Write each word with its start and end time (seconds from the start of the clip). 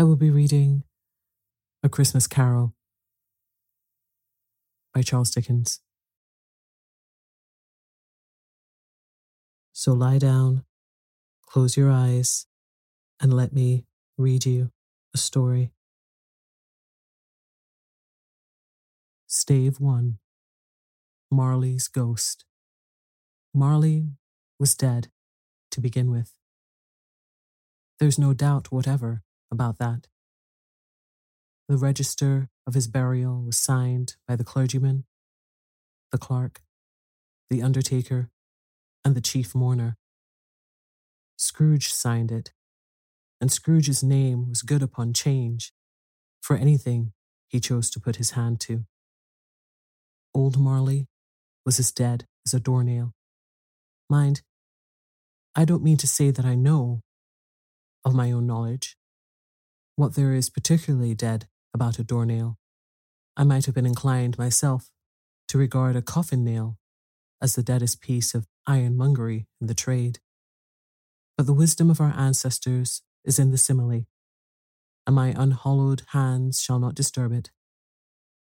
I 0.00 0.02
will 0.02 0.16
be 0.16 0.30
reading 0.30 0.84
A 1.82 1.90
Christmas 1.90 2.26
Carol 2.26 2.72
by 4.94 5.02
Charles 5.02 5.30
Dickens. 5.30 5.80
So 9.74 9.92
lie 9.92 10.16
down, 10.16 10.64
close 11.42 11.76
your 11.76 11.90
eyes, 11.90 12.46
and 13.20 13.34
let 13.34 13.52
me 13.52 13.84
read 14.16 14.46
you 14.46 14.70
a 15.14 15.18
story. 15.18 15.70
Stave 19.26 19.80
1 19.80 20.18
Marley's 21.30 21.88
Ghost. 21.88 22.46
Marley 23.52 24.06
was 24.58 24.74
dead 24.74 25.08
to 25.70 25.82
begin 25.82 26.10
with. 26.10 26.32
There's 27.98 28.18
no 28.18 28.32
doubt 28.32 28.72
whatever 28.72 29.24
about 29.50 29.78
that. 29.78 30.06
The 31.68 31.76
register 31.76 32.48
of 32.66 32.74
his 32.74 32.88
burial 32.88 33.42
was 33.42 33.56
signed 33.56 34.16
by 34.26 34.36
the 34.36 34.44
clergyman, 34.44 35.04
the 36.10 36.18
clerk, 36.18 36.62
the 37.48 37.62
undertaker, 37.62 38.30
and 39.04 39.14
the 39.14 39.20
chief 39.20 39.54
mourner. 39.54 39.96
Scrooge 41.36 41.92
signed 41.92 42.30
it, 42.32 42.52
and 43.40 43.50
Scrooge's 43.50 44.02
name 44.02 44.48
was 44.48 44.62
good 44.62 44.82
upon 44.82 45.12
change 45.12 45.72
for 46.40 46.56
anything 46.56 47.12
he 47.48 47.60
chose 47.60 47.90
to 47.90 48.00
put 48.00 48.16
his 48.16 48.32
hand 48.32 48.60
to. 48.60 48.84
Old 50.34 50.58
Marley 50.58 51.08
was 51.64 51.78
as 51.78 51.92
dead 51.92 52.26
as 52.46 52.54
a 52.54 52.60
doornail. 52.60 53.14
Mind, 54.08 54.42
I 55.54 55.64
don't 55.64 55.82
mean 55.82 55.96
to 55.98 56.06
say 56.06 56.30
that 56.30 56.44
I 56.44 56.54
know, 56.54 57.02
of 58.04 58.14
my 58.14 58.32
own 58.32 58.46
knowledge, 58.46 58.96
what 60.00 60.14
there 60.14 60.32
is 60.32 60.48
particularly 60.48 61.14
dead 61.14 61.46
about 61.74 61.98
a 61.98 62.02
doornail. 62.02 62.56
I 63.36 63.44
might 63.44 63.66
have 63.66 63.74
been 63.74 63.84
inclined 63.84 64.38
myself 64.38 64.90
to 65.48 65.58
regard 65.58 65.94
a 65.94 66.00
coffin 66.00 66.42
nail 66.42 66.78
as 67.42 67.54
the 67.54 67.62
deadest 67.62 68.00
piece 68.00 68.34
of 68.34 68.46
ironmongery 68.66 69.46
in 69.60 69.66
the 69.66 69.74
trade. 69.74 70.18
But 71.36 71.44
the 71.44 71.52
wisdom 71.52 71.90
of 71.90 72.00
our 72.00 72.14
ancestors 72.16 73.02
is 73.26 73.38
in 73.38 73.50
the 73.50 73.58
simile, 73.58 74.06
and 75.06 75.14
my 75.14 75.34
unhallowed 75.36 76.04
hands 76.12 76.62
shall 76.62 76.78
not 76.78 76.94
disturb 76.94 77.30
it, 77.30 77.50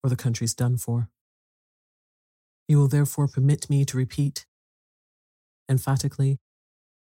or 0.04 0.11
the 0.11 0.16
country's 0.16 0.54
done 0.54 0.76
for. 0.76 1.08
You 2.69 2.78
will 2.78 2.88
therefore 2.88 3.26
permit 3.26 3.69
me 3.69 3.84
to 3.87 3.96
repeat 3.96 4.46
emphatically 5.69 6.38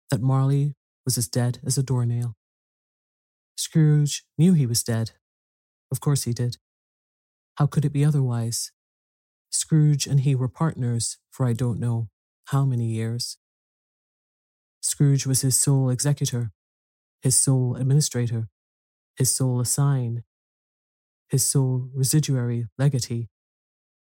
that 0.09 0.21
Marley 0.21 0.73
was 1.03 1.17
as 1.17 1.27
dead 1.27 1.59
as 1.65 1.77
a 1.77 1.83
doornail. 1.83 2.36
Scrooge 3.57 4.23
knew 4.37 4.53
he 4.53 4.67
was 4.67 4.83
dead. 4.83 5.11
Of 5.91 5.99
course 5.99 6.23
he 6.23 6.33
did. 6.33 6.57
How 7.55 7.65
could 7.65 7.85
it 7.85 7.93
be 7.93 8.05
otherwise? 8.05 8.71
Scrooge 9.49 10.05
and 10.05 10.19
he 10.19 10.35
were 10.35 10.47
partners 10.47 11.17
for 11.31 11.45
I 11.45 11.53
don't 11.53 11.79
know 11.79 12.09
how 12.45 12.65
many 12.65 12.85
years. 12.85 13.37
Scrooge 14.81 15.25
was 15.25 15.41
his 15.41 15.59
sole 15.59 15.89
executor, 15.89 16.51
his 17.21 17.41
sole 17.41 17.75
administrator, 17.75 18.47
his 19.15 19.35
sole 19.35 19.59
assign, 19.59 20.23
his 21.29 21.49
sole 21.49 21.89
residuary 21.93 22.67
legatee, 22.77 23.27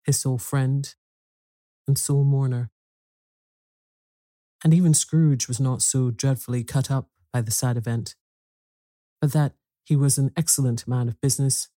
his 0.05 0.19
sole 0.19 0.39
friend, 0.39 0.95
and 1.87 1.97
sole 1.97 2.25
mourner. 2.25 2.71
And 4.65 4.75
even 4.75 4.93
Scrooge 4.93 5.47
was 5.47 5.61
not 5.61 5.83
so 5.83 6.11
dreadfully 6.11 6.65
cut 6.65 6.91
up 6.91 7.11
by 7.33 7.43
the 7.43 7.53
sad 7.53 7.77
event, 7.77 8.17
but 9.21 9.33
that 9.33 9.53
he 9.85 9.97
was 9.97 10.19
an 10.19 10.33
excellent 10.37 10.87
man 10.87 11.09
of 11.09 11.21
business 11.21 11.69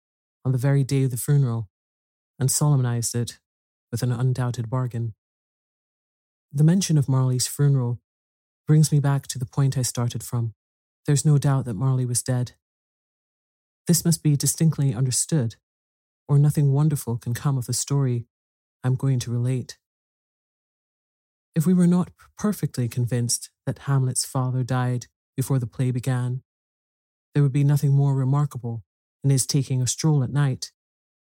on 0.45 0.51
the 0.51 0.57
very 0.57 0.83
day 0.83 1.03
of 1.03 1.11
the 1.11 1.17
funeral, 1.17 1.69
and 2.39 2.49
solemnized 2.49 3.15
it 3.15 3.39
with 3.91 4.01
an 4.01 4.11
undoubted 4.11 4.69
bargain. 4.69 5.13
The 6.51 6.63
mention 6.63 6.97
of 6.97 7.09
Marley's 7.09 7.47
funeral 7.47 7.99
brings 8.67 8.91
me 8.91 8.99
back 8.99 9.27
to 9.27 9.39
the 9.39 9.45
point 9.45 9.77
I 9.77 9.83
started 9.83 10.23
from. 10.23 10.53
There's 11.05 11.25
no 11.25 11.37
doubt 11.37 11.65
that 11.65 11.75
Marley 11.75 12.05
was 12.05 12.23
dead. 12.23 12.53
This 13.87 14.05
must 14.05 14.23
be 14.23 14.35
distinctly 14.35 14.93
understood, 14.93 15.55
or 16.27 16.37
nothing 16.37 16.71
wonderful 16.71 17.17
can 17.17 17.33
come 17.33 17.57
of 17.57 17.65
the 17.65 17.73
story 17.73 18.27
I'm 18.83 18.95
going 18.95 19.19
to 19.19 19.31
relate. 19.31 19.77
If 21.55 21.65
we 21.65 21.73
were 21.73 21.87
not 21.87 22.11
perfectly 22.37 22.87
convinced 22.87 23.49
that 23.65 23.79
Hamlet's 23.79 24.25
father 24.25 24.63
died 24.63 25.07
before 25.35 25.59
the 25.59 25.67
play 25.67 25.91
began, 25.91 26.43
there 27.33 27.43
would 27.43 27.53
be 27.53 27.63
nothing 27.63 27.91
more 27.91 28.15
remarkable 28.15 28.83
in 29.23 29.29
his 29.29 29.45
taking 29.45 29.81
a 29.81 29.87
stroll 29.87 30.23
at 30.23 30.31
night 30.31 30.71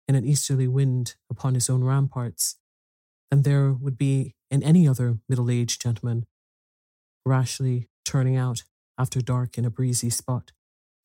in 0.09 0.15
an 0.15 0.25
easterly 0.25 0.69
wind 0.69 1.15
upon 1.31 1.55
his 1.55 1.71
own 1.71 1.85
ramparts 1.85 2.57
than 3.31 3.43
there 3.43 3.73
would 3.73 3.97
be 3.97 4.35
in 4.51 4.63
any 4.63 4.87
other 4.87 5.19
middle 5.29 5.51
aged 5.51 5.81
gentleman 5.81 6.27
rashly 7.25 7.89
turning 8.05 8.37
out 8.37 8.65
after 8.99 9.21
dark 9.21 9.59
in 9.59 9.65
a 9.65 9.71
breezy 9.71 10.11
spot, 10.11 10.53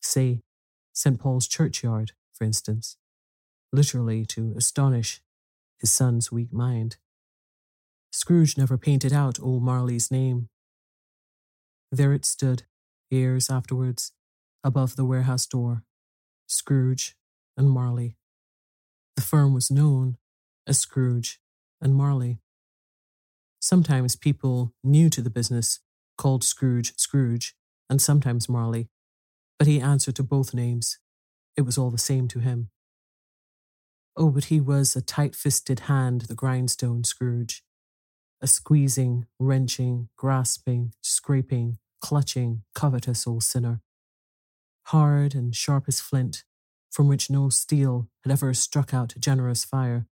say 0.01 0.41
St. 0.93 1.19
Paul's 1.19 1.47
churchyard, 1.47 2.11
for 2.33 2.43
instance, 2.43 2.97
literally 3.71 4.25
to 4.25 4.53
astonish 4.57 5.21
his 5.79 5.91
son's 5.91 6.31
weak 6.31 6.51
mind. 6.51 6.97
Scrooge 8.11 8.57
never 8.57 8.77
painted 8.77 9.13
out 9.13 9.39
old 9.39 9.63
Marley's 9.63 10.11
name. 10.11 10.49
There 11.91 12.13
it 12.13 12.25
stood, 12.25 12.63
years 13.09 13.49
afterwards, 13.49 14.11
above 14.63 14.95
the 14.95 15.05
warehouse 15.05 15.45
door 15.45 15.83
Scrooge 16.47 17.15
and 17.55 17.69
Marley. 17.69 18.17
The 19.15 19.21
firm 19.21 19.53
was 19.53 19.69
known 19.69 20.17
as 20.65 20.79
Scrooge 20.79 21.39
and 21.81 21.93
Marley. 21.93 22.39
Sometimes 23.59 24.15
people 24.15 24.73
new 24.83 25.09
to 25.09 25.21
the 25.21 25.29
business 25.29 25.79
called 26.17 26.43
Scrooge 26.43 26.93
Scrooge 26.97 27.55
and 27.89 28.01
sometimes 28.01 28.49
Marley, 28.49 28.89
but 29.57 29.67
he 29.67 29.79
answered 29.79 30.15
to 30.15 30.23
both 30.23 30.53
names. 30.53 30.97
It 31.55 31.61
was 31.61 31.77
all 31.77 31.91
the 31.91 31.97
same 31.97 32.27
to 32.29 32.39
him. 32.39 32.69
Oh, 34.15 34.29
but 34.29 34.45
he 34.45 34.59
was 34.59 34.95
a 34.95 35.01
tight 35.01 35.35
fisted 35.35 35.81
hand, 35.81 36.21
the 36.21 36.35
grindstone 36.35 37.03
Scrooge. 37.03 37.63
A 38.41 38.47
squeezing, 38.47 39.27
wrenching, 39.37 40.09
grasping, 40.17 40.93
scraping, 41.01 41.77
clutching, 42.01 42.63
covetous 42.73 43.27
old 43.27 43.43
sinner 43.43 43.81
hard 44.89 45.35
and 45.35 45.55
sharp 45.55 45.85
as 45.87 45.99
flint, 45.99 46.43
from 46.89 47.07
which 47.07 47.29
no 47.29 47.49
steel 47.49 48.09
had 48.23 48.31
ever 48.31 48.53
struck 48.53 48.93
out 48.93 49.13
generous 49.19 49.63
fire, 49.63 50.07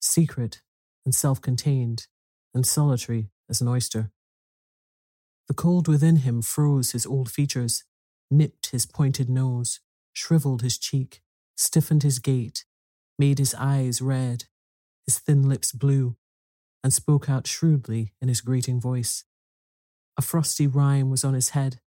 secret 0.00 0.62
and 1.04 1.14
self 1.14 1.40
contained 1.40 2.06
and 2.54 2.66
solitary 2.66 3.30
as 3.50 3.60
an 3.60 3.68
oyster. 3.68 4.10
The 5.48 5.54
cold 5.54 5.88
within 5.88 6.16
him 6.16 6.40
froze 6.40 6.92
his 6.92 7.04
old 7.04 7.30
features, 7.30 7.84
nipped 8.30 8.70
his 8.70 8.86
pointed 8.86 9.28
nose, 9.28 9.80
shriveled 10.14 10.62
his 10.62 10.78
cheek, 10.78 11.20
stiffened 11.56 12.02
his 12.02 12.18
gait, 12.18 12.64
made 13.18 13.38
his 13.38 13.54
eyes 13.54 14.00
red, 14.00 14.44
his 15.04 15.18
thin 15.18 15.48
lips 15.48 15.72
blue, 15.72 16.16
and 16.82 16.94
spoke 16.94 17.28
out 17.28 17.46
shrewdly 17.46 18.14
in 18.22 18.28
his 18.28 18.40
grating 18.40 18.80
voice. 18.80 19.24
A 20.16 20.22
frosty 20.22 20.66
rime 20.66 21.10
was 21.10 21.24
on 21.24 21.34
his 21.34 21.50
head 21.50 21.80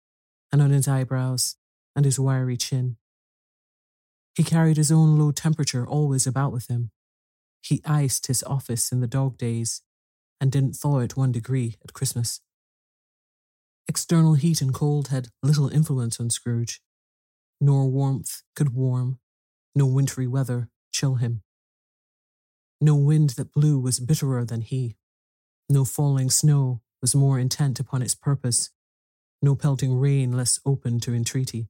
and 0.51 0.61
on 0.61 0.69
his 0.69 0.87
eyebrows, 0.87 1.55
and 1.95 2.05
his 2.05 2.19
wiry 2.19 2.57
chin. 2.57 2.97
He 4.35 4.43
carried 4.43 4.77
his 4.77 4.91
own 4.91 5.17
low 5.17 5.31
temperature 5.31 5.87
always 5.87 6.27
about 6.27 6.51
with 6.51 6.67
him. 6.67 6.91
He 7.61 7.81
iced 7.85 8.27
his 8.27 8.43
office 8.43 8.91
in 8.91 8.99
the 8.99 9.07
dog 9.07 9.37
days 9.37 9.81
and 10.41 10.51
didn't 10.51 10.75
thaw 10.75 10.99
it 10.99 11.15
one 11.15 11.31
degree 11.31 11.77
at 11.83 11.93
Christmas. 11.93 12.41
External 13.87 14.33
heat 14.33 14.61
and 14.61 14.73
cold 14.73 15.07
had 15.07 15.29
little 15.41 15.69
influence 15.69 16.19
on 16.19 16.29
Scrooge, 16.29 16.81
nor 17.61 17.87
warmth 17.87 18.41
could 18.55 18.73
warm, 18.73 19.19
no 19.73 19.85
wintry 19.85 20.27
weather 20.27 20.69
chill 20.91 21.15
him. 21.15 21.41
No 22.81 22.95
wind 22.95 23.31
that 23.31 23.53
blew 23.53 23.79
was 23.79 23.99
bitterer 23.99 24.43
than 24.43 24.61
he. 24.61 24.97
No 25.69 25.85
falling 25.85 26.29
snow 26.29 26.81
was 27.01 27.15
more 27.15 27.39
intent 27.39 27.79
upon 27.79 28.01
its 28.01 28.15
purpose, 28.15 28.71
no 29.41 29.55
pelting 29.55 29.97
rain 29.97 30.31
less 30.31 30.59
open 30.65 30.99
to 31.01 31.13
entreaty. 31.13 31.69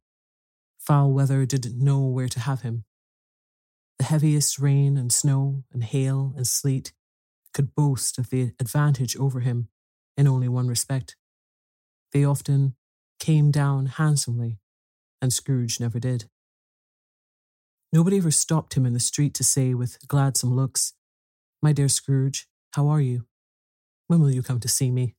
Foul 0.85 1.13
weather 1.13 1.47
didn't 1.47 1.83
know 1.83 2.05
where 2.05 2.27
to 2.27 2.39
have 2.39 2.61
him. 2.61 2.83
The 3.97 4.05
heaviest 4.05 4.59
rain 4.59 4.97
and 4.97 5.11
snow 5.11 5.63
and 5.73 5.83
hail 5.83 6.33
and 6.35 6.45
sleet 6.45 6.93
could 7.55 7.73
boast 7.73 8.19
of 8.19 8.29
the 8.29 8.51
advantage 8.59 9.15
over 9.15 9.39
him 9.39 9.69
in 10.15 10.27
only 10.27 10.47
one 10.47 10.67
respect. 10.67 11.15
They 12.11 12.23
often 12.23 12.75
came 13.19 13.49
down 13.49 13.87
handsomely, 13.87 14.59
and 15.21 15.33
Scrooge 15.33 15.79
never 15.79 15.99
did. 15.99 16.25
Nobody 17.91 18.17
ever 18.17 18.31
stopped 18.31 18.75
him 18.75 18.85
in 18.85 18.93
the 18.93 18.99
street 18.99 19.33
to 19.35 19.43
say 19.43 19.73
with 19.73 19.97
gladsome 20.07 20.53
looks, 20.53 20.93
My 21.63 21.73
dear 21.73 21.89
Scrooge, 21.89 22.47
how 22.73 22.89
are 22.89 23.01
you? 23.01 23.25
When 24.07 24.19
will 24.19 24.31
you 24.31 24.43
come 24.43 24.59
to 24.59 24.67
see 24.67 24.91
me? 24.91 25.15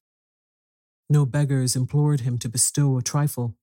No 1.10 1.26
beggars 1.26 1.74
implored 1.74 2.20
him 2.20 2.38
to 2.38 2.48
bestow 2.48 2.98
a 2.98 3.02
trifle 3.02 3.56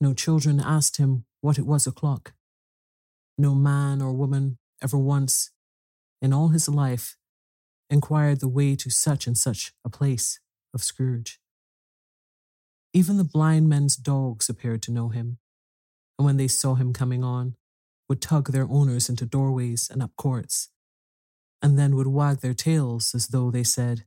no 0.00 0.14
children 0.14 0.60
asked 0.60 0.96
him 0.96 1.24
what 1.40 1.58
it 1.58 1.66
was 1.66 1.86
o'clock. 1.86 2.32
No 3.36 3.54
man 3.54 4.00
or 4.00 4.12
woman 4.12 4.58
ever 4.82 4.98
once, 4.98 5.50
in 6.22 6.32
all 6.32 6.48
his 6.48 6.68
life, 6.68 7.16
inquired 7.90 8.40
the 8.40 8.48
way 8.48 8.76
to 8.76 8.90
such 8.90 9.26
and 9.26 9.36
such 9.36 9.72
a 9.84 9.90
place 9.90 10.40
of 10.72 10.82
Scrooge. 10.82 11.38
Even 12.92 13.18
the 13.18 13.24
blind 13.24 13.68
men's 13.68 13.96
dogs 13.96 14.48
appeared 14.48 14.82
to 14.82 14.92
know 14.92 15.10
him, 15.10 15.38
and 16.18 16.24
when 16.26 16.36
they 16.36 16.48
saw 16.48 16.74
him 16.74 16.92
coming 16.92 17.22
on, 17.22 17.56
would 18.08 18.20
tug 18.20 18.50
their 18.50 18.68
owners 18.68 19.08
into 19.08 19.24
doorways 19.24 19.88
and 19.90 20.02
up 20.02 20.16
courts, 20.16 20.70
and 21.62 21.78
then 21.78 21.94
would 21.94 22.08
wag 22.08 22.40
their 22.40 22.54
tails 22.54 23.14
as 23.14 23.28
though 23.28 23.50
they 23.50 23.62
said, 23.62 24.04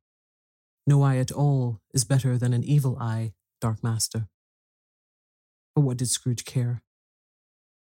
No 0.88 1.04
eye 1.04 1.18
at 1.18 1.32
all 1.32 1.82
is 1.94 2.04
better 2.04 2.38
than 2.38 2.54
an 2.54 2.64
evil 2.64 2.98
eye, 3.00 3.34
Dark 3.62 3.84
Master. 3.84 4.28
But 5.76 5.82
what 5.82 5.98
did 5.98 6.10
Scrooge 6.10 6.46
care? 6.46 6.82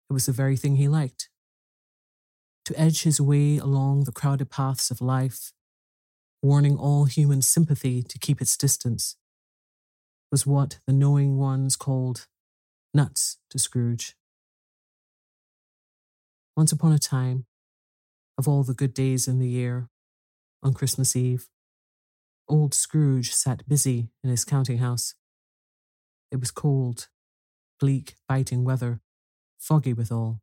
It 0.09 0.13
was 0.13 0.25
the 0.25 0.31
very 0.31 0.57
thing 0.57 0.75
he 0.75 0.87
liked. 0.87 1.29
To 2.65 2.79
edge 2.79 3.03
his 3.03 3.21
way 3.21 3.57
along 3.57 4.03
the 4.03 4.11
crowded 4.11 4.49
paths 4.49 4.91
of 4.91 5.01
life, 5.01 5.53
warning 6.41 6.77
all 6.77 7.05
human 7.05 7.41
sympathy 7.41 8.03
to 8.03 8.19
keep 8.19 8.41
its 8.41 8.57
distance, 8.57 9.15
was 10.31 10.45
what 10.45 10.79
the 10.85 10.93
knowing 10.93 11.37
ones 11.37 11.75
called 11.75 12.27
nuts 12.93 13.37
to 13.49 13.59
Scrooge. 13.59 14.15
Once 16.55 16.71
upon 16.71 16.91
a 16.91 16.99
time, 16.99 17.45
of 18.37 18.47
all 18.47 18.63
the 18.63 18.73
good 18.73 18.93
days 18.93 19.27
in 19.27 19.39
the 19.39 19.47
year, 19.47 19.89
on 20.61 20.73
Christmas 20.73 21.15
Eve, 21.15 21.49
old 22.47 22.73
Scrooge 22.73 23.33
sat 23.33 23.67
busy 23.67 24.09
in 24.23 24.29
his 24.29 24.43
counting 24.43 24.79
house. 24.79 25.15
It 26.31 26.39
was 26.39 26.51
cold 26.51 27.07
bleak, 27.79 28.15
biting 28.27 28.63
weather, 28.63 29.01
foggy 29.57 29.93
withal, 29.93 30.41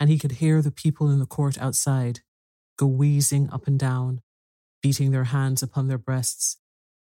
and 0.00 0.10
he 0.10 0.18
could 0.18 0.32
hear 0.32 0.62
the 0.62 0.70
people 0.70 1.10
in 1.10 1.18
the 1.18 1.26
court 1.26 1.58
outside 1.58 2.20
go 2.78 2.86
wheezing 2.86 3.50
up 3.50 3.66
and 3.66 3.78
down, 3.78 4.20
beating 4.82 5.10
their 5.10 5.24
hands 5.24 5.62
upon 5.62 5.88
their 5.88 5.98
breasts 5.98 6.56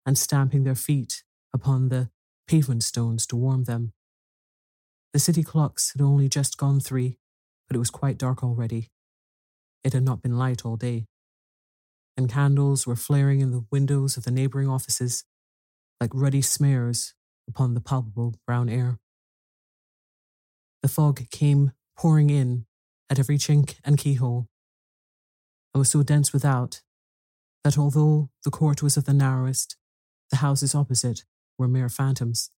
and 0.04 0.18
stamping 0.18 0.64
their 0.64 0.74
feet 0.74 1.22
upon 1.52 1.88
the 1.88 2.10
pavement 2.46 2.82
stones 2.82 3.26
to 3.26 3.36
warm 3.36 3.64
them. 3.64 3.92
The 5.12 5.18
city 5.18 5.42
clocks 5.42 5.92
had 5.92 6.02
only 6.02 6.28
just 6.28 6.56
gone 6.56 6.80
three, 6.80 7.18
but 7.66 7.76
it 7.76 7.78
was 7.78 7.90
quite 7.90 8.18
dark 8.18 8.42
already. 8.42 8.90
It 9.84 9.92
had 9.92 10.02
not 10.02 10.22
been 10.22 10.38
light 10.38 10.64
all 10.64 10.76
day, 10.76 11.06
and 12.16 12.28
candles 12.28 12.86
were 12.86 12.96
flaring 12.96 13.40
in 13.40 13.50
the 13.50 13.64
windows 13.70 14.16
of 14.16 14.24
the 14.24 14.30
neighbouring 14.30 14.68
offices 14.68 15.24
like 16.00 16.10
ruddy 16.14 16.42
smears 16.42 17.14
upon 17.48 17.74
the 17.74 17.80
palpable 17.80 18.34
brown 18.46 18.68
air. 18.68 18.98
The 20.82 20.88
fog 20.88 21.28
came 21.30 21.72
pouring 21.96 22.30
in 22.30 22.66
at 23.10 23.18
every 23.18 23.38
chink 23.38 23.76
and 23.84 23.98
keyhole, 23.98 24.48
and 25.74 25.78
was 25.78 25.90
so 25.90 26.02
dense 26.02 26.32
without 26.32 26.82
that 27.64 27.78
although 27.78 28.30
the 28.44 28.50
court 28.50 28.82
was 28.82 28.96
of 28.96 29.04
the 29.04 29.12
narrowest, 29.12 29.76
the 30.30 30.36
houses 30.36 30.74
opposite 30.74 31.24
were 31.58 31.68
mere 31.68 31.88
phantoms. 31.88 32.50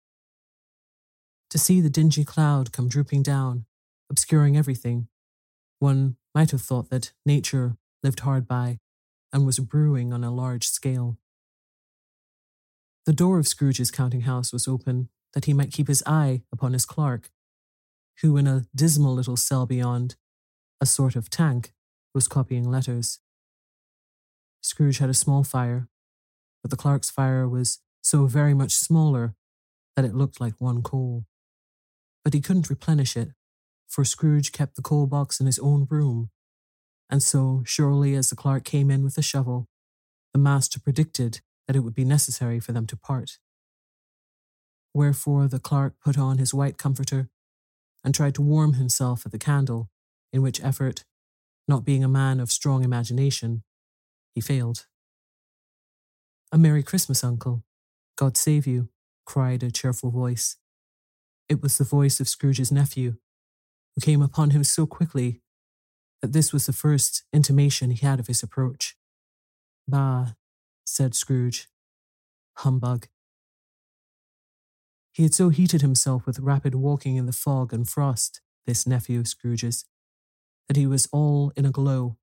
To 1.49 1.57
see 1.57 1.81
the 1.81 1.89
dingy 1.89 2.23
cloud 2.23 2.71
come 2.71 2.87
drooping 2.87 3.23
down, 3.23 3.65
obscuring 4.09 4.55
everything, 4.55 5.07
One 5.81 6.15
might 6.35 6.51
have 6.51 6.61
thought 6.61 6.91
that 6.91 7.11
nature 7.25 7.75
lived 8.03 8.19
hard 8.19 8.47
by 8.47 8.77
and 9.33 9.47
was 9.47 9.59
brewing 9.59 10.13
on 10.13 10.23
a 10.23 10.29
large 10.29 10.67
scale. 10.67 11.17
The 13.07 13.13
door 13.13 13.39
of 13.39 13.47
Scrooge's 13.47 13.89
counting 13.89 14.21
house 14.21 14.53
was 14.53 14.67
open 14.67 15.09
that 15.33 15.45
he 15.45 15.53
might 15.53 15.71
keep 15.71 15.87
his 15.87 16.03
eye 16.05 16.43
upon 16.53 16.73
his 16.73 16.85
clerk, 16.85 17.31
who, 18.21 18.37
in 18.37 18.47
a 18.47 18.65
dismal 18.75 19.13
little 19.13 19.37
cell 19.37 19.65
beyond, 19.65 20.15
a 20.79 20.85
sort 20.85 21.15
of 21.15 21.29
tank, 21.29 21.73
was 22.13 22.27
copying 22.27 22.69
letters. 22.69 23.19
Scrooge 24.61 24.99
had 24.99 25.09
a 25.09 25.15
small 25.15 25.43
fire, 25.43 25.87
but 26.61 26.71
the 26.71 26.77
clerk's 26.77 27.09
fire 27.09 27.47
was 27.47 27.79
so 28.01 28.25
very 28.25 28.53
much 28.53 28.73
smaller 28.73 29.35
that 29.95 30.05
it 30.05 30.15
looked 30.15 30.39
like 30.39 30.53
one 30.59 30.81
coal. 30.81 31.25
But 32.23 32.33
he 32.33 32.41
couldn't 32.41 32.69
replenish 32.69 33.17
it, 33.17 33.29
for 33.87 34.05
Scrooge 34.05 34.51
kept 34.51 34.75
the 34.75 34.81
coal 34.81 35.07
box 35.07 35.39
in 35.39 35.45
his 35.45 35.59
own 35.59 35.87
room, 35.89 36.29
and 37.09 37.21
so 37.21 37.63
surely 37.65 38.15
as 38.15 38.29
the 38.29 38.35
clerk 38.35 38.63
came 38.63 38.89
in 38.89 39.03
with 39.03 39.17
a 39.17 39.21
shovel, 39.21 39.67
the 40.33 40.39
master 40.39 40.79
predicted 40.79 41.41
that 41.67 41.75
it 41.75 41.79
would 41.81 41.95
be 41.95 42.05
necessary 42.05 42.59
for 42.59 42.71
them 42.71 42.87
to 42.87 42.97
part. 42.97 43.39
Wherefore 44.93 45.47
the 45.47 45.59
clerk 45.59 45.95
put 46.03 46.17
on 46.17 46.37
his 46.37 46.53
white 46.53 46.77
comforter 46.77 47.29
and 48.03 48.13
tried 48.13 48.35
to 48.35 48.41
warm 48.41 48.73
himself 48.73 49.25
at 49.25 49.31
the 49.31 49.37
candle, 49.37 49.89
in 50.33 50.41
which 50.41 50.63
effort, 50.63 51.03
not 51.67 51.85
being 51.85 52.03
a 52.03 52.09
man 52.09 52.39
of 52.39 52.51
strong 52.51 52.83
imagination, 52.83 53.63
he 54.33 54.41
failed. 54.41 54.87
A 56.51 56.57
Merry 56.57 56.83
Christmas, 56.83 57.23
Uncle. 57.23 57.63
God 58.17 58.37
save 58.37 58.67
you, 58.67 58.89
cried 59.25 59.63
a 59.63 59.71
cheerful 59.71 60.11
voice. 60.11 60.57
It 61.47 61.61
was 61.61 61.77
the 61.77 61.83
voice 61.83 62.19
of 62.19 62.27
Scrooge's 62.27 62.71
nephew, 62.71 63.15
who 63.95 64.01
came 64.01 64.21
upon 64.21 64.51
him 64.51 64.63
so 64.63 64.85
quickly 64.85 65.41
that 66.21 66.33
this 66.33 66.53
was 66.53 66.65
the 66.65 66.73
first 66.73 67.23
intimation 67.33 67.91
he 67.91 68.05
had 68.05 68.19
of 68.19 68.27
his 68.27 68.43
approach. 68.43 68.95
Bah, 69.87 70.33
said 70.85 71.15
Scrooge. 71.15 71.67
Humbug. 72.57 73.07
He 75.11 75.23
had 75.23 75.33
so 75.33 75.49
heated 75.49 75.81
himself 75.81 76.25
with 76.25 76.39
rapid 76.39 76.75
walking 76.75 77.17
in 77.17 77.25
the 77.25 77.33
fog 77.33 77.73
and 77.73 77.87
frost, 77.87 78.41
this 78.65 78.87
nephew 78.87 79.19
of 79.19 79.27
Scrooge's, 79.27 79.85
that 80.67 80.77
he 80.77 80.87
was 80.87 81.09
all 81.11 81.51
in 81.57 81.65
a 81.65 81.71
glow. 81.71 82.17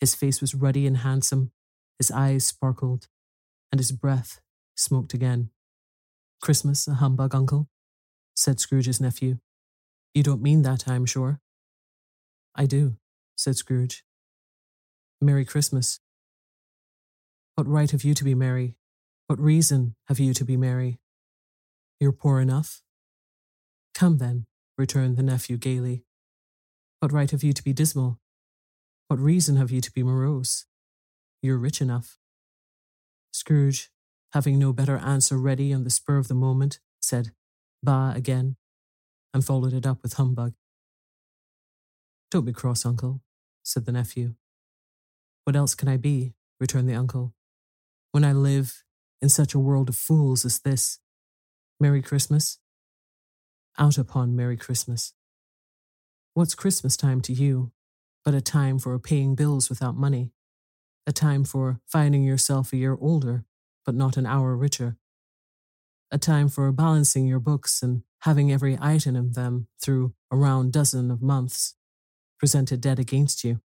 His 0.00 0.14
face 0.14 0.40
was 0.40 0.54
ruddy 0.54 0.86
and 0.86 0.98
handsome, 0.98 1.52
his 1.98 2.10
eyes 2.10 2.46
sparkled, 2.46 3.08
and 3.72 3.78
his 3.78 3.92
breath 3.92 4.40
smoked 4.76 5.14
again. 5.14 5.50
Christmas 6.42 6.86
a 6.86 6.94
humbug, 6.94 7.34
uncle? 7.34 7.68
said 8.36 8.60
Scrooge's 8.60 9.00
nephew. 9.00 9.38
You 10.12 10.22
don't 10.22 10.42
mean 10.42 10.62
that, 10.62 10.86
I 10.86 10.94
am 10.94 11.06
sure. 11.06 11.40
I 12.54 12.66
do, 12.66 12.96
said 13.36 13.56
Scrooge. 13.56 14.04
Merry 15.20 15.44
Christmas. 15.44 16.00
What 17.54 17.66
right 17.66 17.90
have 17.90 18.04
you 18.04 18.14
to 18.14 18.24
be 18.24 18.34
merry? 18.34 18.76
What 19.26 19.40
reason 19.40 19.94
have 20.08 20.20
you 20.20 20.34
to 20.34 20.44
be 20.44 20.56
merry? 20.56 20.98
You're 22.04 22.12
poor 22.12 22.38
enough? 22.38 22.82
Come 23.94 24.18
then, 24.18 24.44
returned 24.76 25.16
the 25.16 25.22
nephew 25.22 25.56
gaily. 25.56 26.04
What 27.00 27.12
right 27.12 27.30
have 27.30 27.42
you 27.42 27.54
to 27.54 27.64
be 27.64 27.72
dismal? 27.72 28.20
What 29.08 29.18
reason 29.18 29.56
have 29.56 29.70
you 29.70 29.80
to 29.80 29.90
be 29.90 30.02
morose? 30.02 30.66
You're 31.40 31.56
rich 31.56 31.80
enough. 31.80 32.18
Scrooge, 33.32 33.88
having 34.34 34.58
no 34.58 34.70
better 34.74 34.98
answer 34.98 35.38
ready 35.38 35.72
on 35.72 35.84
the 35.84 35.88
spur 35.88 36.18
of 36.18 36.28
the 36.28 36.34
moment, 36.34 36.78
said, 37.00 37.32
Bah 37.82 38.12
again, 38.14 38.56
and 39.32 39.42
followed 39.42 39.72
it 39.72 39.86
up 39.86 40.02
with 40.02 40.12
humbug. 40.12 40.52
Don't 42.30 42.44
be 42.44 42.52
cross, 42.52 42.84
uncle, 42.84 43.22
said 43.62 43.86
the 43.86 43.92
nephew. 43.92 44.34
What 45.44 45.56
else 45.56 45.74
can 45.74 45.88
I 45.88 45.96
be? 45.96 46.34
returned 46.60 46.86
the 46.86 46.96
uncle. 46.96 47.32
When 48.12 48.24
I 48.24 48.32
live 48.32 48.84
in 49.22 49.30
such 49.30 49.54
a 49.54 49.58
world 49.58 49.88
of 49.88 49.96
fools 49.96 50.44
as 50.44 50.58
this, 50.58 50.98
Merry 51.84 52.00
Christmas? 52.00 52.56
Out 53.78 53.98
upon 53.98 54.34
Merry 54.34 54.56
Christmas. 54.56 55.12
What's 56.32 56.54
Christmas 56.54 56.96
time 56.96 57.20
to 57.20 57.32
you 57.34 57.72
but 58.24 58.32
a 58.32 58.40
time 58.40 58.78
for 58.78 58.98
paying 58.98 59.34
bills 59.34 59.68
without 59.68 59.94
money? 59.94 60.32
A 61.06 61.12
time 61.12 61.44
for 61.44 61.80
finding 61.86 62.24
yourself 62.24 62.72
a 62.72 62.78
year 62.78 62.96
older, 62.98 63.44
but 63.84 63.94
not 63.94 64.16
an 64.16 64.24
hour 64.24 64.56
richer? 64.56 64.96
A 66.10 66.16
time 66.16 66.48
for 66.48 66.72
balancing 66.72 67.26
your 67.26 67.38
books 67.38 67.82
and 67.82 68.02
having 68.20 68.50
every 68.50 68.78
item 68.80 69.14
of 69.14 69.34
them 69.34 69.66
through 69.78 70.14
a 70.30 70.38
round 70.38 70.72
dozen 70.72 71.10
of 71.10 71.20
months 71.20 71.74
presented 72.38 72.80
dead 72.80 72.98
against 72.98 73.44
you? 73.44 73.60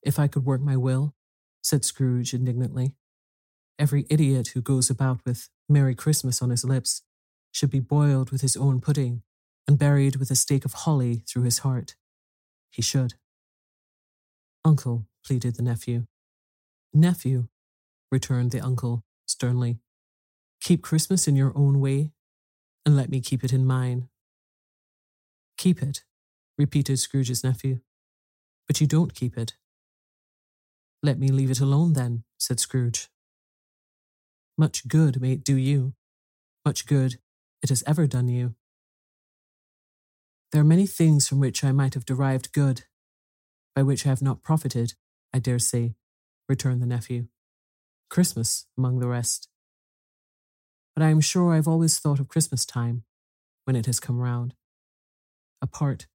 If 0.00 0.20
I 0.20 0.28
could 0.28 0.44
work 0.44 0.60
my 0.60 0.76
will, 0.76 1.16
said 1.60 1.84
Scrooge 1.84 2.32
indignantly, 2.32 2.94
every 3.80 4.06
idiot 4.08 4.52
who 4.54 4.62
goes 4.62 4.90
about 4.90 5.22
with 5.26 5.48
Merry 5.70 5.94
Christmas 5.94 6.42
on 6.42 6.50
his 6.50 6.64
lips, 6.64 7.02
should 7.52 7.70
be 7.70 7.80
boiled 7.80 8.30
with 8.30 8.40
his 8.40 8.56
own 8.56 8.80
pudding 8.80 9.22
and 9.66 9.78
buried 9.78 10.16
with 10.16 10.30
a 10.30 10.36
stake 10.36 10.64
of 10.64 10.72
holly 10.72 11.22
through 11.28 11.42
his 11.44 11.58
heart. 11.58 11.94
He 12.70 12.82
should. 12.82 13.14
Uncle, 14.64 15.06
pleaded 15.24 15.56
the 15.56 15.62
nephew. 15.62 16.06
Nephew, 16.92 17.46
returned 18.10 18.50
the 18.50 18.60
uncle 18.60 19.04
sternly, 19.26 19.78
keep 20.60 20.82
Christmas 20.82 21.28
in 21.28 21.36
your 21.36 21.52
own 21.54 21.80
way, 21.80 22.12
and 22.84 22.96
let 22.96 23.08
me 23.08 23.20
keep 23.20 23.44
it 23.44 23.52
in 23.52 23.64
mine. 23.64 24.08
Keep 25.56 25.82
it, 25.82 26.02
repeated 26.58 26.98
Scrooge's 26.98 27.44
nephew. 27.44 27.80
But 28.66 28.80
you 28.80 28.86
don't 28.86 29.14
keep 29.14 29.38
it. 29.38 29.54
Let 31.02 31.18
me 31.18 31.28
leave 31.28 31.50
it 31.50 31.60
alone 31.60 31.92
then, 31.92 32.24
said 32.38 32.60
Scrooge. 32.60 33.08
Much 34.60 34.86
good 34.86 35.22
may 35.22 35.32
it 35.32 35.42
do 35.42 35.56
you, 35.56 35.94
much 36.66 36.84
good 36.84 37.16
it 37.62 37.70
has 37.70 37.82
ever 37.86 38.06
done 38.06 38.28
you. 38.28 38.56
There 40.52 40.60
are 40.60 40.72
many 40.74 40.86
things 40.86 41.26
from 41.26 41.40
which 41.40 41.64
I 41.64 41.72
might 41.72 41.94
have 41.94 42.04
derived 42.04 42.52
good, 42.52 42.82
by 43.74 43.82
which 43.82 44.04
I 44.04 44.10
have 44.10 44.20
not 44.20 44.42
profited, 44.42 44.92
I 45.32 45.38
dare 45.38 45.58
say, 45.58 45.94
returned 46.46 46.82
the 46.82 46.86
nephew. 46.86 47.28
Christmas, 48.10 48.66
among 48.76 48.98
the 48.98 49.08
rest. 49.08 49.48
But 50.94 51.04
I 51.04 51.08
am 51.08 51.22
sure 51.22 51.54
I 51.54 51.56
have 51.56 51.66
always 51.66 51.98
thought 51.98 52.20
of 52.20 52.28
Christmas 52.28 52.66
time, 52.66 53.04
when 53.64 53.76
it 53.76 53.86
has 53.86 53.98
come 53.98 54.18
round, 54.18 54.52
apart 55.62 56.06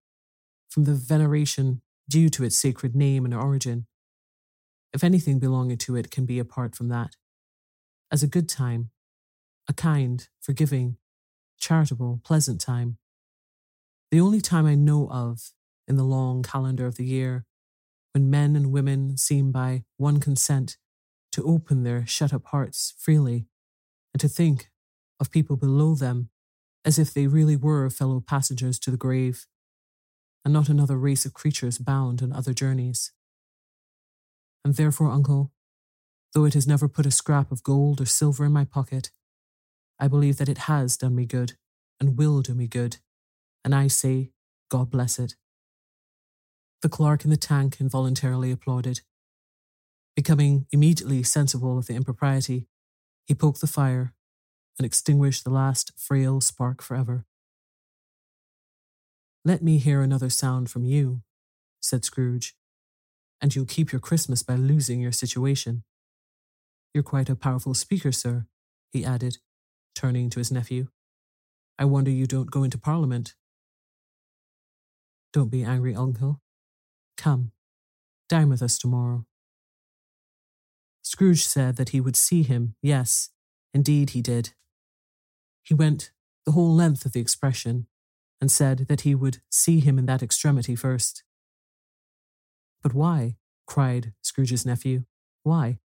from 0.70 0.84
the 0.84 0.94
veneration 0.94 1.82
due 2.08 2.30
to 2.30 2.44
its 2.44 2.60
sacred 2.60 2.96
name 2.96 3.26
and 3.26 3.34
origin. 3.34 3.88
If 4.94 5.04
anything 5.04 5.40
belonging 5.40 5.80
to 5.80 5.96
it 5.96 6.12
can 6.12 6.28
be 6.28 6.38
apart 6.38 6.76
from 6.76 6.90
that, 6.90 7.16
as 8.16 8.24
a 8.24 8.28
good 8.28 8.48
time, 8.48 8.92
a 9.68 9.74
kind, 9.74 10.30
forgiving, 10.40 10.96
charitable, 11.60 12.22
pleasant 12.24 12.62
time. 12.62 12.98
The 14.10 14.22
only 14.22 14.40
time 14.40 14.66
I 14.66 14.74
know 14.74 15.10
of 15.10 15.52
in 15.86 15.98
the 15.98 16.06
long 16.06 16.42
calendar 16.42 16.86
of 16.86 16.96
the 16.96 17.04
year 17.04 17.46
when 18.14 18.30
men 18.30 18.56
and 18.56 18.72
women 18.72 19.18
seem 19.18 19.52
by 19.52 19.84
one 19.98 20.22
consent 20.22 20.78
to 21.34 21.44
open 21.44 21.84
their 21.84 22.08
shut 22.08 22.32
up 22.32 22.46
hearts 22.46 22.94
freely 22.98 23.48
and 24.14 24.22
to 24.22 24.30
think 24.30 24.70
of 25.20 25.30
people 25.30 25.58
below 25.58 25.94
them 25.94 26.30
as 26.86 26.98
if 26.98 27.14
they 27.14 27.28
really 27.28 27.58
were 27.58 27.90
fellow 27.90 28.24
passengers 28.26 28.80
to 28.80 28.92
the 28.92 28.96
grave 29.06 29.46
and 30.46 30.54
not 30.54 30.70
another 30.70 30.98
race 30.98 31.26
of 31.26 31.34
creatures 31.34 31.80
bound 31.80 32.24
on 32.24 32.32
other 32.32 32.54
journeys. 32.54 33.12
And 34.64 34.76
therefore, 34.76 35.12
uncle, 35.12 35.52
Though 36.36 36.44
it 36.44 36.54
has 36.54 36.68
never 36.68 36.90
put 36.90 37.06
a 37.06 37.12
scrap 37.12 37.50
of 37.50 37.64
gold 37.64 38.02
or 38.02 38.06
silver 38.06 38.44
in 38.44 38.52
my 38.52 38.66
pocket, 38.66 39.10
I 39.98 40.10
believe 40.10 40.36
that 40.36 40.50
it 40.50 40.58
has 40.68 40.98
done 40.98 41.16
me 41.16 41.26
good 41.26 41.54
and 41.98 42.18
will 42.18 42.42
do 42.42 42.54
me 42.54 42.68
good, 42.68 42.98
and 43.64 43.74
I 43.74 43.88
say, 43.88 44.32
God 44.70 44.92
bless 44.92 45.18
it. 45.18 45.36
The 46.82 46.90
clerk 46.90 47.24
in 47.24 47.30
the 47.30 47.38
tank 47.38 47.80
involuntarily 47.80 48.52
applauded. 48.52 49.00
Becoming 50.14 50.68
immediately 50.74 51.24
sensible 51.24 51.78
of 51.78 51.88
the 51.88 51.96
impropriety, 51.96 52.68
he 53.26 53.34
poked 53.34 53.62
the 53.62 53.66
fire 53.66 54.14
and 54.78 54.86
extinguished 54.86 55.46
the 55.46 55.50
last 55.50 55.94
frail 55.96 56.42
spark 56.42 56.82
forever. 56.82 57.24
Let 59.46 59.64
me 59.64 59.78
hear 59.78 60.02
another 60.02 60.30
sound 60.30 60.70
from 60.70 60.84
you, 60.84 61.22
said 61.82 62.04
Scrooge, 62.04 62.58
and 63.40 63.56
you'll 63.56 63.66
keep 63.66 63.94
your 63.94 64.02
Christmas 64.02 64.44
by 64.44 64.56
losing 64.56 65.00
your 65.00 65.14
situation. 65.14 65.86
You're 66.96 67.04
quite 67.04 67.30
a 67.30 67.36
powerful 67.36 67.74
speaker, 67.74 68.14
sir, 68.14 68.46
he 68.94 69.04
added, 69.04 69.40
turning 69.96 70.30
to 70.30 70.40
his 70.40 70.50
nephew. 70.50 70.88
I 71.78 71.84
wonder 71.84 72.10
you 72.10 72.26
don't 72.26 72.50
go 72.50 72.64
into 72.64 72.78
Parliament. 72.78 73.36
Don't 75.34 75.52
be 75.52 75.62
angry, 75.62 75.94
uncle. 75.94 76.40
Come, 77.18 77.52
dine 78.30 78.48
with 78.48 78.62
us 78.62 78.78
tomorrow. 78.78 79.26
Scrooge 81.02 81.46
said 81.46 81.76
that 81.76 81.90
he 81.90 82.00
would 82.00 82.16
see 82.16 82.44
him, 82.44 82.76
yes, 82.82 83.30
indeed 83.74 84.12
he 84.12 84.22
did. 84.22 84.54
He 85.64 85.74
went 85.74 86.12
the 86.46 86.54
whole 86.54 86.74
length 86.74 87.06
of 87.06 87.12
the 87.12 87.20
expression 87.20 87.88
and 88.40 88.50
said 88.50 88.86
that 88.88 89.02
he 89.02 89.14
would 89.14 89.40
see 89.52 89.82
him 89.82 90.00
in 90.00 90.06
that 90.06 90.24
extremity 90.24 90.78
first. 90.78 91.26
But 92.82 92.94
why? 92.94 93.36
cried 93.68 94.14
Scrooge's 94.22 94.66
nephew. 94.66 95.04
Why? 95.44 95.80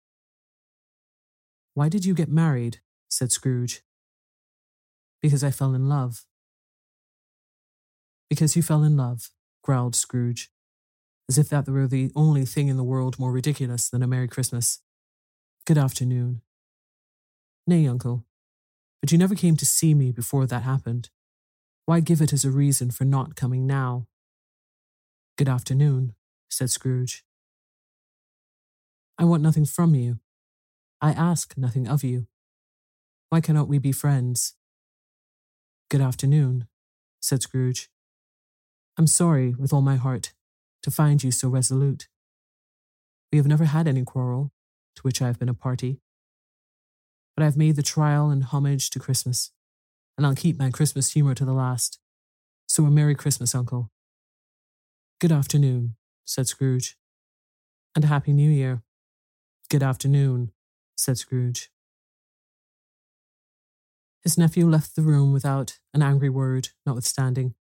Why 1.79 1.88
did 1.88 2.03
you 2.03 2.13
get 2.13 2.27
married? 2.27 2.81
said 3.07 3.31
Scrooge. 3.31 3.83
Because 5.21 5.45
I 5.45 5.51
fell 5.51 5.74
in 5.74 5.88
love. 5.88 6.25
Because 8.29 8.57
you 8.57 8.62
fell 8.62 8.83
in 8.83 8.98
love, 8.98 9.29
growled 9.63 9.95
Scrooge, 9.95 10.51
as 11.29 11.38
if 11.38 11.48
that 11.48 11.69
were 11.69 11.88
the 11.88 12.12
only 12.17 12.43
thing 12.43 12.67
in 12.67 12.75
the 12.75 12.83
world 12.83 13.17
more 13.17 13.31
ridiculous 13.31 13.89
than 13.89 14.03
a 14.03 14.07
Merry 14.07 14.27
Christmas. 14.27 14.81
Good 15.65 15.77
afternoon. 15.77 16.41
Nay, 17.65 17.88
uncle, 17.88 18.25
but 19.00 19.13
you 19.13 19.17
never 19.17 19.33
came 19.33 19.55
to 19.55 19.65
see 19.65 19.93
me 19.93 20.12
before 20.12 20.45
that 20.48 20.63
happened. 20.63 21.09
Why 21.86 22.01
give 22.01 22.19
it 22.19 22.33
as 22.33 22.43
a 22.43 22.51
reason 22.51 22.91
for 22.91 23.05
not 23.05 23.38
coming 23.38 23.65
now? 23.65 24.05
Good 25.38 25.48
afternoon, 25.48 26.13
said 26.50 26.71
Scrooge. 26.71 27.24
I 29.17 29.24
want 29.24 29.41
nothing 29.41 29.63
from 29.63 29.95
you. 29.95 30.19
I 31.01 31.12
ask 31.12 31.58
nothing 31.58 31.88
of 31.88 32.03
you. 32.03 32.27
Why 33.29 33.39
cannot 33.39 33.70
we 33.70 33.77
be 33.77 33.94
friends? 33.94 34.56
Good 35.89 36.01
afternoon, 36.01 36.68
said 37.22 37.41
Scrooge. 37.41 37.89
I'm 38.98 39.08
sorry 39.08 39.56
with 39.58 39.72
all 39.72 39.82
my 39.82 39.96
heart 39.96 40.34
to 40.84 40.91
find 40.91 41.24
you 41.24 41.32
so 41.32 41.48
resolute. 41.48 42.10
We 43.32 43.38
have 43.38 43.48
never 43.48 43.63
had 43.65 43.88
any 43.88 44.03
quarrel, 44.03 44.51
to 44.96 45.01
which 45.03 45.22
I 45.22 45.27
have 45.27 45.39
been 45.39 45.48
a 45.48 45.53
party. 45.53 46.01
But 47.36 47.44
I 47.44 47.46
have 47.46 47.56
made 47.56 47.77
the 47.77 47.82
trial 47.82 48.29
and 48.29 48.44
homage 48.44 48.89
to 48.89 49.00
Christmas, 49.00 49.51
and 50.18 50.27
I'll 50.27 50.36
keep 50.36 50.60
my 50.60 50.70
Christmas 50.70 51.13
humour 51.13 51.34
to 51.36 51.46
the 51.46 51.53
last. 51.53 52.00
So 52.68 52.84
a 52.84 52.91
Merry 52.91 53.15
Christmas, 53.15 53.56
Uncle. 53.56 53.89
Good 55.22 55.32
afternoon, 55.32 55.96
said 56.25 56.48
Scrooge. 56.48 56.98
And 57.96 58.03
a 58.03 58.08
Happy 58.08 58.34
New 58.34 58.51
Year. 58.51 58.84
Good 59.70 59.84
afternoon, 59.84 60.51
said 61.00 61.18
Scrooge. 61.18 61.72
His 64.22 64.38
nephew 64.38 64.68
left 64.68 64.96
the 64.96 65.01
room 65.01 65.32
without 65.32 65.79
an 65.94 66.01
angry 66.01 66.29
word, 66.29 66.70
notwithstanding. 66.86 67.56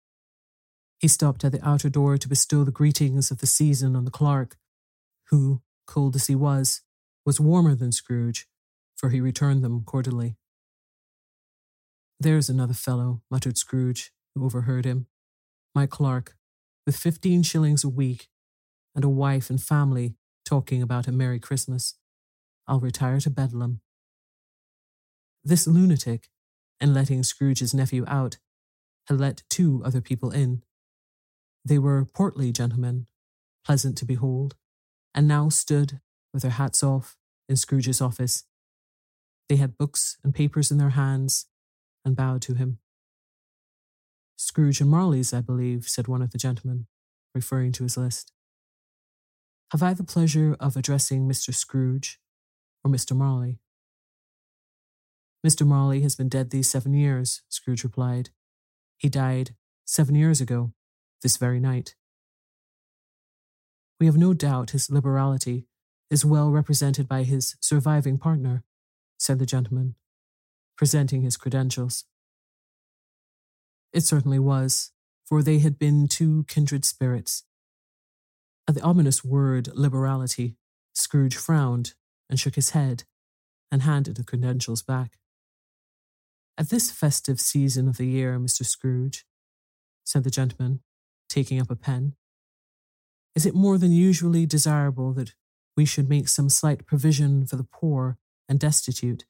He 0.99 1.07
stopped 1.07 1.45
at 1.45 1.53
the 1.53 1.67
outer 1.67 1.89
door 1.89 2.19
to 2.19 2.29
bestow 2.29 2.65
the 2.65 2.73
greetings 2.73 3.31
of 3.31 3.39
the 3.39 3.47
season 3.47 3.95
on 3.95 4.05
the 4.05 4.11
clerk, 4.11 4.57
who, 5.31 5.63
cold 5.87 6.17
as 6.17 6.27
he 6.27 6.35
was, 6.35 6.83
was 7.25 7.39
warmer 7.39 7.77
than 7.77 7.93
Scrooge, 7.93 8.49
for 8.97 9.11
he 9.11 9.21
returned 9.21 9.63
them 9.63 9.85
cordially. 9.85 10.37
There's 12.19 12.49
another 12.49 12.75
fellow, 12.75 13.23
muttered 13.31 13.57
Scrooge, 13.57 14.11
who 14.35 14.45
overheard 14.45 14.85
him. 14.85 15.07
My 15.77 15.87
clerk, 15.87 16.35
with 16.85 16.97
fifteen 16.97 17.45
shillings 17.45 17.85
a 17.85 17.89
week, 17.89 18.29
and 18.97 19.05
a 19.05 19.09
wife 19.09 19.49
and 19.49 19.63
family 19.63 20.17
talking 20.45 20.83
about 20.83 21.07
a 21.07 21.13
Merry 21.13 21.39
Christmas. 21.39 21.95
I'll 22.69 22.81
retire 22.81 23.19
to 23.21 23.31
Bedlam. 23.31 23.81
This 25.43 25.67
lunatic, 25.67 26.29
in 26.81 26.93
letting 26.93 27.23
Scrooge's 27.23 27.73
nephew 27.73 28.05
out, 28.07 28.37
had 29.07 29.19
let 29.19 29.43
two 29.49 29.83
other 29.85 30.03
people 30.03 30.31
in. 30.31 30.63
They 31.65 31.79
were 31.79 32.05
portly 32.05 32.53
gentlemen, 32.53 33.07
pleasant 33.65 33.97
to 33.99 34.05
behold, 34.05 34.55
and 35.15 35.27
now 35.27 35.49
stood, 35.49 36.01
with 36.33 36.43
their 36.43 36.53
hats 36.53 36.83
off, 36.83 37.17
in 37.49 37.57
Scrooge's 37.57 38.03
office. 38.03 38.45
They 39.49 39.57
had 39.57 39.79
books 39.79 40.19
and 40.23 40.35
papers 40.35 40.71
in 40.71 40.77
their 40.77 40.91
hands, 40.91 41.47
and 42.05 42.15
bowed 42.15 42.43
to 42.43 42.55
him. 42.55 42.79
Scrooge 44.37 44.81
and 44.81 44.91
Marley's, 44.91 45.33
I 45.33 45.41
believe, 45.41 45.89
said 45.89 46.07
one 46.07 46.21
of 46.21 46.31
the 46.33 46.39
gentlemen, 46.39 46.87
referring 47.35 47.73
to 47.73 47.85
his 47.85 47.97
list. 47.97 48.33
Have 49.73 49.83
I 49.83 49.95
the 49.95 50.05
pleasure 50.05 50.55
of 50.61 50.77
addressing 50.77 51.27
Mr. 51.27 51.55
Scrooge 51.55 52.21
or 52.85 52.91
Mr. 52.91 53.17
Marley? 53.17 53.61
Mr. 55.47 55.67
Marley 55.67 56.01
has 56.03 56.17
been 56.17 56.29
dead 56.29 56.51
these 56.51 56.69
seven 56.69 56.95
years, 56.95 57.43
Scrooge 57.49 57.85
replied. 57.85 58.31
He 58.97 59.09
died 59.09 59.55
seven 59.85 60.15
years 60.15 60.41
ago, 60.41 60.73
this 61.23 61.37
very 61.37 61.61
night. 61.61 61.95
We 64.01 64.07
have 64.07 64.17
no 64.17 64.35
doubt 64.35 64.71
his 64.71 64.91
liberality 64.91 65.67
is 66.11 66.25
well 66.25 66.51
represented 66.51 67.09
by 67.09 67.23
his 67.23 67.57
surviving 67.61 68.19
partner, 68.19 68.65
said 69.19 69.39
the 69.39 69.47
gentleman, 69.47 69.95
presenting 70.77 71.23
his 71.23 71.37
credentials. 71.37 72.05
It 73.93 74.03
certainly 74.03 74.39
was, 74.39 74.93
for 75.25 75.43
they 75.43 75.59
had 75.59 75.79
been 75.79 76.09
two 76.09 76.45
kindred 76.45 76.85
spirits. 76.85 77.45
At 78.69 78.75
the 78.75 78.83
ominous 78.83 79.25
word 79.25 79.69
liberality, 79.75 80.57
Scrooge 80.95 81.37
frowned 81.37 81.95
and 82.29 82.39
shook 82.39 82.55
his 82.55 82.71
head 82.71 83.05
and 83.71 83.83
handed 83.83 84.17
the 84.17 84.25
credentials 84.25 84.83
back. 84.83 85.19
At 86.57 86.71
this 86.71 86.91
festive 86.91 87.41
season 87.41 87.89
of 87.89 87.97
the 87.97 88.07
year, 88.07 88.39
Mr. 88.39 88.65
Scrooge, 88.65 89.25
said 90.05 90.25
the 90.25 90.31
gentleman, 90.31 90.81
taking 91.29 91.61
up 91.61 91.71
a 91.71 91.77
pen, 91.77 92.15
is 93.35 93.47
it 93.47 93.55
more 93.55 93.79
than 93.79 93.93
usually 93.93 94.47
desirable 94.47 95.13
that 95.13 95.35
we 95.77 95.85
should 95.85 96.09
make 96.09 96.29
some 96.29 96.49
slight 96.49 96.87
provision 96.87 97.47
for 97.47 97.55
the 97.55 97.69
poor 97.71 98.19
and 98.49 98.59
destitute 98.59 99.27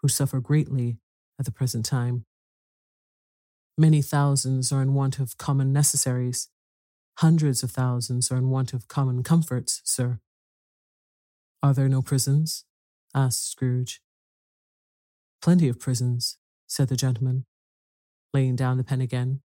who 0.00 0.08
suffer 0.08 0.40
greatly 0.40 0.96
at 1.38 1.44
the 1.44 1.52
present 1.52 1.84
time? 1.84 2.24
Many 3.76 4.00
thousands 4.00 4.72
are 4.72 4.80
in 4.80 4.94
want 4.94 5.18
of 5.18 5.36
common 5.36 5.72
necessaries. 5.72 6.48
Hundreds 7.18 7.62
of 7.62 7.70
thousands 7.70 8.32
are 8.32 8.36
in 8.36 8.48
want 8.48 8.72
of 8.72 8.88
common 8.88 9.22
comforts, 9.22 9.82
sir. 9.84 10.18
Are 11.62 11.72
there 11.72 11.88
no 11.88 12.02
prisons? 12.02 12.64
asked 13.14 13.50
Scrooge. 13.50 14.02
Plenty 15.40 15.68
of 15.68 15.78
prisons, 15.78 16.38
said 16.66 16.88
the 16.88 16.96
gentleman, 16.96 17.46
laying 18.34 18.56
down 18.56 18.78
the 18.78 18.84
pen 18.84 19.00
again. 19.00 19.42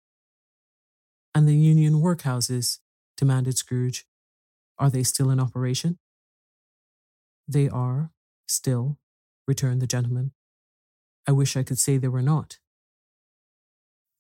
And 1.35 1.47
the 1.47 1.55
union 1.55 1.95
workhouses? 1.95 2.79
demanded 3.17 3.57
Scrooge. 3.59 4.07
Are 4.79 4.91
they 4.91 5.03
still 5.03 5.31
in 5.31 5.39
operation? 5.39 5.99
They 7.47 7.69
are, 7.69 8.11
still, 8.49 8.99
returned 9.47 9.83
the 9.83 9.87
gentleman. 9.87 10.33
I 11.29 11.33
wish 11.33 11.57
I 11.57 11.63
could 11.63 11.79
say 11.79 11.97
they 11.97 12.09
were 12.09 12.23
not. 12.23 12.59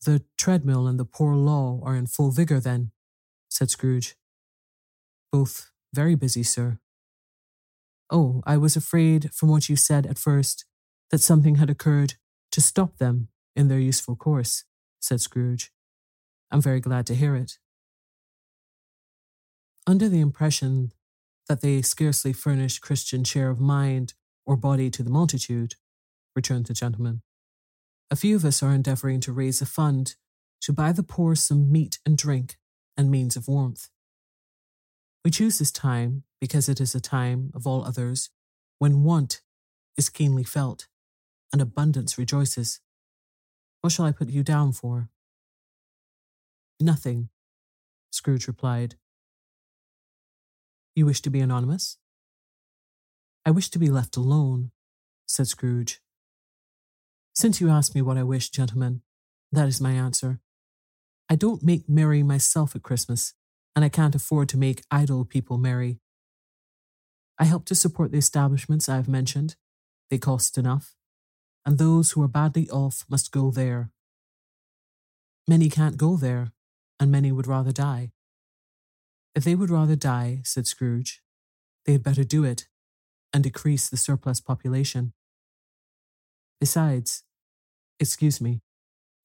The 0.05 0.22
treadmill 0.38 0.87
and 0.87 0.98
the 0.98 1.05
poor 1.05 1.35
law 1.35 1.81
are 1.83 1.96
in 1.96 2.07
full 2.07 2.31
vigour, 2.31 2.61
then, 2.61 2.92
said 3.48 3.70
Scrooge. 3.70 4.16
Both 5.33 5.72
very 5.92 6.14
busy, 6.14 6.42
sir, 6.42 6.79
Oh, 8.11 8.42
I 8.44 8.57
was 8.57 8.77
afraid 8.77 9.33
from 9.33 9.49
what 9.49 9.68
you 9.68 9.77
said 9.77 10.07
at 10.07 10.18
first 10.18 10.64
that 11.11 11.20
something 11.20 11.57
had 11.57 11.70
occurred 11.70 12.14
to 12.53 12.61
stop 12.61 12.99
them 12.99 13.29
in 13.55 13.68
their 13.68 13.79
useful 13.79 14.16
course, 14.16 14.64
said 15.01 15.20
Scrooge. 15.20 15.70
I'm 16.51 16.61
very 16.61 16.81
glad 16.81 17.07
to 17.07 17.14
hear 17.14 17.37
it. 17.37 17.59
Under 19.87 20.09
the 20.09 20.20
impression 20.20 20.92
that 21.49 21.61
they 21.61 21.83
scarcely 21.83 22.33
furnish 22.33 22.81
Christian 22.81 23.25
share 23.25 23.51
of 23.51 23.61
mind 23.61 24.14
or 24.44 24.57
body 24.57 24.90
to 24.90 25.03
the 25.03 25.11
multitude, 25.11 25.75
returned 26.35 26.66
the 26.66 26.75
gentleman, 26.75 27.23
a 28.11 28.16
few 28.16 28.35
of 28.35 28.44
us 28.44 28.62
are 28.62 28.73
endeavouring 28.73 29.20
to 29.20 29.33
raise 29.33 29.62
a 29.62 29.66
fund 29.66 30.16
to 30.62 30.73
buy 30.73 30.92
the 30.92 31.03
poor 31.03 31.35
some 31.35 31.70
meat 31.70 31.99
and 32.05 32.18
drink 32.18 32.59
and 32.96 33.11
means 33.11 33.37
of 33.37 33.46
warmth. 33.46 33.88
We 35.25 35.31
choose 35.31 35.59
this 35.59 35.71
time 35.71 36.25
because 36.41 36.69
it 36.69 36.81
is 36.81 36.95
a 36.95 37.01
time 37.01 37.51
of 37.55 37.67
all 37.67 37.85
others 37.85 38.31
when 38.79 39.03
want 39.03 39.43
is 39.97 40.09
keenly 40.09 40.45
felt 40.45 40.89
and 41.53 41.61
abundance 41.61 42.17
rejoices. 42.17 42.81
What 43.83 43.93
shall 43.93 44.07
I 44.07 44.13
put 44.13 44.31
you 44.31 44.43
down 44.43 44.73
for? 44.73 45.11
Nothing, 46.81 47.29
Scrooge 48.11 48.47
replied. 48.47 48.97
You 50.95 51.05
wish 51.05 51.21
to 51.23 51.31
be 51.31 51.41
anonymous? 51.41 51.99
I 53.45 53.51
wish 53.51 53.69
to 53.71 53.79
be 53.79 53.91
left 53.91 54.17
alone, 54.17 54.71
said 55.27 55.49
Scrooge. 55.49 56.01
Since 57.35 57.61
you 57.61 57.71
ask 57.71 57.95
me 57.95 58.03
what 58.03 58.19
I 58.19 58.23
wish, 58.23 58.51
gentlemen, 58.51 59.03
that 59.53 59.69
is 59.69 59.81
my 59.81 59.93
answer. 59.93 60.41
I 61.29 61.37
don't 61.37 61.63
make 61.63 61.89
merry 61.89 62.23
myself 62.23 62.75
at 62.75 62.83
Christmas, 62.83 63.35
and 63.75 63.85
I 63.85 63.89
can't 63.89 64.15
afford 64.15 64.49
to 64.51 64.57
make 64.57 64.83
idle 64.91 65.25
people 65.25 65.59
merry. 65.59 66.01
I 67.39 67.45
help 67.45 67.65
to 67.67 67.75
support 67.75 68.13
the 68.13 68.19
establishments 68.19 68.89
I 68.89 68.97
have 68.97 69.09
mentioned. 69.09 69.57
They 70.11 70.19
cost 70.19 70.59
enough, 70.59 70.95
and 71.65 71.79
those 71.79 72.13
who 72.13 72.23
are 72.23 72.29
badly 72.29 72.69
off 72.69 73.05
must 73.09 73.33
go 73.33 73.51
there. 73.51 73.91
Many 75.49 75.69
can't 75.69 75.97
go 75.97 76.17
there, 76.17 76.53
and 76.99 77.11
many 77.11 77.33
would 77.33 77.47
rather 77.47 77.73
die. 77.73 78.11
If 79.35 79.45
they 79.45 79.55
would 79.55 79.71
rather 79.71 79.97
die, 79.97 80.41
said 80.45 80.67
Scrooge, 80.67 81.23
they 81.87 81.93
had 81.93 82.03
better 82.03 82.25
do 82.25 82.45
it 82.45 82.67
and 83.33 83.45
decrease 83.45 83.89
the 83.89 83.97
surplus 83.97 84.41
population. 84.41 85.13
Besides, 86.59 87.23
excuse 87.99 88.41
me, 88.41 88.61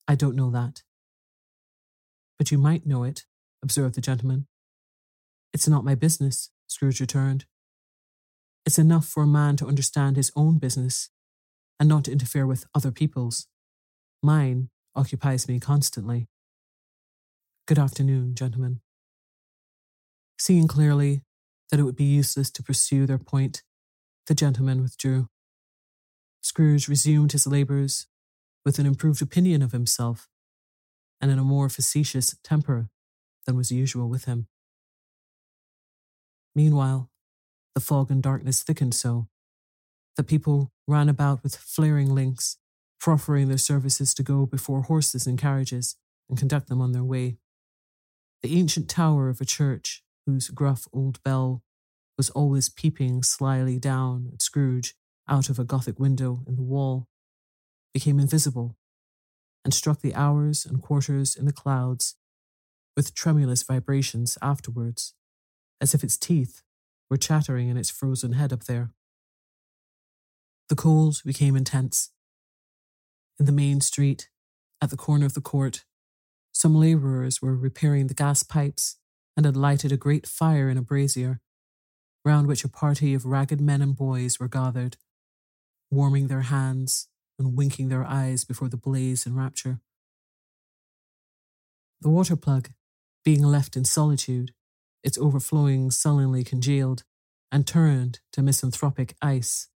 I 0.07 0.15
don't 0.15 0.35
know 0.35 0.51
that. 0.51 0.83
But 2.37 2.51
you 2.51 2.57
might 2.57 2.85
know 2.85 3.03
it 3.03 3.25
observed 3.65 3.95
the 3.95 4.01
gentleman. 4.01 4.45
It's 5.51 5.67
not 5.67 5.83
my 5.83 5.95
business, 5.95 6.51
Scrooge 6.67 7.01
returned. 7.01 7.45
It's 8.63 8.77
enough 8.77 9.07
for 9.07 9.23
a 9.23 9.27
man 9.27 9.57
to 9.57 9.65
understand 9.65 10.15
his 10.15 10.31
own 10.35 10.59
business 10.59 11.09
and 11.79 11.89
not 11.89 12.05
to 12.05 12.11
interfere 12.11 12.45
with 12.45 12.65
other 12.75 12.91
people's. 12.91 13.47
Mine 14.21 14.69
occupies 14.95 15.47
me 15.47 15.59
constantly. 15.59 16.27
Good 17.67 17.79
afternoon, 17.79 18.35
gentlemen. 18.35 18.81
Seeing 20.37 20.67
clearly 20.67 21.23
that 21.71 21.79
it 21.79 21.83
would 21.83 21.95
be 21.95 22.03
useless 22.03 22.51
to 22.51 22.63
pursue 22.63 23.07
their 23.07 23.17
point, 23.17 23.63
the 24.27 24.35
gentlemen 24.35 24.83
withdrew. 24.83 25.27
Scrooge 26.41 26.87
resumed 26.87 27.31
his 27.31 27.47
labours 27.47 28.05
with 28.63 28.77
an 28.77 28.85
improved 28.85 29.23
opinion 29.23 29.63
of 29.63 29.71
himself 29.71 30.27
and 31.19 31.31
in 31.31 31.39
a 31.39 31.43
more 31.43 31.69
facetious 31.69 32.35
temper 32.43 32.89
than 33.45 33.55
was 33.55 33.71
usual 33.71 34.09
with 34.09 34.25
him. 34.25 34.47
Meanwhile, 36.55 37.09
the 37.73 37.81
fog 37.81 38.09
and 38.09 38.23
darkness 38.23 38.63
thickened 38.63 38.95
so 38.95 39.27
that 40.15 40.27
people 40.27 40.71
ran 40.87 41.09
about 41.09 41.43
with 41.43 41.55
flaring 41.55 42.13
links, 42.13 42.57
proffering 42.99 43.49
their 43.49 43.57
services 43.57 44.13
to 44.13 44.23
go 44.23 44.45
before 44.45 44.83
horses 44.83 45.27
and 45.27 45.37
carriages 45.37 45.97
and 46.29 46.37
conduct 46.37 46.69
them 46.69 46.81
on 46.81 46.93
their 46.93 47.03
way. 47.03 47.37
The 48.41 48.57
ancient 48.57 48.89
tower 48.89 49.29
of 49.29 49.41
a 49.41 49.45
church, 49.45 50.03
whose 50.25 50.49
gruff 50.49 50.87
old 50.93 51.21
bell 51.23 51.63
was 52.17 52.29
always 52.29 52.69
peeping 52.69 53.23
slyly 53.23 53.77
down 53.77 54.29
at 54.33 54.41
Scrooge 54.41 54.95
out 55.27 55.49
of 55.49 55.59
a 55.59 55.63
Gothic 55.65 55.99
window 55.99 56.43
in 56.47 56.55
the 56.55 56.63
wall, 56.63 57.07
became 57.93 58.19
invisible 58.19 58.77
and 59.63 59.73
struck 59.73 60.01
the 60.01 60.15
hours 60.15 60.65
and 60.65 60.81
quarters 60.81 61.35
in 61.35 61.45
the 61.45 61.53
clouds 61.53 62.15
with 62.95 63.13
tremulous 63.13 63.63
vibrations 63.63 64.37
afterwards, 64.41 65.13
as 65.81 65.93
if 65.93 66.03
its 66.03 66.17
teeth 66.17 66.61
were 67.09 67.17
chattering 67.17 67.69
in 67.69 67.77
its 67.77 67.89
frozen 67.89 68.33
head 68.33 68.53
up 68.53 68.63
there. 68.63 68.91
The 70.69 70.75
cold 70.75 71.21
became 71.25 71.55
intense. 71.55 72.09
In 73.39 73.45
the 73.45 73.51
main 73.51 73.81
street, 73.81 74.29
at 74.81 74.89
the 74.89 74.97
corner 74.97 75.25
of 75.25 75.33
the 75.33 75.41
court, 75.41 75.83
some 76.53 76.75
labourers 76.75 77.41
were 77.41 77.55
repairing 77.55 78.07
the 78.07 78.13
gas 78.13 78.41
pipes 78.41 78.97
and 79.35 79.45
had 79.45 79.57
lighted 79.57 79.91
a 79.91 79.97
great 79.97 80.25
fire 80.25 80.69
in 80.69 80.77
a 80.77 80.81
brazier, 80.81 81.41
round 82.23 82.47
which 82.47 82.63
a 82.63 82.69
party 82.69 83.13
of 83.13 83.25
ragged 83.25 83.59
men 83.59 83.81
and 83.81 83.95
boys 83.95 84.39
were 84.39 84.47
gathered, 84.47 84.97
warming 85.91 86.27
their 86.27 86.41
hands 86.41 87.09
and 87.37 87.57
winking 87.57 87.89
their 87.89 88.05
eyes 88.05 88.45
before 88.45 88.69
the 88.69 88.77
blaze 88.77 89.25
in 89.25 89.35
rapture. 89.35 89.79
The 92.01 92.09
water 92.09 92.35
plug, 92.35 92.69
being 93.25 93.43
left 93.43 93.75
in 93.75 93.83
solitude, 93.83 94.53
its 95.03 95.17
overflowing 95.17 95.91
sullenly 95.91 96.43
congealed 96.43 97.03
and 97.51 97.67
turned 97.67 98.19
to 98.31 98.43
misanthropic 98.43 99.15
ice. 99.21 99.67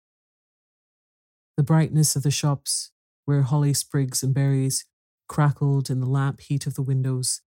The 1.58 1.64
brightness 1.64 2.16
of 2.16 2.24
the 2.24 2.32
shops, 2.32 2.92
where 3.26 3.42
holly 3.42 3.74
sprigs 3.74 4.24
and 4.24 4.34
berries 4.34 4.86
crackled 5.28 5.90
in 5.90 6.00
the 6.00 6.06
lamp 6.06 6.42
heat 6.42 6.68
of 6.68 6.76
the 6.76 6.82
windows, 6.82 7.42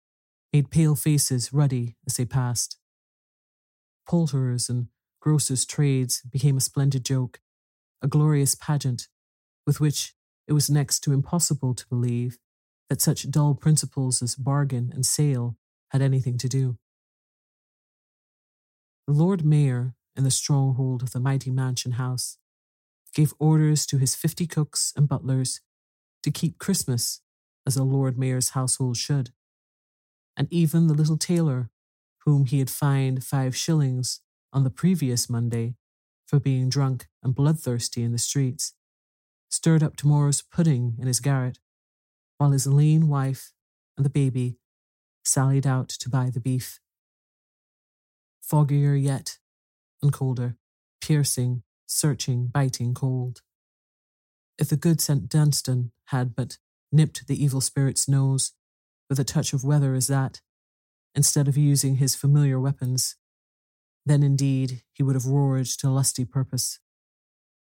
made 0.52 0.70
pale 0.70 0.94
faces 0.94 1.52
ruddy 1.52 1.96
as 2.06 2.16
they 2.16 2.24
passed. 2.24 2.78
Poulterers 4.08 4.68
and 4.70 4.86
grocers' 5.20 5.66
trades 5.66 6.22
became 6.30 6.56
a 6.56 6.62
splendid 6.62 7.04
joke, 7.04 7.40
a 8.00 8.08
glorious 8.08 8.54
pageant 8.54 9.08
with 9.66 9.80
which 9.80 10.14
it 10.46 10.52
was 10.52 10.70
next 10.70 11.00
to 11.00 11.12
impossible 11.12 11.74
to 11.74 11.86
believe 11.88 12.38
that 12.88 13.02
such 13.02 13.30
dull 13.30 13.54
principles 13.54 14.22
as 14.22 14.34
bargain 14.34 14.90
and 14.94 15.04
sale 15.04 15.56
had 15.90 16.02
anything 16.02 16.38
to 16.38 16.48
do. 16.48 16.78
The 19.06 19.14
Lord 19.14 19.44
Mayor, 19.44 19.94
in 20.16 20.24
the 20.24 20.30
stronghold 20.30 21.02
of 21.02 21.12
the 21.12 21.20
mighty 21.20 21.50
mansion 21.50 21.92
house, 21.92 22.38
gave 23.14 23.32
orders 23.38 23.86
to 23.86 23.98
his 23.98 24.14
fifty 24.14 24.46
cooks 24.46 24.92
and 24.96 25.08
butlers 25.08 25.60
to 26.22 26.30
keep 26.30 26.58
Christmas 26.58 27.22
as 27.66 27.76
a 27.76 27.84
Lord 27.84 28.18
Mayor's 28.18 28.50
household 28.50 28.96
should. 28.96 29.30
And 30.36 30.46
even 30.50 30.86
the 30.86 30.94
little 30.94 31.16
tailor, 31.16 31.70
whom 32.24 32.44
he 32.44 32.58
had 32.58 32.70
fined 32.70 33.24
five 33.24 33.56
shillings 33.56 34.20
on 34.52 34.64
the 34.64 34.70
previous 34.70 35.30
Monday 35.30 35.76
for 36.26 36.38
being 36.38 36.68
drunk 36.68 37.08
and 37.22 37.34
bloodthirsty 37.34 38.02
in 38.02 38.12
the 38.12 38.18
streets, 38.18 38.74
stirred 39.50 39.82
up 39.82 39.96
tomorrow's 39.96 40.42
pudding 40.42 40.96
in 40.98 41.06
his 41.06 41.20
garret, 41.20 41.58
while 42.36 42.50
his 42.50 42.66
lean 42.66 43.08
wife 43.08 43.52
and 43.96 44.04
the 44.04 44.10
baby 44.10 44.58
sallied 45.28 45.66
out 45.66 45.88
to 45.88 46.08
buy 46.08 46.30
the 46.30 46.40
beef. 46.40 46.80
Foggier 48.42 49.00
yet, 49.00 49.38
and 50.02 50.12
colder, 50.12 50.56
piercing, 51.02 51.62
searching, 51.86 52.46
biting 52.46 52.94
cold. 52.94 53.42
If 54.58 54.70
the 54.70 54.76
good 54.76 55.00
St. 55.00 55.28
Dunstan 55.28 55.92
had 56.06 56.34
but 56.34 56.58
nipped 56.90 57.26
the 57.26 57.42
evil 57.42 57.60
spirit's 57.60 58.08
nose 58.08 58.52
with 59.10 59.20
a 59.20 59.24
touch 59.24 59.52
of 59.52 59.64
weather 59.64 59.94
as 59.94 60.06
that, 60.06 60.40
instead 61.14 61.46
of 61.46 61.56
using 61.56 61.96
his 61.96 62.14
familiar 62.14 62.58
weapons, 62.58 63.16
then 64.06 64.22
indeed 64.22 64.82
he 64.92 65.02
would 65.02 65.14
have 65.14 65.26
roared 65.26 65.66
to 65.66 65.90
lusty 65.90 66.24
purpose. 66.24 66.80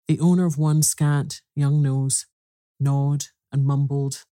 The 0.09 0.19
owner 0.19 0.47
of 0.47 0.57
one 0.57 0.83
scant 0.83 1.43
young 1.55 1.83
nose 1.83 2.27
gnawed 2.81 3.27
and 3.53 3.65
mumbled 3.65 4.25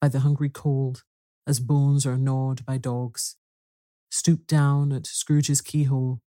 by 0.00 0.08
the 0.08 0.20
hungry 0.20 0.50
cold 0.50 1.04
as 1.48 1.58
bones 1.58 2.04
are 2.04 2.18
gnawed 2.18 2.64
by 2.66 2.76
dogs, 2.76 3.36
stooped 4.10 4.46
down 4.46 4.92
at 4.92 5.06
Scrooge's 5.06 5.62
keyhole 5.62 6.20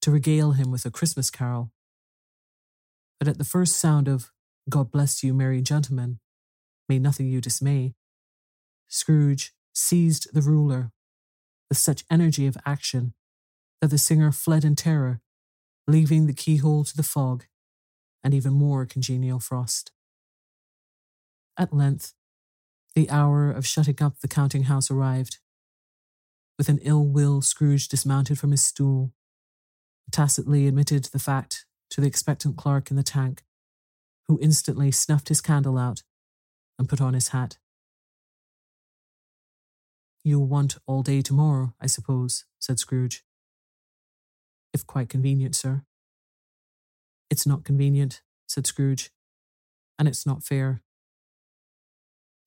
to 0.00 0.10
regale 0.10 0.52
him 0.52 0.72
with 0.72 0.86
a 0.86 0.90
Christmas 0.90 1.30
carol. 1.30 1.70
But 3.20 3.28
at 3.28 3.38
the 3.38 3.44
first 3.44 3.76
sound 3.76 4.08
of 4.08 4.32
God 4.70 4.90
bless 4.90 5.22
you, 5.22 5.34
merry 5.34 5.60
gentlemen, 5.60 6.20
may 6.88 6.98
nothing 6.98 7.28
you 7.28 7.40
dismay, 7.40 7.94
Scrooge 8.88 9.52
seized 9.74 10.32
the 10.32 10.42
ruler 10.42 10.90
with 11.68 11.78
such 11.78 12.04
energy 12.10 12.46
of 12.46 12.56
action 12.64 13.14
that 13.80 13.88
the 13.88 13.98
singer 13.98 14.32
fled 14.32 14.64
in 14.64 14.76
terror, 14.76 15.20
leaving 15.86 16.26
the 16.26 16.34
keyhole 16.34 16.84
to 16.84 16.96
the 16.96 17.02
fog 17.02 17.44
and 18.24 18.32
even 18.32 18.52
more 18.52 18.86
congenial 18.86 19.40
frost. 19.40 19.90
At 21.58 21.74
length, 21.74 22.14
the 22.94 23.08
hour 23.10 23.50
of 23.50 23.66
shutting 23.66 24.02
up 24.02 24.20
the 24.20 24.28
counting 24.28 24.64
house 24.64 24.90
arrived. 24.90 25.38
With 26.58 26.68
an 26.68 26.78
ill 26.82 27.06
will, 27.06 27.40
Scrooge 27.40 27.88
dismounted 27.88 28.38
from 28.38 28.50
his 28.50 28.62
stool, 28.62 29.12
tacitly 30.10 30.66
admitted 30.66 31.04
the 31.06 31.18
fact 31.18 31.66
to 31.90 32.00
the 32.00 32.06
expectant 32.06 32.56
clerk 32.56 32.90
in 32.90 32.96
the 32.96 33.02
tank, 33.02 33.42
who 34.28 34.38
instantly 34.40 34.90
snuffed 34.90 35.28
his 35.28 35.40
candle 35.40 35.78
out 35.78 36.02
and 36.78 36.88
put 36.88 37.00
on 37.00 37.14
his 37.14 37.28
hat. 37.28 37.58
You'll 40.24 40.46
want 40.46 40.76
all 40.86 41.02
day 41.02 41.20
tomorrow, 41.20 41.74
I 41.80 41.86
suppose, 41.86 42.44
said 42.60 42.78
Scrooge. 42.78 43.24
If 44.72 44.86
quite 44.86 45.08
convenient, 45.08 45.56
sir. 45.56 45.84
It's 47.28 47.46
not 47.46 47.64
convenient, 47.64 48.22
said 48.46 48.66
Scrooge, 48.66 49.10
and 49.98 50.06
it's 50.06 50.24
not 50.24 50.44
fair. 50.44 50.82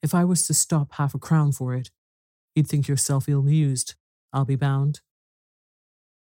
If 0.05 0.13
I 0.13 0.23
was 0.23 0.45
to 0.45 0.53
stop 0.53 0.93
half 0.93 1.15
a 1.15 1.17
crown 1.17 1.51
for 1.51 1.73
it, 1.73 1.89
you'd 2.53 2.67
think 2.67 2.87
yourself 2.87 3.27
ill 3.27 3.49
used, 3.49 3.95
I'll 4.31 4.45
be 4.45 4.55
bound. 4.55 5.01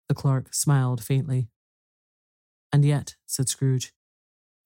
The 0.08 0.14
clerk 0.14 0.54
smiled 0.54 1.04
faintly. 1.04 1.50
And 2.72 2.86
yet, 2.86 3.16
said 3.26 3.50
Scrooge, 3.50 3.92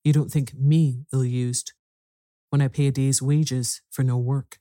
you 0.04 0.12
don't 0.12 0.30
think 0.30 0.52
me 0.52 1.06
ill 1.14 1.24
used 1.24 1.72
when 2.50 2.60
I 2.60 2.68
pay 2.68 2.88
a 2.88 2.92
day's 2.92 3.22
wages 3.22 3.80
for 3.90 4.02
no 4.02 4.18
work. 4.18 4.58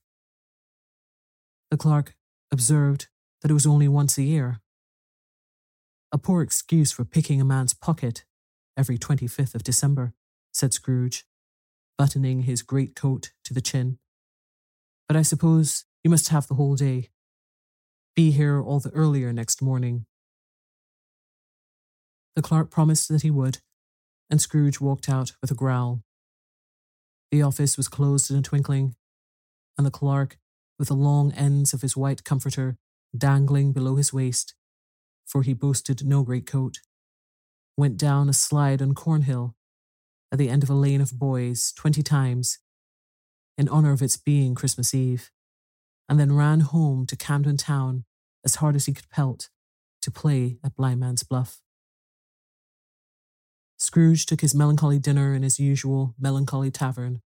The 1.70 1.76
clerk 1.76 2.16
observed 2.50 3.10
that 3.42 3.52
it 3.52 3.56
was 3.56 3.66
only 3.68 3.90
once 3.90 4.18
a 4.18 4.24
year. 4.24 4.62
A 6.14 6.18
poor 6.18 6.42
excuse 6.42 6.94
for 6.94 7.04
picking 7.04 7.42
a 7.42 7.46
man's 7.46 7.74
pocket 7.74 8.24
every 8.78 8.98
25th 8.98 9.54
of 9.54 9.64
December, 9.64 10.14
said 10.54 10.74
Scrooge, 10.74 11.26
buttoning 11.98 12.44
his 12.44 12.62
great 12.62 12.96
coat 12.96 13.34
to 13.44 13.54
the 13.54 13.60
chin. 13.60 13.98
But 15.08 15.18
I 15.18 15.22
suppose 15.22 15.86
you 16.04 16.10
must 16.10 16.30
have 16.30 16.48
the 16.48 16.56
whole 16.56 16.76
day. 16.76 17.10
Be 18.16 18.32
here 18.32 18.62
all 18.62 18.80
the 18.80 18.92
earlier 18.92 19.34
next 19.34 19.62
morning. 19.62 20.06
The 22.36 22.42
clerk 22.42 22.70
promised 22.70 23.10
that 23.10 23.22
he 23.22 23.32
would, 23.32 23.60
and 24.30 24.42
Scrooge 24.42 24.82
walked 24.82 25.08
out 25.08 25.34
with 25.42 25.52
a 25.52 25.56
growl. 25.56 26.04
The 27.32 27.42
office 27.42 27.78
was 27.78 27.88
closed 27.88 28.32
in 28.32 28.38
a 28.38 28.42
twinkling, 28.42 28.96
and 29.78 29.86
the 29.86 29.92
clerk, 29.92 30.38
with 30.78 30.90
the 30.90 30.96
long 30.96 31.32
ends 31.34 31.74
of 31.74 31.82
his 31.82 31.96
white 31.96 32.24
comforter 32.24 32.78
dangling 33.16 33.72
below 33.72 33.96
his 33.96 34.12
waist, 34.12 34.56
for 35.26 35.42
he 35.42 35.54
boasted 35.54 36.06
no 36.06 36.24
great 36.24 36.46
coat, 36.46 36.80
went 37.78 37.98
down 37.98 38.30
a 38.30 38.34
slide 38.34 38.82
on 38.82 38.94
Cornhill 38.94 39.56
at 40.32 40.38
the 40.38 40.50
end 40.50 40.64
of 40.64 40.70
a 40.70 40.74
lane 40.74 41.02
of 41.02 41.18
boys 41.18 41.72
twenty 41.76 42.04
times 42.04 42.60
in 43.58 43.70
honour 43.70 43.92
of 43.92 44.02
its 44.02 44.18
being 44.18 44.56
Christmas 44.56 44.94
Eve, 44.94 45.32
and 46.10 46.20
then 46.20 46.36
ran 46.36 46.60
home 46.60 47.06
to 47.08 47.16
Camden 47.16 47.58
Town 47.58 48.06
as 48.44 48.56
hard 48.56 48.76
as 48.76 48.86
he 48.86 48.94
could 48.94 49.10
pelt 49.10 49.50
to 50.02 50.12
play 50.12 50.58
at 50.64 50.76
Blind 50.76 51.00
Man's 51.00 51.24
Bluff. 51.24 51.62
Scrooge 53.78 54.26
took 54.26 54.42
his 54.42 54.56
melancholy 54.56 55.00
dinner 55.00 55.34
in 55.34 55.44
his 55.44 55.60
usual 55.60 56.16
melancholy 56.20 56.72
tavern, 56.72 57.22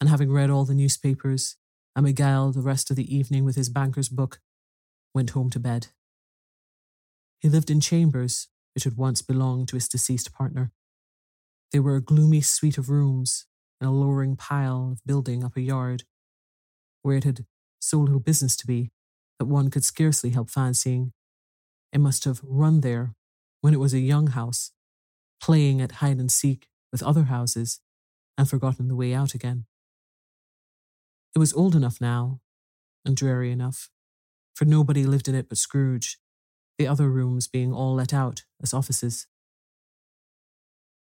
and 0.00 0.08
having 0.08 0.32
read 0.32 0.50
all 0.50 0.64
the 0.64 0.74
newspapers 0.74 1.56
and 1.94 2.06
beguiled 2.06 2.54
the 2.54 2.62
rest 2.62 2.90
of 2.90 2.96
the 2.96 3.14
evening 3.14 3.44
with 3.44 3.56
his 3.56 3.68
banker's 3.68 4.08
book, 4.08 4.40
went 5.14 5.30
home 5.30 5.50
to 5.50 5.60
bed. 5.60 5.88
He 7.40 7.48
lived 7.48 7.70
in 7.70 7.80
chambers 7.80 8.48
which 8.74 8.84
had 8.84 8.96
once 8.96 9.22
belonged 9.22 9.68
to 9.68 9.76
his 9.76 9.88
deceased 9.88 10.32
partner. 10.32 10.72
They 11.72 11.80
were 11.80 11.96
a 11.96 12.02
gloomy 12.02 12.40
suite 12.40 12.78
of 12.78 12.88
rooms 12.88 13.46
in 13.80 13.86
a 13.86 13.92
lowering 13.92 14.36
pile 14.36 14.90
of 14.92 15.04
building 15.04 15.44
up 15.44 15.56
a 15.56 15.60
yard, 15.60 16.04
where 17.02 17.16
it 17.16 17.24
had 17.24 17.46
so 17.80 17.98
little 17.98 18.20
business 18.20 18.56
to 18.56 18.66
be 18.66 18.90
that 19.38 19.46
one 19.46 19.70
could 19.70 19.84
scarcely 19.84 20.30
help 20.30 20.50
fancying 20.50 21.12
it 21.92 21.98
must 21.98 22.24
have 22.24 22.40
run 22.44 22.80
there 22.80 23.14
when 23.60 23.74
it 23.74 23.80
was 23.80 23.92
a 23.92 23.98
young 23.98 24.28
house, 24.28 24.72
playing 25.40 25.80
at 25.80 25.92
hide 25.92 26.18
and 26.18 26.30
seek 26.30 26.68
with 26.92 27.02
other 27.02 27.24
houses 27.24 27.80
and 28.38 28.48
forgotten 28.48 28.88
the 28.88 28.96
way 28.96 29.12
out 29.12 29.34
again. 29.34 29.66
It 31.34 31.38
was 31.38 31.52
old 31.52 31.74
enough 31.74 32.00
now, 32.00 32.40
and 33.04 33.16
dreary 33.16 33.50
enough, 33.50 33.90
for 34.54 34.64
nobody 34.64 35.04
lived 35.04 35.28
in 35.28 35.34
it 35.34 35.48
but 35.48 35.58
Scrooge, 35.58 36.18
the 36.78 36.86
other 36.86 37.08
rooms 37.08 37.48
being 37.48 37.72
all 37.72 37.94
let 37.94 38.12
out 38.12 38.44
as 38.62 38.72
offices. 38.72 39.26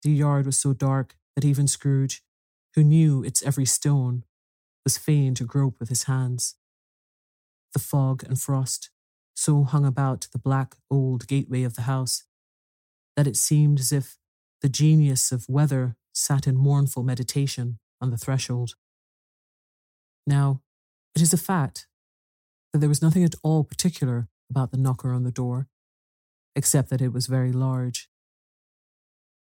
The 0.03 0.11
yard 0.11 0.45
was 0.45 0.59
so 0.59 0.73
dark 0.73 1.15
that 1.35 1.45
even 1.45 1.67
Scrooge, 1.67 2.23
who 2.75 2.83
knew 2.83 3.23
its 3.23 3.43
every 3.43 3.65
stone, 3.65 4.23
was 4.83 4.97
fain 4.97 5.35
to 5.35 5.43
grope 5.43 5.79
with 5.79 5.89
his 5.89 6.03
hands. 6.03 6.55
The 7.73 7.79
fog 7.79 8.23
and 8.23 8.39
frost 8.39 8.89
so 9.35 9.63
hung 9.63 9.85
about 9.85 10.27
the 10.31 10.39
black 10.39 10.75
old 10.89 11.27
gateway 11.27 11.63
of 11.63 11.75
the 11.75 11.83
house 11.83 12.23
that 13.15 13.27
it 13.27 13.37
seemed 13.37 13.79
as 13.79 13.91
if 13.91 14.17
the 14.61 14.69
genius 14.69 15.31
of 15.31 15.47
weather 15.47 15.95
sat 16.13 16.47
in 16.47 16.55
mournful 16.55 17.03
meditation 17.03 17.79
on 18.01 18.09
the 18.09 18.17
threshold. 18.17 18.75
Now, 20.27 20.61
it 21.15 21.21
is 21.21 21.33
a 21.33 21.37
fact 21.37 21.87
that 22.71 22.79
there 22.79 22.89
was 22.89 23.01
nothing 23.01 23.23
at 23.23 23.35
all 23.43 23.63
particular 23.63 24.27
about 24.49 24.71
the 24.71 24.77
knocker 24.77 25.13
on 25.13 25.23
the 25.23 25.31
door, 25.31 25.67
except 26.55 26.89
that 26.89 27.01
it 27.01 27.13
was 27.13 27.27
very 27.27 27.51
large. 27.51 28.09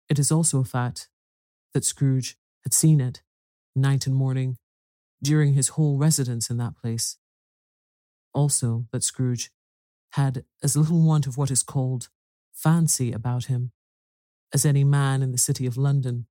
It 0.10 0.20
is 0.20 0.32
also 0.32 0.60
a 0.60 0.66
fact 0.66 1.10
that 1.74 1.86
Scrooge 1.86 2.38
had 2.64 2.74
seen 2.74 3.02
it, 3.02 3.22
night 3.76 4.06
and 4.06 4.16
morning, 4.16 4.58
during 5.24 5.54
his 5.54 5.70
whole 5.70 5.98
residence 5.98 6.50
in 6.50 6.58
that 6.58 6.76
place. 6.76 7.18
Also, 8.34 8.86
that 8.92 9.04
Scrooge 9.04 9.52
had 10.14 10.44
as 10.64 10.76
little 10.76 11.02
want 11.02 11.28
of 11.28 11.38
what 11.38 11.52
is 11.52 11.64
called 11.64 12.10
fancy 12.54 13.12
about 13.12 13.46
him 13.46 13.72
as 14.54 14.66
any 14.66 14.84
man 14.84 15.22
in 15.22 15.32
the 15.32 15.38
city 15.38 15.66
of 15.66 15.78
London, 15.78 16.28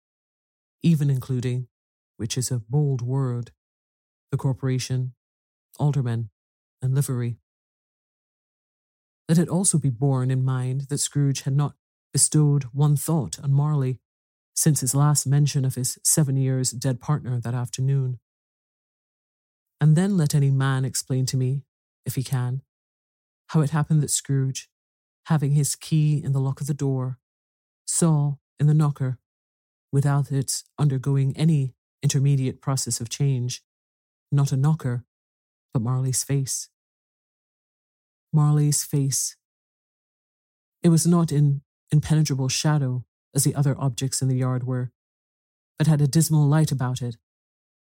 even 0.83 1.09
including, 1.11 1.69
which 2.17 2.37
is 2.37 2.51
a 2.51 2.63
bold 2.69 3.01
word, 3.01 3.53
the 4.31 4.37
corporation, 4.37 5.15
aldermen, 5.79 6.31
and 6.83 6.95
livery. 6.95 7.39
Let 9.29 9.39
it 9.39 9.49
also 9.49 9.79
be 9.79 9.91
borne 9.91 10.31
in 10.31 10.45
mind 10.45 10.83
that 10.89 10.99
Scrooge 10.99 11.43
had 11.43 11.55
not 11.55 11.75
bestowed 12.13 12.65
one 12.73 12.97
thought 12.97 13.39
on 13.43 13.53
Marley 13.53 14.01
since 14.55 14.81
his 14.81 14.95
last 14.95 15.27
mention 15.27 15.65
of 15.65 15.75
his 15.75 15.99
seven 16.05 16.37
years 16.37 16.71
dead 16.71 17.01
partner 17.01 17.41
that 17.41 17.55
afternoon. 17.55 18.19
And 19.81 19.97
then 19.97 20.17
let 20.17 20.35
any 20.35 20.51
man 20.51 20.85
explain 20.85 21.27
to 21.27 21.37
me, 21.37 21.63
if 22.05 22.15
he 22.15 22.23
can, 22.23 22.63
how 23.49 23.61
it 23.61 23.71
happened 23.71 24.03
that 24.03 24.11
Scrooge, 24.11 24.69
having 25.27 25.53
his 25.53 25.75
key 25.75 26.23
in 26.23 26.33
the 26.33 26.41
lock 26.41 26.61
of 26.61 26.67
the 26.67 26.75
door, 26.75 27.19
saw 27.87 28.35
in 28.59 28.67
the 28.67 28.75
knocker, 28.75 29.19
without 29.93 30.31
its 30.31 30.65
undergoing 30.79 31.37
any 31.37 31.75
intermediate 32.03 32.61
process 32.61 33.01
of 33.01 33.09
change, 33.09 33.63
not 34.31 34.53
a 34.53 34.57
knocker, 34.57 35.05
but 35.73 35.83
Marley's 35.83 36.23
face. 36.23 36.69
Marley's 38.33 38.85
face. 38.85 39.37
It 40.83 40.89
was 40.89 41.07
not 41.07 41.33
in 41.33 41.63
impenetrable 41.91 42.49
shadow 42.49 43.05
as 43.35 43.45
the 43.45 43.55
other 43.55 43.77
objects 43.79 44.23
in 44.23 44.29
the 44.29 44.37
yard 44.37 44.65
were, 44.65 44.91
but 45.79 45.87
had 45.87 46.01
a 46.01 46.07
dismal 46.07 46.47
light 46.47 46.73
about 46.73 47.01
it, 47.01 47.17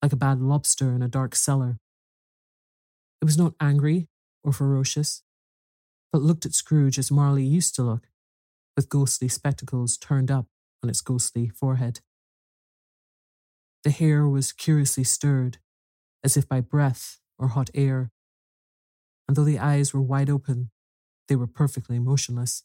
like 0.01 0.13
a 0.13 0.17
bad 0.17 0.39
lobster 0.39 0.93
in 0.93 1.01
a 1.01 1.07
dark 1.07 1.35
cellar. 1.35 1.77
It 3.21 3.25
was 3.25 3.37
not 3.37 3.53
angry 3.59 4.07
or 4.43 4.51
ferocious, 4.51 5.23
but 6.11 6.21
looked 6.21 6.45
at 6.45 6.53
Scrooge 6.53 6.97
as 6.97 7.11
Marley 7.11 7.43
used 7.43 7.75
to 7.75 7.83
look, 7.83 8.07
with 8.75 8.89
ghostly 8.89 9.27
spectacles 9.27 9.97
turned 9.97 10.31
up 10.31 10.47
on 10.83 10.89
its 10.89 11.01
ghostly 11.01 11.49
forehead. 11.49 11.99
The 13.83 13.91
hair 13.91 14.27
was 14.27 14.51
curiously 14.51 15.03
stirred, 15.03 15.57
as 16.23 16.37
if 16.37 16.47
by 16.47 16.61
breath 16.61 17.19
or 17.37 17.49
hot 17.49 17.69
air, 17.73 18.11
and 19.27 19.35
though 19.35 19.43
the 19.43 19.59
eyes 19.59 19.93
were 19.93 20.01
wide 20.01 20.29
open, 20.29 20.71
they 21.27 21.35
were 21.35 21.47
perfectly 21.47 21.99
motionless. 21.99 22.63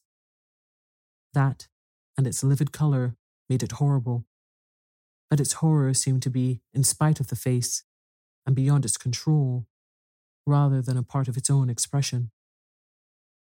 That 1.32 1.68
and 2.16 2.26
its 2.26 2.42
livid 2.42 2.72
colour 2.72 3.16
made 3.48 3.62
it 3.62 3.72
horrible, 3.72 4.24
but 5.30 5.40
its 5.40 5.54
horror 5.54 5.94
seemed 5.94 6.22
to 6.22 6.30
be 6.30 6.60
in 6.72 6.84
spite 6.84 7.20
of 7.20 7.28
the 7.28 7.36
face 7.36 7.84
and 8.46 8.54
beyond 8.54 8.84
its 8.84 8.96
control, 8.96 9.66
rather 10.46 10.80
than 10.80 10.96
a 10.96 11.02
part 11.02 11.28
of 11.28 11.36
its 11.36 11.50
own 11.50 11.68
expression. 11.68 12.30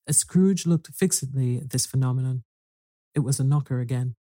As 0.08 0.18
Scrooge 0.18 0.66
looked 0.66 0.88
fixedly 0.88 1.58
at 1.58 1.70
this 1.70 1.86
phenomenon, 1.86 2.44
it 3.14 3.20
was 3.20 3.40
a 3.40 3.44
knocker 3.44 3.80
again. 3.80 4.16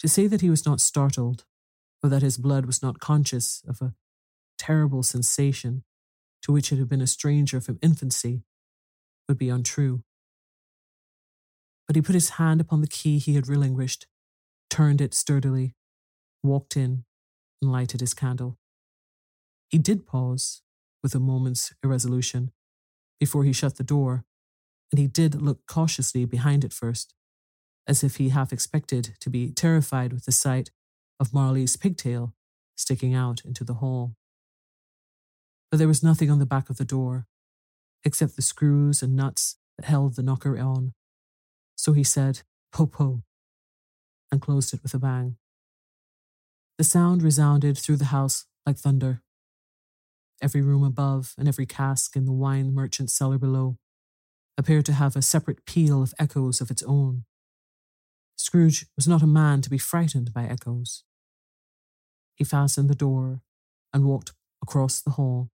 To 0.00 0.08
say 0.08 0.26
that 0.26 0.40
he 0.40 0.50
was 0.50 0.66
not 0.66 0.80
startled, 0.80 1.44
or 2.02 2.10
that 2.10 2.22
his 2.22 2.36
blood 2.36 2.66
was 2.66 2.82
not 2.82 3.00
conscious 3.00 3.62
of 3.66 3.80
a 3.80 3.94
terrible 4.58 5.02
sensation 5.02 5.84
to 6.42 6.52
which 6.52 6.72
it 6.72 6.78
had 6.78 6.88
been 6.88 7.00
a 7.00 7.06
stranger 7.06 7.60
from 7.60 7.78
infancy, 7.82 8.42
would 9.28 9.38
be 9.38 9.48
untrue. 9.48 10.02
But 11.88 11.96
he 11.96 12.02
put 12.02 12.14
his 12.14 12.30
hand 12.30 12.60
upon 12.60 12.82
the 12.82 12.86
key 12.86 13.18
he 13.18 13.34
had 13.34 13.48
relinquished, 13.48 14.06
turned 14.70 15.00
it 15.00 15.14
sturdily, 15.14 15.74
walked 16.42 16.76
in, 16.76 17.04
and 17.60 17.72
lighted 17.72 18.00
his 18.00 18.14
candle. 18.14 18.58
He 19.70 19.78
did 19.78 20.06
pause, 20.06 20.62
with 21.02 21.14
a 21.14 21.18
moment's 21.18 21.72
irresolution, 21.82 22.52
before 23.18 23.42
he 23.44 23.52
shut 23.52 23.76
the 23.76 23.84
door, 23.84 24.24
and 24.92 24.98
he 24.98 25.06
did 25.06 25.40
look 25.40 25.66
cautiously 25.66 26.26
behind 26.26 26.62
it 26.62 26.72
first, 26.72 27.14
as 27.86 28.04
if 28.04 28.16
he 28.16 28.28
half 28.28 28.52
expected 28.52 29.16
to 29.20 29.30
be 29.30 29.50
terrified 29.50 30.12
with 30.12 30.26
the 30.26 30.32
sight 30.32 30.70
of 31.18 31.32
Marley's 31.32 31.76
pigtail 31.76 32.34
sticking 32.76 33.14
out 33.14 33.44
into 33.44 33.64
the 33.64 33.74
hall. 33.74 34.14
But 35.70 35.78
there 35.78 35.88
was 35.88 36.02
nothing 36.02 36.30
on 36.30 36.38
the 36.38 36.46
back 36.46 36.70
of 36.70 36.76
the 36.76 36.84
door, 36.84 37.26
except 38.04 38.36
the 38.36 38.42
screws 38.42 39.02
and 39.02 39.16
nuts 39.16 39.56
that 39.76 39.86
held 39.86 40.14
the 40.14 40.22
knocker 40.22 40.58
on. 40.58 40.92
So 41.78 41.92
he 41.92 42.02
said, 42.02 42.42
Po 42.72 42.86
po, 42.86 43.22
and 44.32 44.42
closed 44.42 44.74
it 44.74 44.82
with 44.82 44.94
a 44.94 44.98
bang. 44.98 45.36
The 46.76 46.84
sound 46.84 47.22
resounded 47.22 47.78
through 47.78 47.98
the 47.98 48.06
house 48.06 48.46
like 48.66 48.76
thunder. 48.76 49.22
Every 50.42 50.60
room 50.60 50.82
above 50.82 51.34
and 51.38 51.46
every 51.46 51.66
cask 51.66 52.16
in 52.16 52.24
the 52.24 52.32
wine 52.32 52.74
merchant's 52.74 53.16
cellar 53.16 53.38
below 53.38 53.78
appeared 54.56 54.86
to 54.86 54.92
have 54.92 55.14
a 55.14 55.22
separate 55.22 55.64
peal 55.66 56.02
of 56.02 56.12
echoes 56.18 56.60
of 56.60 56.70
its 56.70 56.82
own. 56.82 57.24
Scrooge 58.36 58.86
was 58.96 59.06
not 59.06 59.22
a 59.22 59.26
man 59.26 59.62
to 59.62 59.70
be 59.70 59.78
frightened 59.78 60.32
by 60.32 60.44
echoes. 60.44 61.04
He 62.34 62.44
fastened 62.44 62.90
the 62.90 62.96
door 62.96 63.40
and 63.92 64.04
walked 64.04 64.32
across 64.60 65.00
the 65.00 65.12
hall 65.12 65.50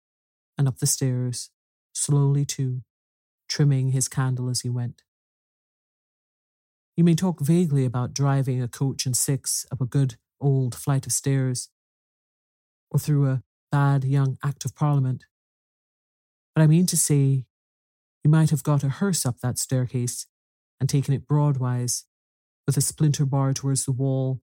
and 0.58 0.68
up 0.68 0.78
the 0.78 0.86
stairs, 0.86 1.48
slowly 1.94 2.44
too, 2.44 2.82
trimming 3.48 3.92
his 3.92 4.06
candle 4.06 4.50
as 4.50 4.60
he 4.60 4.68
went. 4.68 5.02
You 7.00 7.04
may 7.04 7.14
talk 7.14 7.40
vaguely 7.40 7.86
about 7.86 8.12
driving 8.12 8.60
a 8.60 8.68
coach 8.68 9.06
and 9.06 9.16
six 9.16 9.64
up 9.72 9.80
a 9.80 9.86
good 9.86 10.16
old 10.38 10.74
flight 10.74 11.06
of 11.06 11.12
stairs, 11.12 11.70
or 12.90 13.00
through 13.00 13.26
a 13.26 13.42
bad 13.72 14.04
young 14.04 14.36
Act 14.44 14.66
of 14.66 14.74
Parliament. 14.74 15.24
But 16.54 16.60
I 16.60 16.66
mean 16.66 16.84
to 16.84 16.98
say 16.98 17.46
you 18.22 18.30
might 18.30 18.50
have 18.50 18.62
got 18.62 18.84
a 18.84 18.90
hearse 18.90 19.24
up 19.24 19.40
that 19.40 19.56
staircase 19.56 20.26
and 20.78 20.90
taken 20.90 21.14
it 21.14 21.26
broadwise, 21.26 22.04
with 22.66 22.76
a 22.76 22.82
splinter 22.82 23.24
bar 23.24 23.54
towards 23.54 23.86
the 23.86 23.92
wall 23.92 24.42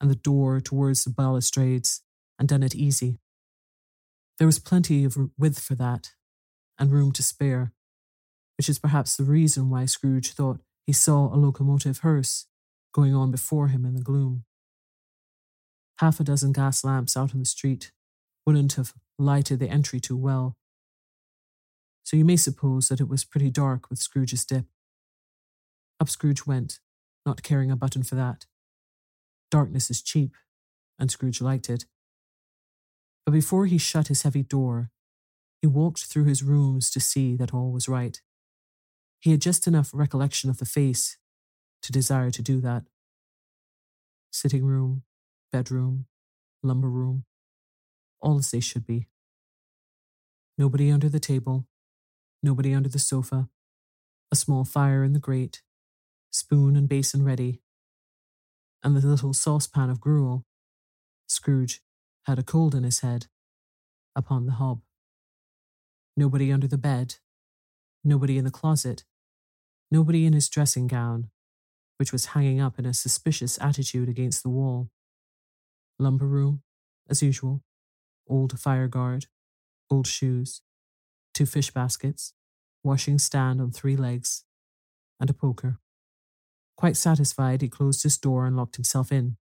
and 0.00 0.10
the 0.10 0.16
door 0.16 0.60
towards 0.60 1.04
the 1.04 1.10
balustrades, 1.10 2.02
and 2.40 2.48
done 2.48 2.64
it 2.64 2.74
easy. 2.74 3.20
There 4.38 4.48
was 4.48 4.58
plenty 4.58 5.04
of 5.04 5.16
width 5.38 5.60
for 5.60 5.76
that, 5.76 6.10
and 6.76 6.90
room 6.90 7.12
to 7.12 7.22
spare, 7.22 7.72
which 8.58 8.68
is 8.68 8.80
perhaps 8.80 9.16
the 9.16 9.22
reason 9.22 9.70
why 9.70 9.84
Scrooge 9.84 10.32
thought 10.32 10.58
he 10.86 10.92
saw 10.92 11.32
a 11.32 11.36
locomotive 11.36 11.98
hearse 11.98 12.46
going 12.92 13.14
on 13.14 13.30
before 13.30 13.68
him 13.68 13.84
in 13.84 13.94
the 13.94 14.02
gloom. 14.02 14.44
Half 15.98 16.20
a 16.20 16.24
dozen 16.24 16.52
gas 16.52 16.84
lamps 16.84 17.16
out 17.16 17.32
in 17.32 17.38
the 17.40 17.44
street 17.44 17.92
wouldn't 18.46 18.74
have 18.74 18.92
lighted 19.18 19.58
the 19.58 19.68
entry 19.68 20.00
too 20.00 20.16
well, 20.16 20.56
so 22.04 22.16
you 22.16 22.24
may 22.24 22.36
suppose 22.36 22.88
that 22.88 23.00
it 23.00 23.08
was 23.08 23.24
pretty 23.24 23.50
dark 23.50 23.88
with 23.88 23.98
Scrooge's 23.98 24.44
dip. 24.44 24.66
Up 25.98 26.08
Scrooge 26.08 26.46
went, 26.46 26.80
not 27.24 27.42
caring 27.42 27.70
a 27.70 27.76
button 27.76 28.02
for 28.02 28.14
that. 28.16 28.44
Darkness 29.50 29.90
is 29.90 30.02
cheap, 30.02 30.34
and 30.98 31.10
Scrooge 31.10 31.40
liked 31.40 31.70
it. 31.70 31.86
But 33.24 33.32
before 33.32 33.64
he 33.66 33.78
shut 33.78 34.08
his 34.08 34.22
heavy 34.22 34.42
door, 34.42 34.90
he 35.62 35.66
walked 35.66 36.04
through 36.04 36.24
his 36.24 36.42
rooms 36.42 36.90
to 36.90 37.00
see 37.00 37.36
that 37.36 37.54
all 37.54 37.72
was 37.72 37.88
right. 37.88 38.20
He 39.24 39.30
had 39.30 39.40
just 39.40 39.66
enough 39.66 39.90
recollection 39.94 40.50
of 40.50 40.58
the 40.58 40.66
face 40.66 41.16
to 41.80 41.90
desire 41.90 42.30
to 42.30 42.42
do 42.42 42.60
that. 42.60 42.82
Sitting 44.30 44.66
room, 44.66 45.02
bedroom, 45.50 46.04
lumber 46.62 46.90
room, 46.90 47.24
all 48.20 48.36
as 48.36 48.50
they 48.50 48.60
should 48.60 48.86
be. 48.86 49.08
Nobody 50.58 50.90
under 50.90 51.08
the 51.08 51.20
table, 51.20 51.66
nobody 52.42 52.74
under 52.74 52.90
the 52.90 52.98
sofa, 52.98 53.48
a 54.30 54.36
small 54.36 54.62
fire 54.62 55.02
in 55.02 55.14
the 55.14 55.18
grate, 55.18 55.62
spoon 56.30 56.76
and 56.76 56.86
basin 56.86 57.24
ready, 57.24 57.62
and 58.82 58.94
the 58.94 59.06
little 59.06 59.32
saucepan 59.32 59.88
of 59.88 60.02
gruel. 60.02 60.44
Scrooge 61.28 61.80
had 62.26 62.38
a 62.38 62.42
cold 62.42 62.74
in 62.74 62.84
his 62.84 63.00
head 63.00 63.28
upon 64.14 64.44
the 64.44 64.52
hob. 64.52 64.82
Nobody 66.14 66.52
under 66.52 66.68
the 66.68 66.76
bed, 66.76 67.14
nobody 68.04 68.36
in 68.36 68.44
the 68.44 68.50
closet, 68.50 69.04
nobody 69.94 70.26
in 70.26 70.32
his 70.32 70.48
dressing 70.48 70.88
gown, 70.88 71.30
which 71.98 72.12
was 72.12 72.32
hanging 72.34 72.60
up 72.60 72.80
in 72.80 72.84
a 72.84 72.92
suspicious 72.92 73.56
attitude 73.60 74.08
against 74.08 74.42
the 74.42 74.48
wall. 74.48 74.90
Lumber 76.00 76.26
room, 76.26 76.62
as 77.08 77.22
usual, 77.22 77.62
old 78.28 78.58
fire 78.58 78.88
guard, 78.88 79.26
old 79.88 80.08
shoes, 80.08 80.62
two 81.32 81.46
fish 81.46 81.70
baskets, 81.70 82.32
washing 82.82 83.20
stand 83.20 83.60
on 83.60 83.70
three 83.70 83.94
legs, 83.94 84.42
and 85.20 85.30
a 85.30 85.32
poker. 85.32 85.78
Quite 86.76 86.96
satisfied, 86.96 87.62
he 87.62 87.68
closed 87.68 88.02
his 88.02 88.18
door 88.18 88.46
and 88.46 88.56
locked 88.56 88.74
himself 88.74 89.12
in. 89.12 89.36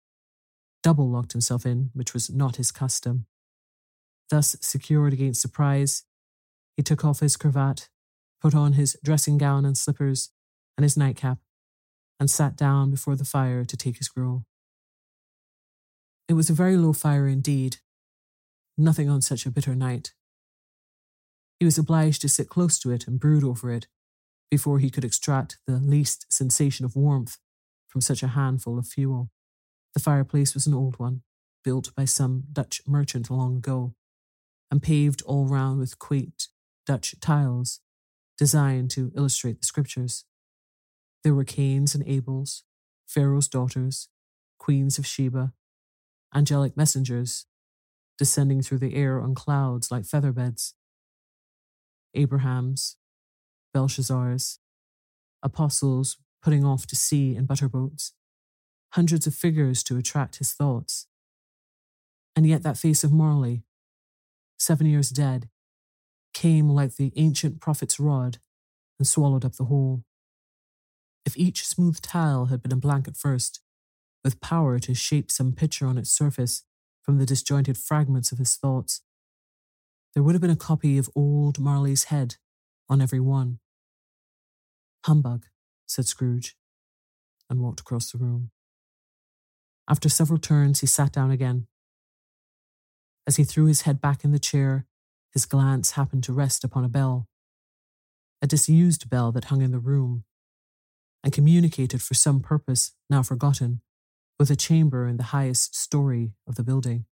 Double 0.82 1.10
locked 1.10 1.32
himself 1.32 1.66
in, 1.66 1.90
which 1.92 2.14
was 2.14 2.30
not 2.30 2.56
his 2.56 2.70
custom. 2.72 3.26
Thus 4.30 4.56
secured 4.62 5.12
against 5.12 5.42
surprise, 5.42 6.04
he 6.74 6.82
took 6.82 7.04
off 7.04 7.20
his 7.20 7.36
cravat, 7.36 7.90
put 8.40 8.54
on 8.54 8.72
his 8.72 8.96
dressing 9.04 9.36
gown 9.36 9.66
and 9.66 9.76
slippers, 9.76 10.30
and 10.78 10.84
his 10.84 10.96
nightcap, 10.96 11.38
and 12.20 12.30
sat 12.30 12.56
down 12.56 12.90
before 12.90 13.16
the 13.16 13.24
fire 13.24 13.64
to 13.64 13.76
take 13.76 13.98
his 13.98 14.08
gruel. 14.08 14.46
It 16.28 16.34
was 16.34 16.48
a 16.48 16.54
very 16.54 16.76
low 16.76 16.92
fire 16.92 17.26
indeed, 17.26 17.78
nothing 18.76 19.10
on 19.10 19.20
such 19.20 19.44
a 19.44 19.50
bitter 19.50 19.74
night. 19.74 20.12
He 21.58 21.64
was 21.64 21.78
obliged 21.78 22.22
to 22.22 22.28
sit 22.28 22.48
close 22.48 22.78
to 22.78 22.92
it 22.92 23.08
and 23.08 23.18
brood 23.18 23.42
over 23.42 23.72
it 23.72 23.88
before 24.52 24.78
he 24.78 24.88
could 24.88 25.04
extract 25.04 25.58
the 25.66 25.78
least 25.78 26.26
sensation 26.32 26.84
of 26.84 26.94
warmth 26.94 27.38
from 27.88 28.00
such 28.00 28.22
a 28.22 28.28
handful 28.28 28.78
of 28.78 28.86
fuel. 28.86 29.30
The 29.94 30.00
fireplace 30.00 30.54
was 30.54 30.68
an 30.68 30.74
old 30.74 31.00
one, 31.00 31.22
built 31.64 31.92
by 31.96 32.04
some 32.04 32.44
Dutch 32.52 32.80
merchant 32.86 33.30
long 33.30 33.56
ago, 33.56 33.94
and 34.70 34.80
paved 34.80 35.22
all 35.22 35.46
round 35.46 35.80
with 35.80 35.98
quaint 35.98 36.46
Dutch 36.86 37.16
tiles 37.20 37.80
designed 38.36 38.90
to 38.92 39.10
illustrate 39.16 39.60
the 39.60 39.66
scriptures. 39.66 40.24
There 41.24 41.34
were 41.34 41.44
Cains 41.44 41.94
and 41.94 42.04
Abels, 42.06 42.62
Pharaoh's 43.06 43.48
daughters, 43.48 44.08
queens 44.58 44.98
of 44.98 45.06
Sheba, 45.06 45.52
angelic 46.34 46.76
messengers 46.76 47.46
descending 48.18 48.60
through 48.62 48.78
the 48.78 48.94
air 48.94 49.20
on 49.20 49.34
clouds 49.34 49.90
like 49.90 50.02
featherbeds. 50.02 50.74
Abraham's, 52.14 52.96
Belshazzar's, 53.72 54.58
apostles 55.42 56.18
putting 56.42 56.64
off 56.64 56.86
to 56.86 56.96
sea 56.96 57.36
in 57.36 57.46
butterboats, 57.46 58.12
hundreds 58.92 59.26
of 59.26 59.34
figures 59.34 59.82
to 59.84 59.96
attract 59.96 60.36
his 60.36 60.52
thoughts. 60.52 61.06
And 62.34 62.46
yet 62.46 62.62
that 62.62 62.76
face 62.76 63.04
of 63.04 63.12
Marley, 63.12 63.62
seven 64.58 64.86
years 64.86 65.10
dead, 65.10 65.48
came 66.34 66.68
like 66.68 66.96
the 66.96 67.12
ancient 67.16 67.60
prophet's 67.60 67.98
rod 67.98 68.38
and 68.98 69.06
swallowed 69.06 69.44
up 69.44 69.56
the 69.56 69.64
whole. 69.64 70.04
If 71.28 71.36
each 71.36 71.66
smooth 71.66 72.00
tile 72.00 72.46
had 72.46 72.62
been 72.62 72.72
a 72.72 72.76
blank 72.76 73.06
at 73.06 73.14
first, 73.14 73.60
with 74.24 74.40
power 74.40 74.78
to 74.78 74.94
shape 74.94 75.30
some 75.30 75.52
picture 75.52 75.86
on 75.86 75.98
its 75.98 76.10
surface 76.10 76.64
from 77.02 77.18
the 77.18 77.26
disjointed 77.26 77.76
fragments 77.76 78.32
of 78.32 78.38
his 78.38 78.56
thoughts, 78.56 79.02
there 80.14 80.22
would 80.22 80.34
have 80.34 80.40
been 80.40 80.48
a 80.48 80.56
copy 80.56 80.96
of 80.96 81.10
old 81.14 81.58
Marley's 81.58 82.04
head 82.04 82.36
on 82.88 83.02
every 83.02 83.20
one. 83.20 83.58
Humbug, 85.04 85.44
said 85.86 86.06
Scrooge, 86.06 86.56
and 87.50 87.60
walked 87.60 87.80
across 87.80 88.10
the 88.10 88.16
room. 88.16 88.50
After 89.86 90.08
several 90.08 90.38
turns, 90.38 90.80
he 90.80 90.86
sat 90.86 91.12
down 91.12 91.30
again. 91.30 91.66
As 93.26 93.36
he 93.36 93.44
threw 93.44 93.66
his 93.66 93.82
head 93.82 94.00
back 94.00 94.24
in 94.24 94.32
the 94.32 94.38
chair, 94.38 94.86
his 95.34 95.44
glance 95.44 95.90
happened 95.90 96.24
to 96.24 96.32
rest 96.32 96.64
upon 96.64 96.86
a 96.86 96.88
bell, 96.88 97.28
a 98.40 98.46
disused 98.46 99.10
bell 99.10 99.30
that 99.32 99.44
hung 99.52 99.60
in 99.60 99.72
the 99.72 99.78
room, 99.78 100.24
and 101.22 101.32
communicated 101.32 102.02
for 102.02 102.14
some 102.14 102.40
purpose 102.40 102.92
now 103.10 103.22
forgotten 103.22 103.80
with 104.38 104.50
a 104.50 104.56
chamber 104.56 105.06
in 105.06 105.16
the 105.16 105.24
highest 105.24 105.74
story 105.74 106.32
of 106.46 106.54
the 106.54 106.62
building. 106.62 107.04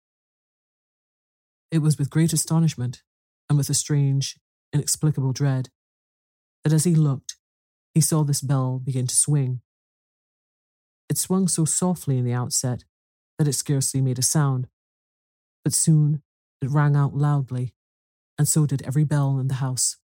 It 1.71 1.79
was 1.79 1.97
with 1.97 2.09
great 2.09 2.33
astonishment 2.33 3.01
and 3.49 3.57
with 3.57 3.69
a 3.69 3.73
strange, 3.73 4.37
inexplicable 4.73 5.33
dread 5.33 5.69
that 6.63 6.73
as 6.73 6.83
he 6.83 6.95
looked, 6.95 7.35
he 7.93 8.01
saw 8.01 8.23
this 8.23 8.41
bell 8.41 8.79
begin 8.83 9.07
to 9.07 9.15
swing. 9.15 9.61
It 11.09 11.17
swung 11.17 11.47
so 11.47 11.65
softly 11.65 12.17
in 12.17 12.25
the 12.25 12.33
outset 12.33 12.83
that 13.37 13.47
it 13.47 13.53
scarcely 13.53 14.01
made 14.01 14.19
a 14.19 14.23
sound, 14.23 14.67
but 15.63 15.73
soon 15.73 16.21
it 16.61 16.69
rang 16.69 16.95
out 16.95 17.15
loudly, 17.15 17.73
and 18.37 18.47
so 18.47 18.65
did 18.65 18.81
every 18.81 19.03
bell 19.03 19.39
in 19.39 19.47
the 19.47 19.55
house. 19.55 19.97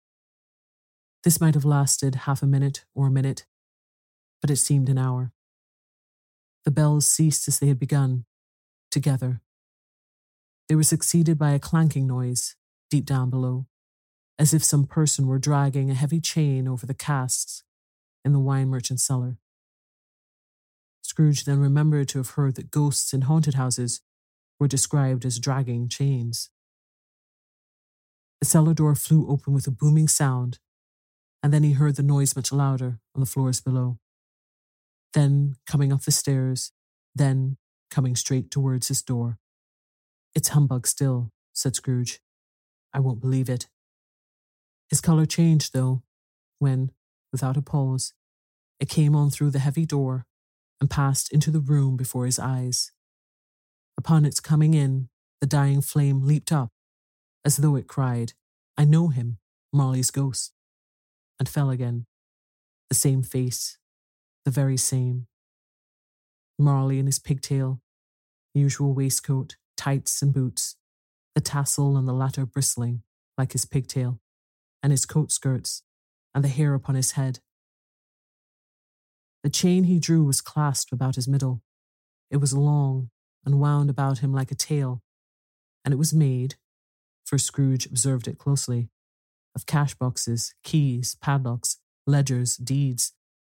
This 1.24 1.42
might 1.42 1.54
have 1.54 1.66
lasted 1.66 2.16
half 2.16 2.42
a 2.42 2.48
minute 2.48 2.86
or 2.96 3.08
a 3.08 3.12
minute, 3.12 3.46
but 4.42 4.50
it 4.50 4.58
seemed 4.58 4.90
an 4.90 4.98
hour. 4.98 5.32
The 6.66 6.72
bells 6.72 7.08
ceased 7.08 7.48
as 7.48 7.60
they 7.60 7.68
had 7.68 7.80
begun, 7.80 8.26
together. 8.90 9.42
They 10.68 10.76
were 10.76 10.84
succeeded 10.84 11.38
by 11.38 11.52
a 11.52 11.60
clanking 11.60 12.08
noise 12.08 12.56
deep 12.90 13.06
down 13.06 13.30
below, 13.30 13.68
as 14.38 14.54
if 14.54 14.64
some 14.64 14.86
person 14.86 15.28
were 15.28 15.40
dragging 15.40 15.90
a 15.90 15.96
heavy 15.96 16.20
chain 16.20 16.68
over 16.68 16.86
the 16.86 16.94
casks 16.94 17.64
in 18.26 18.34
the 18.34 18.40
wine 18.40 18.68
merchant's 18.68 19.04
cellar. 19.04 19.38
Scrooge 21.02 21.46
then 21.46 21.60
remembered 21.60 22.08
to 22.10 22.20
have 22.20 22.32
heard 22.32 22.56
that 22.56 22.72
ghosts 22.72 23.14
in 23.14 23.22
haunted 23.22 23.56
houses 23.56 24.02
were 24.60 24.68
described 24.68 25.26
as 25.26 25.40
dragging 25.40 25.90
chains. 25.90 26.50
The 28.40 28.46
cellar 28.46 28.74
door 28.74 28.96
flew 28.96 29.28
open 29.30 29.54
with 29.54 29.68
a 29.68 29.72
booming 29.72 30.08
sound, 30.08 30.60
and 31.44 31.52
then 31.52 31.64
he 31.64 31.74
heard 31.74 31.96
the 31.96 32.04
noise 32.04 32.36
much 32.36 32.52
louder 32.52 33.00
on 33.16 33.20
the 33.20 33.26
floors 33.26 33.62
below 33.62 33.98
then 35.14 35.56
coming 35.66 35.92
up 35.92 36.02
the 36.02 36.12
stairs, 36.12 36.72
then 37.14 37.58
coming 37.90 38.16
straight 38.16 38.50
towards 38.50 38.88
his 38.88 39.02
door. 39.02 39.38
It's 40.34 40.50
humbug 40.50 40.88
still, 40.88 41.32
said 41.54 41.76
Scrooge. 41.76 42.22
I 42.94 43.00
won't 43.00 43.22
believe 43.22 43.50
it. 43.50 43.68
His 44.90 45.02
colour 45.02 45.26
changed, 45.26 45.74
though, 45.74 46.04
when, 46.60 46.92
without 47.32 47.58
a 47.58 47.62
pause, 47.62 48.14
it 48.80 48.90
came 48.90 49.16
on 49.16 49.30
through 49.30 49.52
the 49.52 49.60
heavy 49.60 49.86
door 49.86 50.26
and 50.80 50.90
passed 50.90 51.32
into 51.32 51.52
the 51.52 51.60
room 51.60 51.96
before 51.96 52.26
his 52.26 52.40
eyes. 52.40 52.92
Upon 53.98 54.26
its 54.26 54.40
coming 54.40 54.74
in, 54.74 55.10
the 55.40 55.48
dying 55.48 55.82
flame 55.82 56.26
leaped 56.26 56.52
up, 56.52 56.72
as 57.46 57.58
though 57.58 57.76
it 57.76 57.88
cried, 57.88 58.34
I 58.78 58.86
know 58.86 59.10
him, 59.10 59.38
Marley's 59.72 60.12
ghost, 60.12 60.54
and 61.40 61.48
fell 61.48 61.70
again. 61.70 62.06
The 62.90 62.96
same 62.96 63.24
face, 63.24 63.78
the 64.46 64.52
very 64.52 64.78
same. 64.78 65.28
Marley 66.58 67.00
in 67.00 67.06
his 67.06 67.20
pigtail, 67.20 67.82
usual 68.54 68.94
waistcoat, 68.94 69.56
tights, 69.78 70.22
and 70.22 70.34
boots, 70.34 70.76
the 71.36 71.42
tassel 71.42 71.96
on 71.96 72.06
the 72.06 72.14
latter 72.14 72.46
bristling 72.46 73.04
like 73.38 73.54
his 73.54 73.66
pigtail, 73.66 74.20
and 74.84 74.92
his 74.92 75.06
coat 75.06 75.32
skirts, 75.32 75.84
and 76.36 76.44
the 76.44 76.50
hair 76.50 76.74
upon 76.74 76.96
his 76.96 77.12
head. 77.14 77.40
The 79.44 79.50
chain 79.50 79.86
he 79.86 80.00
drew 80.00 80.24
was 80.24 80.42
clasped 80.42 80.92
about 80.92 81.16
his 81.16 81.28
middle. 81.28 81.62
It 82.30 82.38
was 82.38 82.54
long 82.54 83.10
and 83.46 83.60
wound 83.60 83.90
about 83.90 84.20
him 84.20 84.34
like 84.34 84.52
a 84.52 84.56
tail, 84.56 85.02
and 85.84 85.94
it 85.94 85.98
was 85.98 86.14
made, 86.14 86.56
for 87.26 87.38
Scrooge 87.38 87.86
observed 87.86 88.28
it 88.28 88.38
closely, 88.38 88.90
of 89.56 89.66
cash 89.66 89.96
boxes, 89.96 90.54
keys, 90.64 91.16
padlocks, 91.22 91.78
ledgers, 92.06 92.56
deeds, 92.58 93.14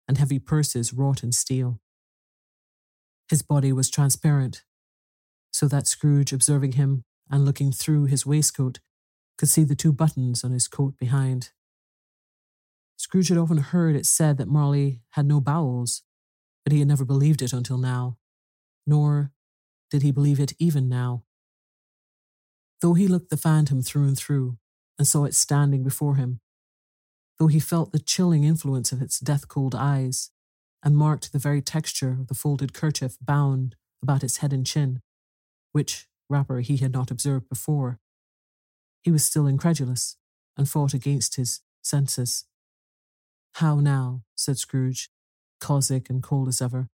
and 0.07 0.18
heavy 0.18 0.38
purses 0.38 0.92
wrought 0.92 1.22
in 1.22 1.32
steel. 1.32 1.80
His 3.28 3.42
body 3.42 3.72
was 3.72 3.90
transparent, 3.90 4.64
so 5.50 5.66
that 5.68 5.86
Scrooge, 5.86 6.32
observing 6.32 6.72
him 6.72 7.05
and 7.30 7.44
looking 7.44 7.72
through 7.72 8.05
his 8.07 8.26
waistcoat, 8.26 8.80
could 9.38 9.48
see 9.48 9.64
the 9.64 9.74
two 9.74 9.92
buttons 9.92 10.44
on 10.44 10.52
his 10.52 10.68
coat 10.68 10.96
behind. 10.98 11.50
Scrooge 12.96 13.28
had 13.28 13.38
often 13.38 13.59
heard 13.59 13.96
it 13.96 14.07
said 14.07 14.36
that 14.38 14.48
Marley 14.48 15.00
had 15.11 15.26
no 15.26 15.40
bowels, 15.40 16.02
but 16.64 16.72
he 16.72 16.78
had 16.78 16.88
never 16.88 17.05
believed 17.05 17.42
it 17.42 17.52
until 17.52 17.78
now, 17.78 18.18
nor 18.86 19.32
did 19.90 20.02
he 20.02 20.12
believe 20.12 20.40
it 20.40 20.52
even 20.59 20.88
now. 20.88 21.24
Though 22.80 22.94
he 22.94 23.09
looked 23.09 23.30
the 23.30 23.36
phantom 23.36 23.82
through 23.82 24.05
and 24.05 24.18
through 24.18 24.59
and 24.98 25.07
saw 25.07 25.24
it 25.24 25.34
standing 25.34 25.82
before 25.82 26.16
him, 26.16 26.40
though 27.39 27.47
he 27.49 27.61
felt 27.61 27.93
the 27.93 27.99
chilling 27.99 28.45
influence 28.45 28.93
of 28.93 29.03
its 29.03 29.18
death 29.18 29.49
cold 29.49 29.74
eyes 29.74 30.30
and 30.82 30.97
marked 30.97 31.32
the 31.32 31.39
very 31.39 31.62
texture 31.62 32.12
of 32.20 32.28
the 32.28 32.35
folded 32.35 32.74
kerchief 32.74 33.16
bound 33.20 33.74
about 34.03 34.22
its 34.22 34.39
head 34.39 34.53
and 34.53 34.66
chin, 34.66 35.01
which 35.72 36.07
wrapper 36.28 36.61
he 36.61 36.76
had 36.76 36.93
not 36.93 37.11
observed 37.11 37.49
before, 37.49 37.99
he 39.03 39.11
was 39.11 39.24
still 39.24 39.47
incredulous 39.47 40.16
and 40.57 40.68
fought 40.68 40.95
against 40.95 41.37
his 41.37 41.61
senses. 41.82 42.45
How 43.55 43.80
now? 43.80 44.22
said 44.35 44.59
Scrooge, 44.59 45.11
caustic 45.61 46.11
and 46.11 46.22
cold 46.22 46.49
as 46.49 46.62
ever. 46.62 46.89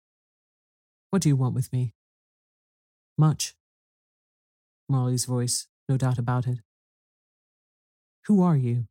What 1.11 1.22
do 1.22 1.28
you 1.28 1.37
want 1.37 1.55
with 1.55 1.72
me? 1.72 1.95
Much. 3.18 3.55
Marley's 4.89 5.24
voice, 5.24 5.66
no 5.89 5.97
doubt 5.97 6.18
about 6.18 6.47
it. 6.47 6.59
Who 8.26 8.43
are 8.43 8.57
you? 8.57 8.87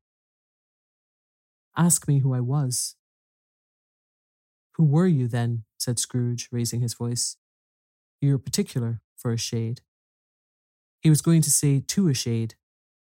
Ask 1.78 2.08
me 2.08 2.20
who 2.20 2.34
I 2.34 2.40
was. 2.40 2.96
Who 4.76 4.84
were 4.86 5.08
you 5.08 5.28
then? 5.28 5.64
said 5.78 6.00
Scrooge, 6.00 6.50
raising 6.52 6.82
his 6.82 6.94
voice. 6.94 7.38
You're 8.22 8.38
particular 8.38 9.02
for 9.16 9.32
a 9.32 9.38
shade. 9.38 9.82
He 11.02 11.10
was 11.10 11.22
going 11.22 11.42
to 11.44 11.52
say 11.52 11.80
to 11.80 12.08
a 12.08 12.14
shade, 12.14 12.56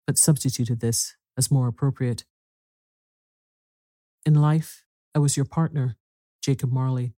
but 0.06 0.18
substituted 0.18 0.80
this 0.80 1.16
as 1.38 1.50
more 1.50 1.68
appropriate. 1.68 2.26
In 4.26 4.36
life, 4.36 4.84
I 5.16 5.20
was 5.20 5.36
your 5.36 5.46
partner, 5.46 5.98
Jacob 6.42 6.72
Marley. 6.72 7.14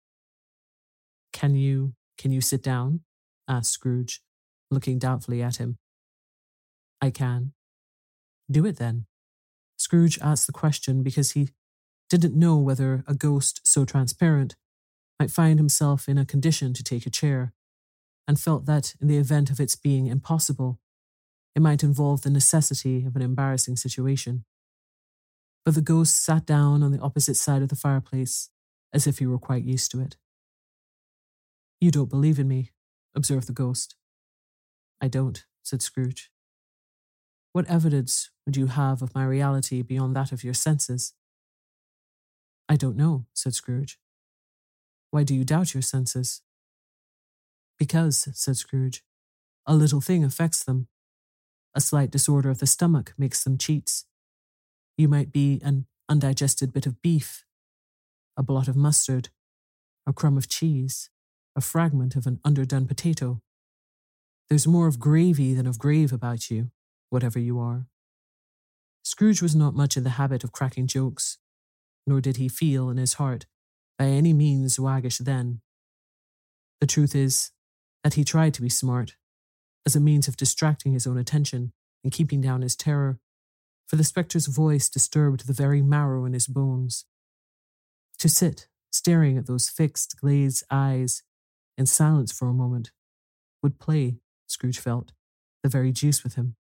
Can 1.32 1.56
you, 1.56 1.94
can 2.18 2.30
you 2.30 2.40
sit 2.40 2.62
down? 2.62 3.00
asked 3.48 3.72
Scrooge, 3.72 4.22
looking 4.70 4.98
doubtfully 4.98 5.42
at 5.42 5.56
him. 5.56 5.78
I 7.00 7.10
can. 7.10 7.52
Do 8.50 8.66
it 8.66 8.76
then. 8.76 9.06
Scrooge 9.90 10.20
asked 10.22 10.46
the 10.46 10.52
question 10.52 11.02
because 11.02 11.32
he 11.32 11.48
didn't 12.08 12.38
know 12.38 12.56
whether 12.56 13.02
a 13.08 13.14
ghost 13.14 13.60
so 13.64 13.84
transparent 13.84 14.54
might 15.18 15.32
find 15.32 15.58
himself 15.58 16.08
in 16.08 16.16
a 16.16 16.24
condition 16.24 16.72
to 16.72 16.84
take 16.84 17.06
a 17.06 17.10
chair, 17.10 17.52
and 18.28 18.38
felt 18.38 18.66
that 18.66 18.94
in 19.00 19.08
the 19.08 19.16
event 19.16 19.50
of 19.50 19.58
its 19.58 19.74
being 19.74 20.06
impossible, 20.06 20.78
it 21.56 21.60
might 21.60 21.82
involve 21.82 22.22
the 22.22 22.30
necessity 22.30 23.04
of 23.04 23.16
an 23.16 23.22
embarrassing 23.22 23.74
situation. 23.74 24.44
But 25.64 25.74
the 25.74 25.80
ghost 25.80 26.24
sat 26.24 26.46
down 26.46 26.84
on 26.84 26.92
the 26.92 27.00
opposite 27.00 27.36
side 27.36 27.60
of 27.60 27.68
the 27.68 27.74
fireplace, 27.74 28.48
as 28.92 29.08
if 29.08 29.18
he 29.18 29.26
were 29.26 29.40
quite 29.40 29.64
used 29.64 29.90
to 29.90 30.00
it. 30.00 30.16
You 31.80 31.90
don't 31.90 32.08
believe 32.08 32.38
in 32.38 32.46
me, 32.46 32.70
observed 33.16 33.48
the 33.48 33.52
ghost. 33.52 33.96
I 35.00 35.08
don't, 35.08 35.44
said 35.64 35.82
Scrooge. 35.82 36.30
What 37.52 37.68
evidence 37.68 38.30
would 38.46 38.56
you 38.56 38.66
have 38.66 39.02
of 39.02 39.14
my 39.14 39.24
reality 39.24 39.82
beyond 39.82 40.14
that 40.14 40.30
of 40.30 40.44
your 40.44 40.54
senses? 40.54 41.14
I 42.68 42.76
don't 42.76 42.96
know, 42.96 43.26
said 43.34 43.54
Scrooge. 43.54 43.98
Why 45.10 45.24
do 45.24 45.34
you 45.34 45.44
doubt 45.44 45.74
your 45.74 45.82
senses? 45.82 46.42
Because, 47.76 48.28
said 48.34 48.56
Scrooge, 48.56 49.02
a 49.66 49.74
little 49.74 50.00
thing 50.00 50.22
affects 50.22 50.62
them. 50.62 50.86
A 51.74 51.80
slight 51.80 52.12
disorder 52.12 52.50
of 52.50 52.58
the 52.58 52.66
stomach 52.66 53.14
makes 53.18 53.42
them 53.42 53.58
cheats. 53.58 54.04
You 54.96 55.08
might 55.08 55.32
be 55.32 55.60
an 55.64 55.86
undigested 56.08 56.72
bit 56.72 56.86
of 56.86 57.02
beef, 57.02 57.44
a 58.36 58.44
blot 58.44 58.68
of 58.68 58.76
mustard, 58.76 59.30
a 60.06 60.12
crumb 60.12 60.36
of 60.36 60.48
cheese, 60.48 61.10
a 61.56 61.60
fragment 61.60 62.14
of 62.14 62.26
an 62.26 62.38
underdone 62.44 62.86
potato. 62.86 63.40
There's 64.48 64.68
more 64.68 64.86
of 64.86 65.00
gravy 65.00 65.54
than 65.54 65.66
of 65.66 65.78
grave 65.78 66.12
about 66.12 66.50
you, 66.50 66.70
whatever 67.10 67.38
you 67.38 67.58
are. 67.58 67.86
Scrooge 69.02 69.42
was 69.42 69.54
not 69.54 69.74
much 69.74 69.96
in 69.96 70.04
the 70.04 70.10
habit 70.10 70.44
of 70.44 70.52
cracking 70.52 70.86
jokes, 70.86 71.38
nor 72.06 72.20
did 72.20 72.36
he 72.36 72.48
feel 72.48 72.88
in 72.88 72.96
his 72.96 73.14
heart 73.14 73.46
by 73.98 74.06
any 74.06 74.32
means 74.32 74.80
waggish 74.80 75.18
then. 75.18 75.60
The 76.80 76.86
truth 76.86 77.14
is 77.14 77.50
that 78.02 78.14
he 78.14 78.24
tried 78.24 78.54
to 78.54 78.62
be 78.62 78.68
smart, 78.68 79.16
as 79.84 79.94
a 79.94 80.00
means 80.00 80.28
of 80.28 80.36
distracting 80.36 80.92
his 80.92 81.06
own 81.06 81.18
attention 81.18 81.72
and 82.02 82.12
keeping 82.12 82.40
down 82.40 82.62
his 82.62 82.76
terror, 82.76 83.18
for 83.86 83.96
the 83.96 84.04
spectre's 84.04 84.46
voice 84.46 84.88
disturbed 84.88 85.46
the 85.46 85.52
very 85.52 85.82
marrow 85.82 86.24
in 86.24 86.32
his 86.32 86.46
bones. 86.46 87.04
To 88.18 88.28
sit, 88.28 88.68
staring 88.90 89.36
at 89.36 89.46
those 89.46 89.68
fixed, 89.68 90.20
glazed 90.20 90.64
eyes 90.70 91.22
in 91.76 91.86
silence 91.86 92.32
for 92.32 92.48
a 92.48 92.54
moment, 92.54 92.92
would 93.62 93.78
play, 93.78 94.18
Scrooge 94.46 94.78
felt, 94.78 95.12
the 95.62 95.68
very 95.68 95.92
juice 95.92 96.22
with 96.22 96.34
him. 96.34 96.56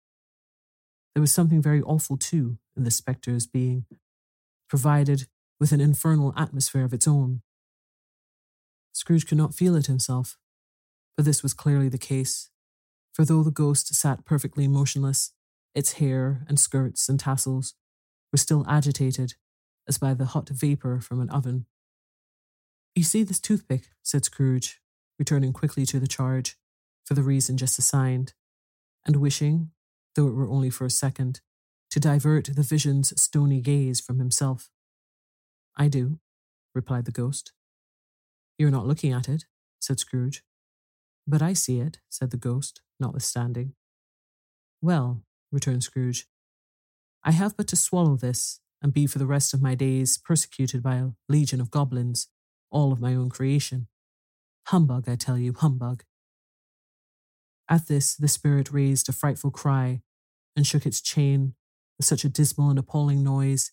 There 1.15 1.21
was 1.21 1.33
something 1.33 1.63
very 1.63 1.81
awful, 1.83 2.17
too, 2.17 2.59
in 2.77 2.85
the 2.85 2.91
spectre's 2.91 3.47
being, 3.47 3.87
provided 4.69 5.27
with 5.61 5.73
an 5.73 5.81
infernal 5.81 6.35
atmosphere 6.37 6.85
of 6.85 6.93
its 6.93 7.07
own. 7.07 7.43
Scrooge 8.93 9.27
could 9.27 9.39
not 9.39 9.55
feel 9.55 9.77
it 9.77 9.87
himself, 9.87 10.37
but 11.17 11.25
this 11.25 11.43
was 11.43 11.55
clearly 11.55 11.89
the 11.89 11.99
case, 11.99 12.51
for 13.13 13.25
though 13.25 13.43
the 13.43 13.51
ghost 13.51 13.95
sat 13.95 14.25
perfectly 14.25 14.67
motionless, 14.67 15.33
its 15.75 15.95
hair 15.95 16.45
and 16.49 16.59
skirts 16.59 17.09
and 17.09 17.19
tassels 17.19 17.75
were 18.33 18.39
still 18.39 18.65
agitated 18.69 19.35
as 19.89 19.99
by 19.99 20.15
the 20.15 20.27
hot 20.27 20.49
vapour 20.49 21.01
from 21.01 21.21
an 21.21 21.31
oven. 21.31 21.67
You 22.95 23.05
see 23.05 23.23
this 23.23 23.41
toothpick, 23.41 23.89
said 24.03 24.25
Scrooge, 24.25 24.81
returning 25.19 25.53
quickly 25.53 25.87
to 25.87 26.01
the 26.01 26.07
charge, 26.07 26.57
for 27.05 27.15
the 27.15 27.23
reason 27.23 27.57
just 27.57 27.79
assigned, 27.79 28.33
and 29.07 29.17
wishing, 29.17 29.71
though 30.15 30.29
it 30.29 30.35
were 30.35 30.49
only 30.49 30.71
for 30.71 30.85
a 30.85 30.91
second, 30.91 31.41
to 31.91 32.01
divert 32.01 32.51
the 32.55 32.63
vision's 32.63 33.21
stony 33.21 33.61
gaze 33.61 34.01
from 34.01 34.19
himself. 34.19 34.71
I 35.77 35.89
do, 35.89 36.19
replied 36.75 37.05
the 37.05 37.13
ghost. 37.13 37.53
You're 38.59 38.71
not 38.71 38.87
looking 38.87 39.13
at 39.13 39.29
it, 39.29 39.45
said 39.81 40.01
Scrooge. 40.01 40.43
But 41.27 41.43
I 41.43 41.53
see 41.53 41.81
it, 41.81 41.99
said 42.09 42.31
the 42.31 42.37
ghost, 42.37 42.81
notwithstanding. 43.01 43.75
Well, 44.81 45.23
returned 45.51 45.83
Scrooge, 45.83 46.27
I 47.23 47.33
have 47.33 47.57
but 47.57 47.67
to 47.69 47.77
swallow 47.77 48.17
this 48.17 48.61
and 48.83 48.93
be 48.93 49.07
for 49.07 49.19
the 49.19 49.27
rest 49.27 49.55
of 49.55 49.63
my 49.63 49.75
days 49.75 50.19
persecuted 50.19 50.83
by 50.83 50.97
a 50.97 51.11
legion 51.29 51.61
of 51.61 51.71
goblins, 51.71 52.29
all 52.71 52.93
of 52.93 53.01
my 53.01 53.15
own 53.15 53.31
creation. 53.31 53.89
Humbug, 54.67 55.09
I 55.09 55.17
tell 55.17 55.39
you, 55.39 55.55
humbug. 55.55 56.05
At 57.69 57.89
this, 57.89 58.15
the 58.15 58.29
spirit 58.29 58.73
raised 58.73 59.09
a 59.09 59.13
frightful 59.13 59.51
cry 59.51 60.03
and 60.57 60.67
shook 60.67 60.87
its 60.87 61.01
chain 61.01 61.55
with 61.99 62.07
such 62.07 62.25
a 62.25 62.29
dismal 62.29 62.71
and 62.71 62.79
appalling 62.79 63.23
noise 63.23 63.73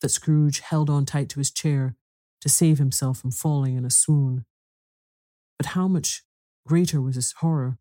that 0.00 0.10
Scrooge 0.10 0.60
held 0.60 0.90
on 0.90 1.06
tight 1.06 1.28
to 1.30 1.40
his 1.40 1.50
chair 1.50 1.96
to 2.40 2.48
save 2.48 2.78
himself 2.78 3.18
from 3.18 3.30
falling 3.30 3.76
in 3.76 3.84
a 3.84 3.90
swoon. 3.90 4.44
But 5.58 5.66
how 5.66 5.88
much 5.88 6.24
greater 6.66 7.00
was 7.00 7.14
his 7.14 7.32
horror 7.32 7.78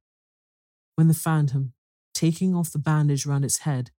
when 0.95 1.07
the 1.07 1.13
phantom, 1.13 1.73
taking 2.13 2.55
off 2.55 2.71
the 2.71 2.79
bandage 2.79 3.25
round 3.25 3.45
its 3.45 3.59
head, 3.59 3.91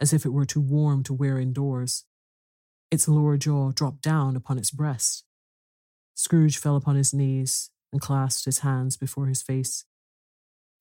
as 0.00 0.12
if 0.12 0.24
it 0.24 0.32
were 0.32 0.44
too 0.44 0.60
warm 0.60 1.02
to 1.04 1.14
wear 1.14 1.38
indoors, 1.38 2.04
its 2.90 3.08
lower 3.08 3.36
jaw 3.36 3.72
dropped 3.72 4.02
down 4.02 4.36
upon 4.36 4.58
its 4.58 4.70
breast. 4.70 5.24
Scrooge 6.14 6.58
fell 6.58 6.76
upon 6.76 6.96
his 6.96 7.14
knees 7.14 7.70
and 7.92 8.00
clasped 8.00 8.44
his 8.44 8.60
hands 8.60 8.96
before 8.96 9.26
his 9.26 9.42
face. 9.42 9.84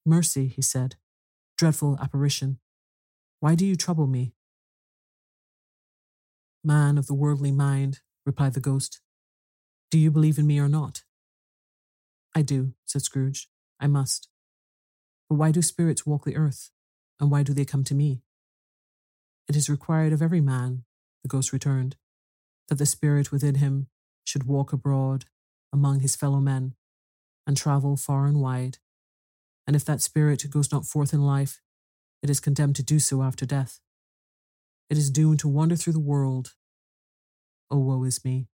Mercy, 0.09 0.47
he 0.47 0.61
said, 0.61 0.95
dreadful 1.55 1.95
apparition, 2.01 2.57
why 3.41 3.53
do 3.53 3.63
you 3.63 3.75
trouble 3.75 4.07
me? 4.07 4.33
Man 6.63 6.97
of 6.97 7.05
the 7.05 7.13
worldly 7.13 7.51
mind, 7.51 7.99
replied 8.25 8.55
the 8.55 8.59
ghost, 8.59 9.01
do 9.91 9.99
you 9.99 10.09
believe 10.09 10.39
in 10.39 10.47
me 10.47 10.59
or 10.59 10.67
not? 10.67 11.03
I 12.35 12.41
do, 12.41 12.73
said 12.85 13.03
Scrooge. 13.03 13.49
I 13.79 13.85
must. 13.85 14.29
But 15.29 15.35
why 15.35 15.51
do 15.51 15.61
spirits 15.61 16.07
walk 16.07 16.25
the 16.25 16.35
earth, 16.35 16.71
and 17.19 17.29
why 17.29 17.43
do 17.43 17.53
they 17.53 17.63
come 17.63 17.83
to 17.83 17.95
me? 17.95 18.23
It 19.47 19.55
is 19.55 19.69
required 19.69 20.11
of 20.11 20.23
every 20.23 20.41
man, 20.41 20.85
the 21.21 21.29
ghost 21.29 21.53
returned, 21.53 21.97
that 22.67 22.79
the 22.79 22.87
spirit 22.87 23.31
within 23.31 23.55
him 23.55 23.87
should 24.23 24.45
walk 24.45 24.73
abroad 24.73 25.25
among 25.71 25.99
his 25.99 26.15
fellow 26.15 26.39
men 26.39 26.73
and 27.45 27.55
travel 27.55 27.95
far 27.95 28.25
and 28.25 28.41
wide. 28.41 28.79
And 29.69 29.75
if 29.75 29.85
that 29.85 30.01
spirit 30.01 30.49
goes 30.49 30.71
not 30.71 30.87
forth 30.87 31.13
in 31.13 31.21
life, 31.21 31.61
it 32.23 32.29
is 32.31 32.39
condemned 32.39 32.75
to 32.77 32.81
do 32.81 32.97
so 32.97 33.21
after 33.21 33.45
death. 33.45 33.79
It 34.89 34.97
is 34.97 35.11
doomed 35.11 35.37
to 35.41 35.47
wander 35.47 35.75
through 35.75 35.93
the 35.93 35.99
world, 35.99 36.55
oh 37.69 37.77
woe 37.77 38.03
is 38.03 38.25
me, 38.25 38.47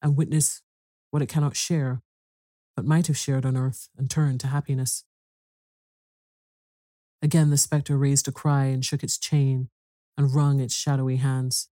and 0.00 0.16
witness 0.16 0.62
what 1.10 1.22
it 1.22 1.28
cannot 1.28 1.56
share, 1.56 2.02
but 2.76 2.84
might 2.84 3.08
have 3.08 3.16
shared 3.18 3.44
on 3.44 3.56
earth 3.56 3.88
and 3.98 4.08
turned 4.08 4.38
to 4.38 4.46
happiness. 4.46 5.02
Again 7.20 7.50
the 7.50 7.58
spectre 7.58 7.98
raised 7.98 8.28
a 8.28 8.30
cry 8.30 8.66
and 8.66 8.84
shook 8.84 9.02
its 9.02 9.18
chain 9.18 9.70
and 10.16 10.32
wrung 10.32 10.60
its 10.60 10.76
shadowy 10.76 11.16
hands. 11.16 11.68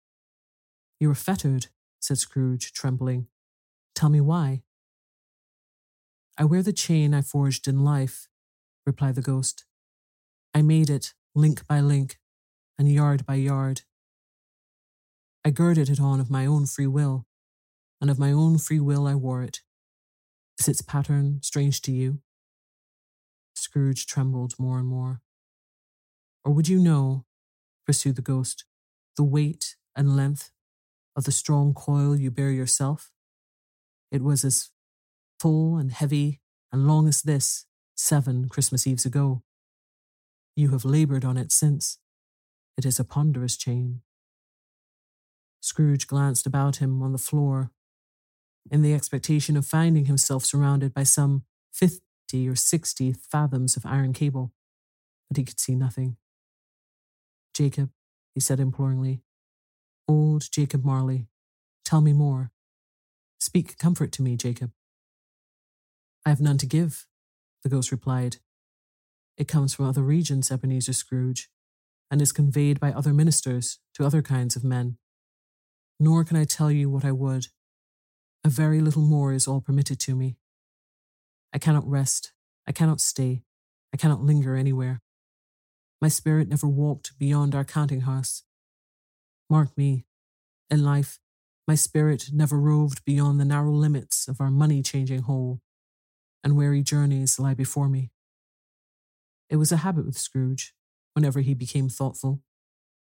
You 1.00 1.10
are 1.10 1.16
fettered, 1.16 1.66
said 2.00 2.20
Scrooge, 2.20 2.74
trembling. 2.74 3.26
Tell 3.96 4.10
me 4.10 4.22
why. 4.22 4.62
I 6.38 6.46
wear 6.46 6.62
the 6.62 6.72
chain 6.72 7.16
I 7.16 7.22
forged 7.22 7.68
in 7.68 7.84
life, 7.84 8.28
replied 8.86 9.16
the 9.16 9.22
ghost. 9.22 9.66
I 10.54 10.62
made 10.62 10.90
it 10.90 11.14
link 11.34 11.66
by 11.68 11.80
link 11.80 12.20
and 12.78 12.92
yard 12.92 13.26
by 13.26 13.36
yard. 13.36 13.82
I 15.46 15.50
girded 15.50 15.90
it 15.90 16.00
on 16.00 16.20
of 16.20 16.30
my 16.30 16.46
own 16.46 16.66
free 16.66 16.88
will, 16.88 17.26
and 18.00 18.10
of 18.10 18.20
my 18.20 18.32
own 18.32 18.58
free 18.58 18.80
will 18.80 19.08
I 19.08 19.16
wore 19.16 19.44
it. 19.44 19.62
Is 20.60 20.68
its 20.68 20.82
pattern 20.82 21.40
strange 21.42 21.82
to 21.84 21.92
you? 21.92 22.22
Scrooge 23.56 24.06
trembled 24.06 24.54
more 24.60 24.80
and 24.80 24.88
more. 24.88 25.22
Or 26.44 26.52
would 26.52 26.68
you 26.68 26.80
know, 26.80 27.26
pursued 27.86 28.16
the 28.16 28.22
ghost, 28.22 28.66
the 29.16 29.24
weight 29.24 29.76
and 29.96 30.16
length 30.16 30.52
of 31.16 31.24
the 31.24 31.32
strong 31.32 31.74
coil 31.74 32.16
you 32.16 32.32
bear 32.32 32.52
yourself? 32.52 33.12
It 34.12 34.22
was 34.22 34.44
as 34.44 34.70
full 35.40 35.78
and 35.78 35.92
heavy 35.92 36.42
and 36.72 36.88
long 36.88 37.08
as 37.08 37.22
this 37.22 37.66
seven 37.96 38.50
Christmas 38.50 38.88
Eves 38.88 39.06
ago. 39.06 39.44
You 40.56 40.72
have 40.72 40.86
laboured 40.86 41.26
on 41.26 41.38
it 41.38 41.52
since. 41.52 41.98
It 42.78 42.86
is 42.86 43.00
a 43.00 43.04
ponderous 43.04 43.58
chain. 43.58 44.02
Scrooge 45.60 46.08
glanced 46.08 46.48
about 46.48 46.78
him 46.78 47.04
on 47.04 47.12
the 47.12 47.18
floor 47.18 47.72
in 48.70 48.82
the 48.82 48.94
expectation 48.94 49.56
of 49.58 49.66
finding 49.66 50.06
himself 50.06 50.46
surrounded 50.46 50.94
by 50.94 51.04
some 51.04 51.44
fifty 51.72 52.48
or 52.48 52.56
sixty 52.56 53.14
fathoms 53.14 53.76
of 53.76 53.86
iron 53.86 54.14
cable, 54.14 54.52
but 55.30 55.38
he 55.38 55.44
could 55.44 55.60
see 55.60 55.76
nothing. 55.76 56.18
Jacob, 57.54 57.90
he 58.34 58.40
said 58.40 58.60
imploringly, 58.60 59.22
old 60.08 60.50
Jacob 60.52 60.84
Marley, 60.84 61.28
tell 61.84 62.02
me 62.02 62.14
more. 62.14 62.52
Speak 63.40 63.78
comfort 63.78 64.12
to 64.14 64.22
me, 64.22 64.36
Jacob. 64.36 64.72
I 66.26 66.30
have 66.30 66.42
none 66.42 66.58
to 66.60 66.66
give, 66.66 67.08
the 67.64 67.70
ghost 67.70 67.92
replied. 67.92 68.38
It 69.38 69.48
comes 69.48 69.74
from 69.74 69.86
other 69.86 70.04
regions, 70.04 70.52
Ebenezer 70.52 70.94
Scrooge, 70.94 71.50
and 72.10 72.22
is 72.22 72.32
conveyed 72.32 72.80
by 72.80 72.92
other 72.92 73.14
ministers 73.14 73.80
to 73.96 74.06
other 74.06 74.22
kinds 74.22 74.56
of 74.56 74.64
men. 74.64 74.98
Nor 76.00 76.24
can 76.24 76.38
I 76.38 76.44
tell 76.44 76.72
you 76.72 76.90
what 76.90 77.06
I 77.06 77.12
would. 77.12 77.48
A 78.44 78.50
very 78.50 78.82
little 78.82 79.04
more 79.04 79.34
is 79.34 79.48
all 79.48 79.62
permitted 79.62 80.00
to 80.02 80.16
me. 80.16 80.38
I 81.54 81.60
cannot 81.60 81.88
rest, 81.88 82.34
I 82.68 82.72
cannot 82.72 83.02
stay, 83.02 83.44
I 83.94 83.98
cannot 83.98 84.24
linger 84.24 84.56
anywhere. 84.56 85.02
My 86.02 86.08
spirit 86.08 86.48
never 86.48 86.68
walked 86.68 87.18
beyond 87.20 87.54
our 87.54 87.64
counting 87.64 88.02
house. 88.02 88.44
Mark 89.50 89.78
me, 89.78 90.06
in 90.70 90.84
life, 90.84 91.20
my 91.68 91.76
spirit 91.76 92.30
never 92.34 92.60
roved 92.60 93.06
beyond 93.06 93.40
the 93.40 93.46
narrow 93.46 93.72
limits 93.72 94.28
of 94.28 94.42
our 94.42 94.50
money 94.50 94.82
changing 94.82 95.24
hole, 95.24 95.62
and 96.44 96.56
weary 96.56 96.82
journeys 96.82 97.40
lie 97.40 97.54
before 97.54 97.88
me. 97.88 98.12
It 99.50 99.58
was 99.58 99.72
a 99.72 99.78
habit 99.78 100.06
with 100.06 100.18
Scrooge, 100.18 100.74
whenever 101.14 101.42
he 101.42 101.54
became 101.54 101.90
thoughtful, 101.90 102.42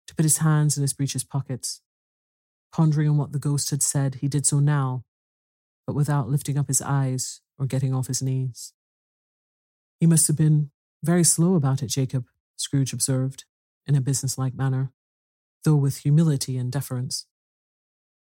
to 0.08 0.16
put 0.16 0.24
his 0.24 0.38
hands 0.38 0.78
in 0.78 0.82
his 0.82 0.94
breeches 0.94 1.24
pockets. 1.24 1.82
Pondering 2.72 3.10
on 3.10 3.18
what 3.18 3.32
the 3.32 3.40
ghost 3.40 3.70
had 3.72 3.82
said, 3.82 4.16
he 4.16 4.28
did 4.28 4.46
so 4.46 4.60
now, 4.60 5.04
but 5.88 5.96
without 5.96 6.30
lifting 6.30 6.58
up 6.58 6.68
his 6.68 6.82
eyes 6.82 7.42
or 7.58 7.66
getting 7.66 7.94
off 7.94 8.08
his 8.08 8.22
knees. 8.22 8.74
He 10.00 10.06
must 10.06 10.28
have 10.28 10.36
been 10.36 10.72
very 11.04 11.24
slow 11.24 11.56
about 11.56 11.82
it, 11.82 11.88
Jacob, 11.88 12.26
Scrooge 12.58 12.94
observed, 12.94 13.46
in 13.88 13.96
a 13.96 14.02
businesslike 14.02 14.56
manner, 14.56 14.92
though 15.64 15.76
with 15.76 16.00
humility 16.00 16.58
and 16.58 16.72
deference. 16.72 17.26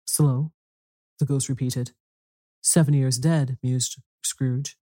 Slow, 0.05 0.51
the 1.19 1.25
ghost 1.25 1.49
repeated. 1.49 1.91
Seven 2.61 2.93
years 2.93 3.17
dead, 3.17 3.57
mused 3.61 3.97
Scrooge, 4.23 4.77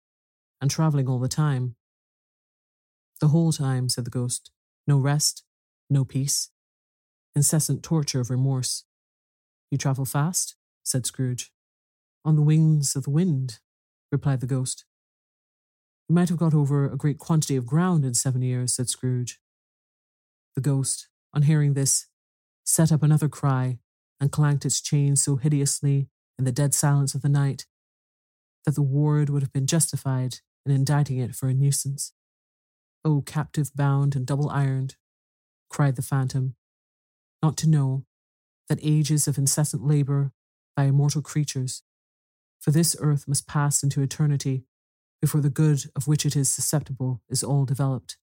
and 0.60 0.70
travelling 0.70 1.08
all 1.08 1.18
the 1.18 1.28
time. 1.28 1.76
The 3.20 3.28
whole 3.28 3.52
time, 3.52 3.88
said 3.88 4.04
the 4.04 4.10
ghost. 4.10 4.50
No 4.86 4.98
rest, 4.98 5.42
no 5.90 6.04
peace, 6.04 6.50
incessant 7.34 7.82
torture 7.82 8.20
of 8.20 8.30
remorse. 8.30 8.84
You 9.70 9.78
travel 9.78 10.04
fast? 10.04 10.56
said 10.82 11.06
Scrooge. 11.06 11.50
On 12.24 12.36
the 12.36 12.42
wings 12.42 12.94
of 12.94 13.04
the 13.04 13.10
wind, 13.10 13.58
replied 14.12 14.40
the 14.40 14.46
ghost. 14.46 14.84
You 16.08 16.14
might 16.14 16.28
have 16.28 16.38
got 16.38 16.54
over 16.54 16.84
a 16.84 16.96
great 16.96 17.18
quantity 17.18 17.56
of 17.56 17.66
ground 17.66 18.04
in 18.04 18.14
seven 18.14 18.42
years, 18.42 18.74
said 18.74 18.88
Scrooge. 18.88 19.40
The 20.54 20.60
ghost, 20.60 21.08
on 21.34 21.42
hearing 21.42 21.74
this, 21.74 22.06
set 22.64 22.92
up 22.92 23.02
another 23.02 23.28
cry 23.28 23.78
and 24.20 24.32
clanked 24.32 24.64
its 24.64 24.80
chain 24.80 25.16
so 25.16 25.36
hideously 25.36 26.08
in 26.38 26.44
the 26.44 26.52
dead 26.52 26.74
silence 26.74 27.14
of 27.14 27.22
the 27.22 27.28
night 27.28 27.66
that 28.66 28.74
the 28.74 28.82
ward 28.82 29.30
would 29.30 29.42
have 29.42 29.52
been 29.52 29.66
justified 29.66 30.40
in 30.66 30.72
indicting 30.72 31.18
it 31.18 31.34
for 31.34 31.48
a 31.48 31.54
nuisance. 31.54 32.12
O 33.04 33.22
captive 33.22 33.70
bound 33.74 34.16
and 34.16 34.26
double 34.26 34.50
ironed, 34.50 34.96
cried 35.70 35.94
the 35.94 36.02
phantom, 36.02 36.56
not 37.42 37.56
to 37.56 37.68
know 37.68 38.04
that 38.68 38.80
ages 38.82 39.28
of 39.28 39.38
incessant 39.38 39.86
labour 39.86 40.32
by 40.76 40.84
immortal 40.84 41.22
creatures, 41.22 41.82
for 42.60 42.72
this 42.72 42.96
earth 42.98 43.28
must 43.28 43.46
pass 43.46 43.84
into 43.84 44.02
eternity 44.02 44.64
before 45.20 45.40
the 45.40 45.48
good 45.48 45.84
of 45.94 46.08
which 46.08 46.26
it 46.26 46.34
is 46.34 46.48
susceptible 46.52 47.22
is 47.28 47.44
all 47.44 47.64
developed. 47.64 48.16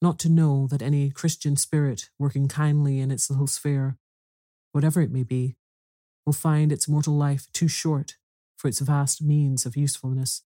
Not 0.00 0.18
to 0.20 0.28
know 0.28 0.68
that 0.68 0.82
any 0.82 1.10
Christian 1.10 1.56
spirit 1.56 2.10
working 2.18 2.46
kindly 2.46 3.00
in 3.00 3.10
its 3.10 3.28
little 3.28 3.46
sphere, 3.48 3.98
whatever 4.70 5.00
it 5.00 5.10
may 5.10 5.24
be, 5.24 5.56
will 6.24 6.32
find 6.32 6.70
its 6.70 6.88
mortal 6.88 7.14
life 7.14 7.48
too 7.52 7.68
short 7.68 8.16
for 8.66 8.70
its 8.70 8.80
vast 8.80 9.22
means 9.22 9.64
of 9.64 9.76
usefulness. 9.76 10.42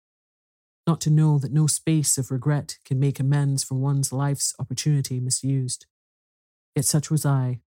Not 0.88 0.99
to 1.01 1.11
know 1.11 1.38
that 1.38 1.53
no 1.53 1.68
space 1.68 2.18
of 2.18 2.32
regret 2.32 2.80
can 2.84 2.99
make 2.99 3.20
amends 3.20 3.63
for 3.63 3.76
one's 3.76 4.11
life's 4.11 4.55
opportunity 4.57 5.20
misused. 5.20 5.86
Yet 6.76 6.86
such 6.86 7.11
was 7.11 7.28
I. 7.28 7.59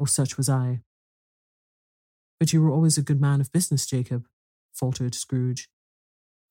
Oh, 0.00 0.04
such 0.04 0.36
was 0.36 0.48
I. 0.48 0.80
But 2.40 2.52
you 2.52 2.60
were 2.60 2.72
always 2.72 2.98
a 2.98 3.02
good 3.02 3.20
man 3.20 3.40
of 3.40 3.52
business, 3.52 3.86
Jacob, 3.86 4.26
faltered 4.74 5.14
Scrooge, 5.14 5.68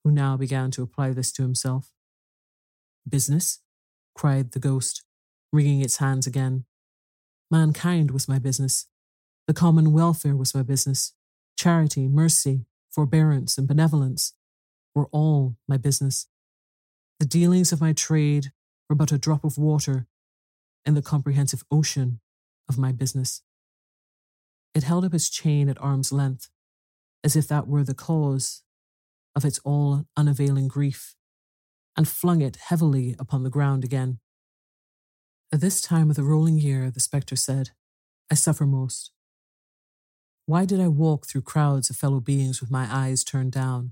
who 0.05 0.11
now 0.11 0.37
began 0.37 0.71
to 0.71 0.81
apply 0.81 1.11
this 1.11 1.33
to 1.33 1.41
himself. 1.41 1.91
Business? 3.09 3.59
cried 4.15 4.53
the 4.53 4.59
ghost, 4.59 5.03
wringing 5.51 5.81
its 5.81 5.97
hands 5.97 6.25
again. 6.25 6.63
Mankind 7.51 8.11
was 8.11 8.29
my 8.29 8.39
business. 8.39 8.85
The 9.47 9.53
common 9.53 9.91
welfare 9.91 10.37
was 10.37 10.55
my 10.55 10.63
business. 10.63 11.11
Charity, 11.57 12.07
mercy, 12.07 12.67
forbearance, 12.97 13.59
and 13.59 13.67
benevolence 13.67 14.33
were 14.95 15.07
all 15.11 15.55
my 15.67 15.77
business. 15.77 16.25
The 17.19 17.27
dealings 17.27 17.71
of 17.71 17.79
my 17.79 17.93
trade 17.93 18.51
were 18.89 18.95
but 18.95 19.11
a 19.11 19.19
drop 19.19 19.43
of 19.43 19.55
water 19.55 20.07
in 20.83 20.95
the 20.95 21.03
comprehensive 21.03 21.63
ocean 21.69 22.19
of 22.67 22.79
my 22.79 22.91
business. 22.91 23.43
It 24.73 24.81
held 24.81 25.05
up 25.05 25.13
its 25.13 25.29
chain 25.29 25.69
at 25.69 25.79
arm's 25.79 26.11
length, 26.11 26.49
as 27.23 27.35
if 27.35 27.47
that 27.49 27.67
were 27.67 27.83
the 27.83 27.93
cause 27.93 28.63
of 29.35 29.45
its 29.45 29.59
all 29.59 30.05
unavailing 30.17 30.67
grief, 30.67 31.13
and 31.95 32.07
flung 32.07 32.41
it 32.41 32.55
heavily 32.55 33.15
upon 33.19 33.43
the 33.43 33.51
ground 33.51 33.83
again. 33.83 34.17
At 35.53 35.61
this 35.61 35.81
time 35.81 36.09
of 36.09 36.15
the 36.15 36.23
rolling 36.23 36.57
year, 36.57 36.89
the 36.89 36.99
spectre 36.99 37.35
said, 37.35 37.69
I 38.31 38.33
suffer 38.33 38.65
most. 38.65 39.11
Why 40.47 40.63
did 40.63 40.79
I 40.79 40.87
walk 40.87 41.27
through 41.27 41.41
crowds 41.41 41.89
of 41.89 41.97
fellow 41.97 42.21
beings 42.21 42.61
with 42.61 42.71
my 42.71 42.87
eyes 42.89 43.25
turned 43.25 43.51
down, 43.51 43.91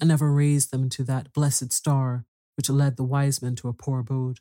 and 0.00 0.08
never 0.08 0.32
raise 0.32 0.68
them 0.68 0.88
to 0.88 1.04
that 1.04 1.34
blessed 1.34 1.74
star 1.74 2.24
which 2.56 2.70
led 2.70 2.96
the 2.96 3.04
wise 3.04 3.42
men 3.42 3.54
to 3.56 3.68
a 3.68 3.74
poor 3.74 3.98
abode? 3.98 4.38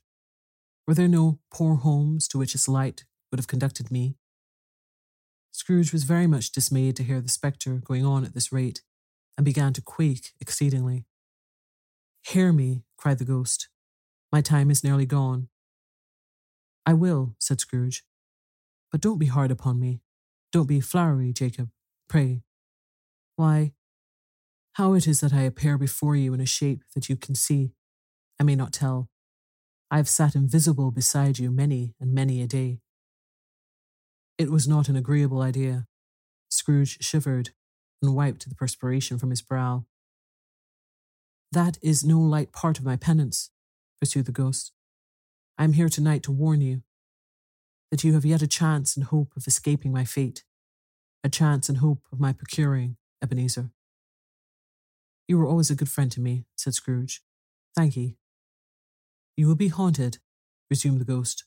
Were 0.88 0.93
there 0.93 1.10
no 1.10 1.39
poor 1.51 1.76
homes 1.76 2.30
to 2.30 2.38
which 2.38 2.55
its 2.55 2.70
light 2.70 3.03
would 3.30 3.39
have 3.39 3.49
conducted 3.49 3.91
me? 3.91 4.16
Scrooge 5.51 5.91
was 5.91 6.05
very 6.05 6.28
much 6.28 6.53
dismayed 6.53 6.95
to 6.95 7.03
hear 7.03 7.20
the 7.20 7.28
spectre 7.28 7.82
going 7.84 8.05
on 8.05 8.24
at 8.24 8.34
this 8.34 8.53
rate, 8.53 8.82
and 9.38 9.43
began 9.43 9.74
to 9.74 9.82
quake 9.82 10.32
exceedingly. 10.39 11.07
Hear 12.22 12.53
me, 12.53 12.84
cried 12.97 13.20
the 13.20 13.26
ghost. 13.26 13.68
My 14.32 14.39
time 14.39 14.72
is 14.72 14.82
nearly 14.82 15.05
gone. 15.05 15.49
I 16.86 16.93
will, 16.93 17.36
said 17.38 17.60
Scrooge. 17.60 18.05
But 18.93 19.01
don't 19.01 19.20
be 19.20 19.26
hard 19.26 19.51
upon 19.51 19.78
me. 19.78 19.99
Don't 20.52 20.68
be 20.68 20.80
flowery, 20.80 21.32
Jacob, 21.32 21.70
pray. 22.08 22.41
Why, 23.36 23.74
how 24.74 24.93
it 24.93 25.08
is 25.08 25.20
that 25.22 25.34
I 25.34 25.41
appear 25.41 25.78
before 25.78 26.16
you 26.16 26.34
in 26.34 26.41
a 26.41 26.45
shape 26.45 26.84
that 26.95 27.10
you 27.10 27.16
can 27.16 27.36
see, 27.36 27.74
I 28.39 28.43
may 28.43 28.56
not 28.56 28.74
tell. 28.74 29.10
I 29.91 29.97
have 29.97 30.10
sat 30.10 30.36
invisible 30.36 30.91
beside 30.91 31.39
you 31.39 31.52
many 31.52 31.95
and 32.00 32.14
many 32.14 32.41
a 32.41 32.47
day. 32.47 32.80
It 34.38 34.52
was 34.52 34.68
not 34.68 34.88
an 34.88 34.95
agreeable 34.95 35.41
idea. 35.41 35.86
Scrooge 36.50 37.04
shivered 37.04 37.52
and 38.02 38.16
wiped 38.16 38.47
the 38.47 38.56
perspiration 38.56 39.20
from 39.20 39.30
his 39.30 39.41
brow. 39.41 39.86
That 41.52 41.78
is 41.82 42.04
no 42.04 42.20
light 42.20 42.52
part 42.52 42.80
of 42.80 42.86
my 42.86 42.95
penance, 42.95 43.52
pursued 44.00 44.26
the 44.26 44.32
ghost. 44.32 44.72
I 45.58 45.64
am 45.64 45.74
here 45.74 45.89
tonight 45.89 46.24
to 46.24 46.32
warn 46.32 46.62
you 46.62 46.84
that 47.91 48.03
you 48.03 48.13
have 48.13 48.25
yet 48.25 48.41
a 48.41 48.47
chance 48.47 48.95
and 48.95 49.05
hope 49.05 49.31
of 49.35 49.47
escaping 49.47 49.91
my 49.91 50.05
fate. 50.05 50.43
a 51.23 51.29
chance 51.29 51.67
and 51.67 51.79
hope 51.79 52.03
of 52.11 52.19
my 52.19 52.31
procuring, 52.31 52.95
Ebenezer. 53.21 53.71
You 55.27 55.37
were 55.37 55.45
always 55.45 55.69
a 55.69 55.75
good 55.75 55.89
friend 55.89 56.11
to 56.13 56.21
me, 56.21 56.45
said 56.55 56.73
Scrooge. 56.73 57.21
Thank 57.75 57.97
ye. 57.97 58.15
You 59.35 59.47
will 59.47 59.55
be 59.55 59.67
haunted, 59.67 60.19
resumed 60.69 61.01
the 61.01 61.05
ghost, 61.05 61.43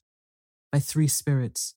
by 0.71 0.79
three 0.79 1.09
spirits. 1.09 1.75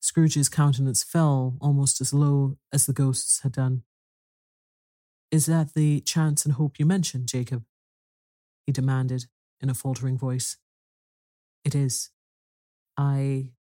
Scrooge's 0.00 0.48
countenance 0.48 1.02
fell 1.02 1.56
almost 1.60 2.00
as 2.00 2.14
low 2.14 2.58
as 2.72 2.86
the 2.86 2.92
ghost's 2.92 3.40
had 3.40 3.52
done. 3.52 3.82
Is 5.30 5.46
that 5.46 5.74
the 5.74 6.00
chance 6.00 6.44
and 6.44 6.54
hope 6.54 6.78
you 6.78 6.86
mentioned, 6.86 7.28
Jacob? 7.28 7.64
He 8.66 8.72
demanded 8.72 9.26
in 9.60 9.68
a 9.68 9.74
faltering 9.74 10.16
voice. 10.16 10.56
It 11.64 11.74
is. 11.74 12.10
I. 12.96 13.52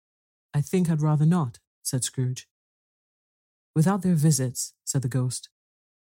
I 0.57 0.61
think 0.61 0.89
I'd 0.89 1.03
rather 1.03 1.27
not, 1.27 1.59
said 1.83 2.03
Scrooge. 2.03 2.47
Without 3.75 4.01
their 4.01 4.15
visits, 4.15 4.73
said 4.83 5.03
the 5.03 5.07
ghost, 5.07 5.49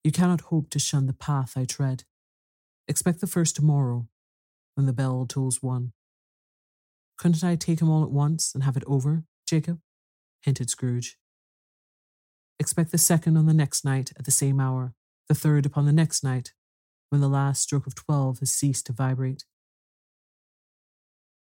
you 0.04 0.12
cannot 0.12 0.42
hope 0.52 0.70
to 0.72 0.80
shun 0.80 1.08
the 1.08 1.14
path 1.14 1.54
I 1.56 1.64
tread. 1.64 2.04
Expect 2.90 3.22
the 3.22 3.26
first 3.26 3.56
tomorrow, 3.56 4.10
when 4.76 4.86
the 4.86 4.92
bell 4.92 5.26
tolls 5.26 5.64
one. 5.64 5.94
Couldn't 7.16 7.42
I 7.42 7.56
take 7.56 7.82
'em 7.82 7.90
all 7.90 8.04
at 8.04 8.12
once 8.12 8.54
and 8.54 8.66
have 8.66 8.76
it 8.76 8.84
over, 8.86 9.24
Jacob? 9.46 9.82
hinted 10.42 10.70
Scrooge. 10.70 11.18
Expect 12.60 12.92
the 12.92 12.98
second 12.98 13.38
on 13.38 13.46
the 13.46 13.54
next 13.54 13.86
night 13.86 14.12
at 14.18 14.26
the 14.26 14.32
same 14.32 14.60
hour, 14.60 14.94
the 15.30 15.36
third 15.36 15.66
upon 15.66 15.86
the 15.86 15.94
next 15.94 16.22
night, 16.22 16.54
when 17.08 17.22
the 17.22 17.30
last 17.30 17.62
stroke 17.62 17.88
of 17.88 17.96
twelve 17.96 18.40
has 18.40 18.52
ceased 18.52 18.88
to 18.88 18.92
vibrate. 18.92 19.46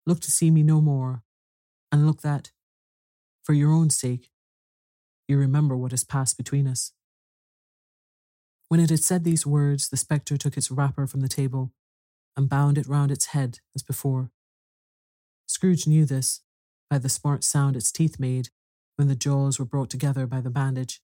Look 0.07 0.21
to 0.21 0.31
see 0.31 0.53
me 0.53 0.63
no 0.63 0.81
more, 0.81 1.25
and 1.91 2.07
look 2.07 2.23
that, 2.23 2.53
for 3.47 3.53
your 3.53 3.71
own 3.71 3.91
sake, 3.91 4.29
you 5.29 5.39
remember 5.39 5.77
what 5.77 5.93
has 5.93 6.03
passed 6.03 6.37
between 6.37 6.67
us. 6.67 6.91
When 8.69 8.81
it 8.81 8.91
had 8.91 9.05
said 9.05 9.23
these 9.23 9.47
words, 9.47 9.89
the 9.89 9.97
spectre 9.97 10.37
took 10.37 10.57
its 10.57 10.69
wrapper 10.69 11.07
from 11.07 11.21
the 11.21 11.29
table 11.29 11.73
and 12.37 12.49
bound 12.49 12.77
it 12.77 12.89
round 12.89 13.13
its 13.13 13.27
head 13.27 13.61
as 13.77 13.85
before. 13.85 14.33
Scrooge 15.47 15.87
knew 15.87 16.05
this 16.05 16.41
by 16.91 16.99
the 16.99 17.09
smart 17.09 17.45
sound 17.45 17.77
its 17.77 17.93
teeth 17.93 18.19
made 18.19 18.49
when 18.97 19.07
the 19.07 19.15
jaws 19.15 19.61
were 19.61 19.65
brought 19.65 19.91
together 19.91 20.27
by 20.27 20.41
the 20.41 20.51
bandage. 20.51 21.01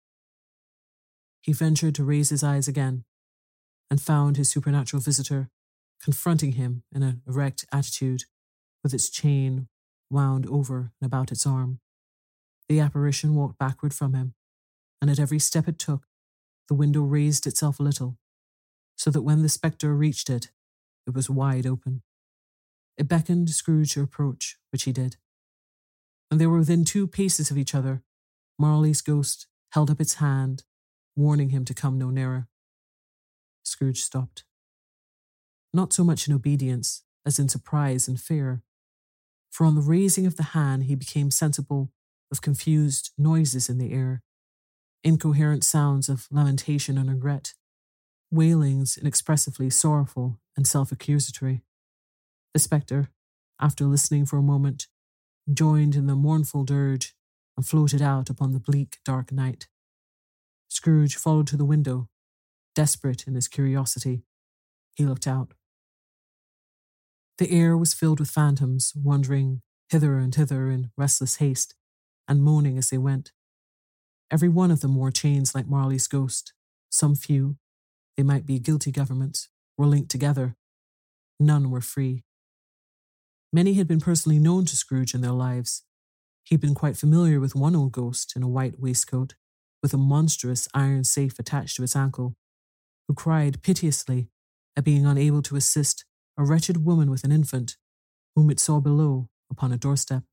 He 1.41 1.55
ventured 1.55 1.95
to 1.95 2.05
raise 2.05 2.28
his 2.28 2.45
eyes 2.45 2.68
again 2.68 3.05
and 3.91 3.99
found 3.99 4.37
his 4.37 4.51
supernatural 4.51 5.01
visitor 5.01 5.49
confronting 6.03 6.53
him 6.53 6.82
in 6.95 7.03
an 7.03 7.22
erect 7.26 7.64
attitude 7.72 8.24
with 8.82 8.93
its 8.93 9.09
chain 9.09 9.68
wound 10.11 10.47
over 10.47 10.93
and 11.01 11.07
about 11.07 11.32
its 11.32 11.47
arm. 11.47 11.80
The 12.69 12.81
apparition 12.81 13.35
walked 13.35 13.59
backward 13.59 13.95
from 13.95 14.14
him, 14.14 14.35
and 15.01 15.11
at 15.11 15.21
every 15.21 15.39
step 15.39 15.69
it 15.69 15.79
took, 15.79 16.07
the 16.69 16.75
window 16.75 17.03
raised 17.03 17.47
itself 17.47 17.79
a 17.79 17.83
little, 17.83 18.19
so 18.97 19.11
that 19.11 19.23
when 19.23 19.43
the 19.43 19.49
spectre 19.49 19.95
reached 19.95 20.29
it, 20.29 20.51
it 21.07 21.14
was 21.14 21.31
wide 21.31 21.67
open. 21.67 22.03
It 22.97 23.09
beckoned 23.09 23.51
Scrooge 23.51 23.93
to 23.93 24.03
approach, 24.03 24.59
which 24.71 24.85
he 24.85 24.93
did. 24.93 25.17
When 26.29 26.39
they 26.39 26.47
were 26.47 26.59
within 26.59 26.85
two 26.85 27.07
paces 27.07 27.51
of 27.51 27.59
each 27.59 27.75
other, 27.75 28.03
Marley's 28.59 29.03
ghost 29.03 29.47
held 29.73 29.91
up 29.91 30.01
its 30.01 30.14
hand, 30.14 30.64
warning 31.14 31.51
him 31.51 31.64
to 31.67 31.75
come 31.75 31.99
no 31.99 32.11
nearer. 32.11 32.49
Scrooge 33.62 34.03
stopped. 34.03 34.45
Not 35.73 35.93
so 35.93 36.03
much 36.03 36.27
in 36.27 36.35
obedience 36.35 37.03
as 37.25 37.39
in 37.39 37.49
surprise 37.49 38.09
and 38.09 38.21
fear, 38.21 38.62
for 39.51 39.67
on 39.67 39.75
the 39.75 39.81
raising 39.81 40.27
of 40.27 40.37
the 40.37 40.43
hand 40.55 40.85
he 40.85 40.95
became 40.95 41.31
sensible 41.31 41.93
of 42.31 42.43
confused 42.43 43.12
noises 43.16 43.68
in 43.68 43.79
the 43.79 43.93
air, 43.93 44.22
incoherent 45.05 45.64
sounds 45.64 46.09
of 46.09 46.27
lamentation 46.31 46.99
and 46.99 47.09
regret, 47.09 47.55
wailings 48.31 48.97
inexpressively 48.97 49.70
sorrowful 49.70 50.41
and 50.57 50.66
self 50.66 50.91
accusatory. 50.91 51.62
The 52.53 52.61
spectre, 52.61 53.11
after 53.61 53.85
listening 53.85 54.27
for 54.27 54.39
a 54.39 54.43
moment, 54.43 54.87
joined 55.53 55.95
in 55.95 56.07
the 56.07 56.16
mournful 56.16 56.64
dirge 56.64 57.14
and 57.57 57.66
floated 57.66 58.03
out 58.03 58.29
upon 58.29 58.53
the 58.53 58.61
bleak, 58.61 58.99
dark 59.05 59.33
night. 59.33 59.68
Scrooge 60.68 61.16
followed 61.16 61.47
to 61.49 61.57
the 61.57 61.64
window, 61.64 62.09
desperate 62.74 63.27
in 63.27 63.35
his 63.35 63.49
curiosity. 63.49 64.24
He 64.95 65.05
looked 65.05 65.27
out. 65.27 65.53
The 67.39 67.51
air 67.51 67.77
was 67.77 67.95
filled 67.95 68.20
with 68.20 68.31
phantoms 68.31 68.93
wandering 68.97 69.62
hither 69.91 70.18
and 70.18 70.35
thither 70.35 70.70
in 70.70 70.91
restless 70.97 71.37
haste, 71.37 71.74
and 72.29 72.43
moaning 72.43 72.79
as 72.79 72.91
they 72.91 72.99
went. 72.99 73.33
Every 74.31 74.49
one 74.49 74.70
of 74.70 74.81
them 74.81 74.97
wore 74.97 75.11
chains 75.11 75.55
like 75.55 75.68
Marley's 75.68 76.09
ghost. 76.09 76.53
Some 76.91 77.14
few, 77.14 77.57
they 78.16 78.22
might 78.22 78.47
be 78.47 78.59
guilty 78.59 78.91
governments, 78.91 79.49
were 79.77 79.87
linked 79.87 80.11
together. 80.11 80.57
None 81.39 81.70
were 81.70 81.81
free. 81.81 82.24
Many 83.53 83.74
had 83.74 83.87
been 83.87 84.01
personally 84.01 84.39
known 84.39 84.64
to 84.66 84.77
Scrooge 84.77 85.14
in 85.14 85.20
their 85.20 85.33
lives. 85.33 85.85
He'd 86.45 86.61
been 86.61 86.74
quite 86.74 86.97
familiar 86.97 87.41
with 87.41 87.55
one 87.55 87.77
old 87.77 87.93
ghost 87.93 88.35
in 88.37 88.43
a 88.43 88.49
white 88.49 88.79
waistcoat, 88.81 89.35
with 89.83 89.95
a 89.95 89.99
monstrous 89.99 90.68
iron 90.74 91.05
safe 91.05 91.39
attached 91.39 91.77
to 91.77 91.83
its 91.83 91.97
ankle, 91.97 92.37
who 93.07 93.14
cried 93.14 93.62
piteously 93.62 94.29
at 94.77 94.85
being 94.85 95.07
unable 95.07 95.43
to 95.43 95.57
assist 95.57 96.05
a 96.39 96.45
wretched 96.45 96.85
woman 96.85 97.11
with 97.11 97.24
an 97.24 97.33
infant, 97.33 97.77
whom 98.35 98.51
it 98.51 98.61
saw 98.61 98.81
below 98.81 99.29
upon 99.51 99.72
a 99.72 99.79
doorstep. 99.79 100.24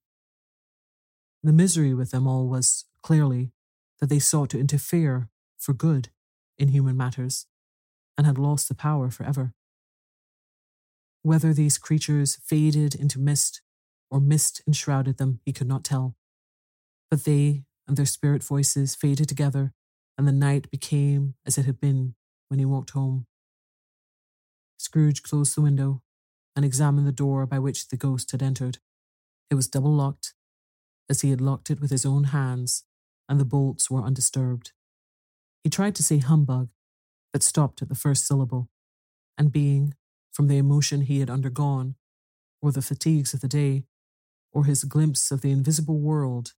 The 1.44 1.52
misery 1.52 1.94
with 1.94 2.12
them 2.12 2.26
all 2.26 2.48
was, 2.48 2.86
clearly, 3.02 3.52
that 4.00 4.08
they 4.08 4.20
sought 4.20 4.50
to 4.52 4.60
interfere, 4.60 5.30
for 5.58 5.74
good, 5.74 6.10
in 6.58 6.70
human 6.70 6.96
matters, 6.96 7.48
and 8.18 8.26
had 8.26 8.38
lost 8.38 8.70
the 8.70 8.76
power 8.76 9.10
forever. 9.10 9.54
Whether 11.22 11.54
these 11.54 11.78
creatures 11.78 12.38
faded 12.44 12.96
into 12.96 13.20
mist 13.20 13.62
or 14.10 14.22
mist 14.22 14.62
enshrouded 14.68 15.18
them, 15.18 15.42
he 15.46 15.52
could 15.52 15.68
not 15.68 15.84
tell. 15.84 16.16
But 17.10 17.26
they 17.26 17.66
and 17.88 17.98
their 17.98 18.06
spirit 18.06 18.44
voices 18.44 18.96
faded 18.96 19.28
together, 19.28 19.74
and 20.18 20.28
the 20.28 20.32
night 20.32 20.72
became 20.72 21.36
as 21.46 21.58
it 21.58 21.66
had 21.66 21.80
been 21.80 22.16
when 22.48 22.60
he 22.60 22.66
walked 22.66 22.92
home. 22.92 23.26
Scrooge 24.78 25.24
closed 25.24 25.58
the 25.58 25.62
window 25.62 26.02
and 26.56 26.64
examined 26.64 27.08
the 27.08 27.12
door 27.12 27.46
by 27.46 27.60
which 27.60 27.88
the 27.88 27.98
ghost 27.98 28.32
had 28.32 28.44
entered. 28.44 28.78
It 29.50 29.56
was 29.56 29.68
double 29.68 29.94
locked 29.94 30.34
as 31.10 31.22
he 31.22 31.30
had 31.30 31.42
locked 31.42 31.70
it 31.70 31.80
with 31.80 31.92
his 31.92 32.06
own 32.06 32.26
hands, 32.26 32.84
and 33.28 33.40
the 33.40 33.46
bolts 33.46 33.90
were 33.90 34.02
undisturbed. 34.04 34.72
He 35.64 35.70
tried 35.70 35.96
to 35.96 36.04
say 36.04 36.20
humbug, 36.20 36.70
but 37.32 37.44
stopped 37.44 37.82
at 37.82 37.90
the 37.90 37.96
first 37.96 38.28
syllable, 38.28 38.70
and 39.38 39.52
being, 39.52 39.96
from 40.32 40.48
the 40.48 40.58
emotion 40.58 41.02
he 41.02 41.20
had 41.20 41.30
undergone, 41.30 41.96
or 42.62 42.72
the 42.72 42.82
fatigues 42.82 43.34
of 43.34 43.42
the 43.42 43.48
day, 43.48 43.86
or 44.52 44.66
his 44.66 44.84
glimpse 44.84 45.32
of 45.32 45.42
the 45.42 45.52
invisible 45.52 46.00
world, 46.00 46.54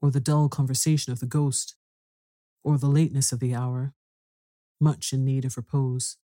or 0.00 0.10
the 0.10 0.20
dull 0.20 0.48
conversation 0.48 1.12
of 1.12 1.20
the 1.20 1.26
ghost, 1.26 1.76
or 2.62 2.78
the 2.78 2.86
lateness 2.86 3.32
of 3.32 3.40
the 3.40 3.54
hour, 3.54 3.94
much 4.80 5.12
in 5.12 5.24
need 5.24 5.44
of 5.44 5.56
repose, 5.56 6.16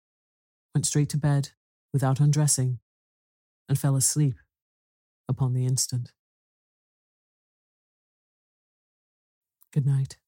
went 0.75 0.87
straight 0.87 1.09
to 1.09 1.17
bed 1.17 1.51
without 1.93 2.21
undressing, 2.21 2.81
and 3.69 3.79
fell 3.79 3.97
asleep 3.97 4.37
upon 5.29 5.53
the 5.53 5.67
instant. 5.67 6.13
Good 9.73 9.87
night. 9.87 10.19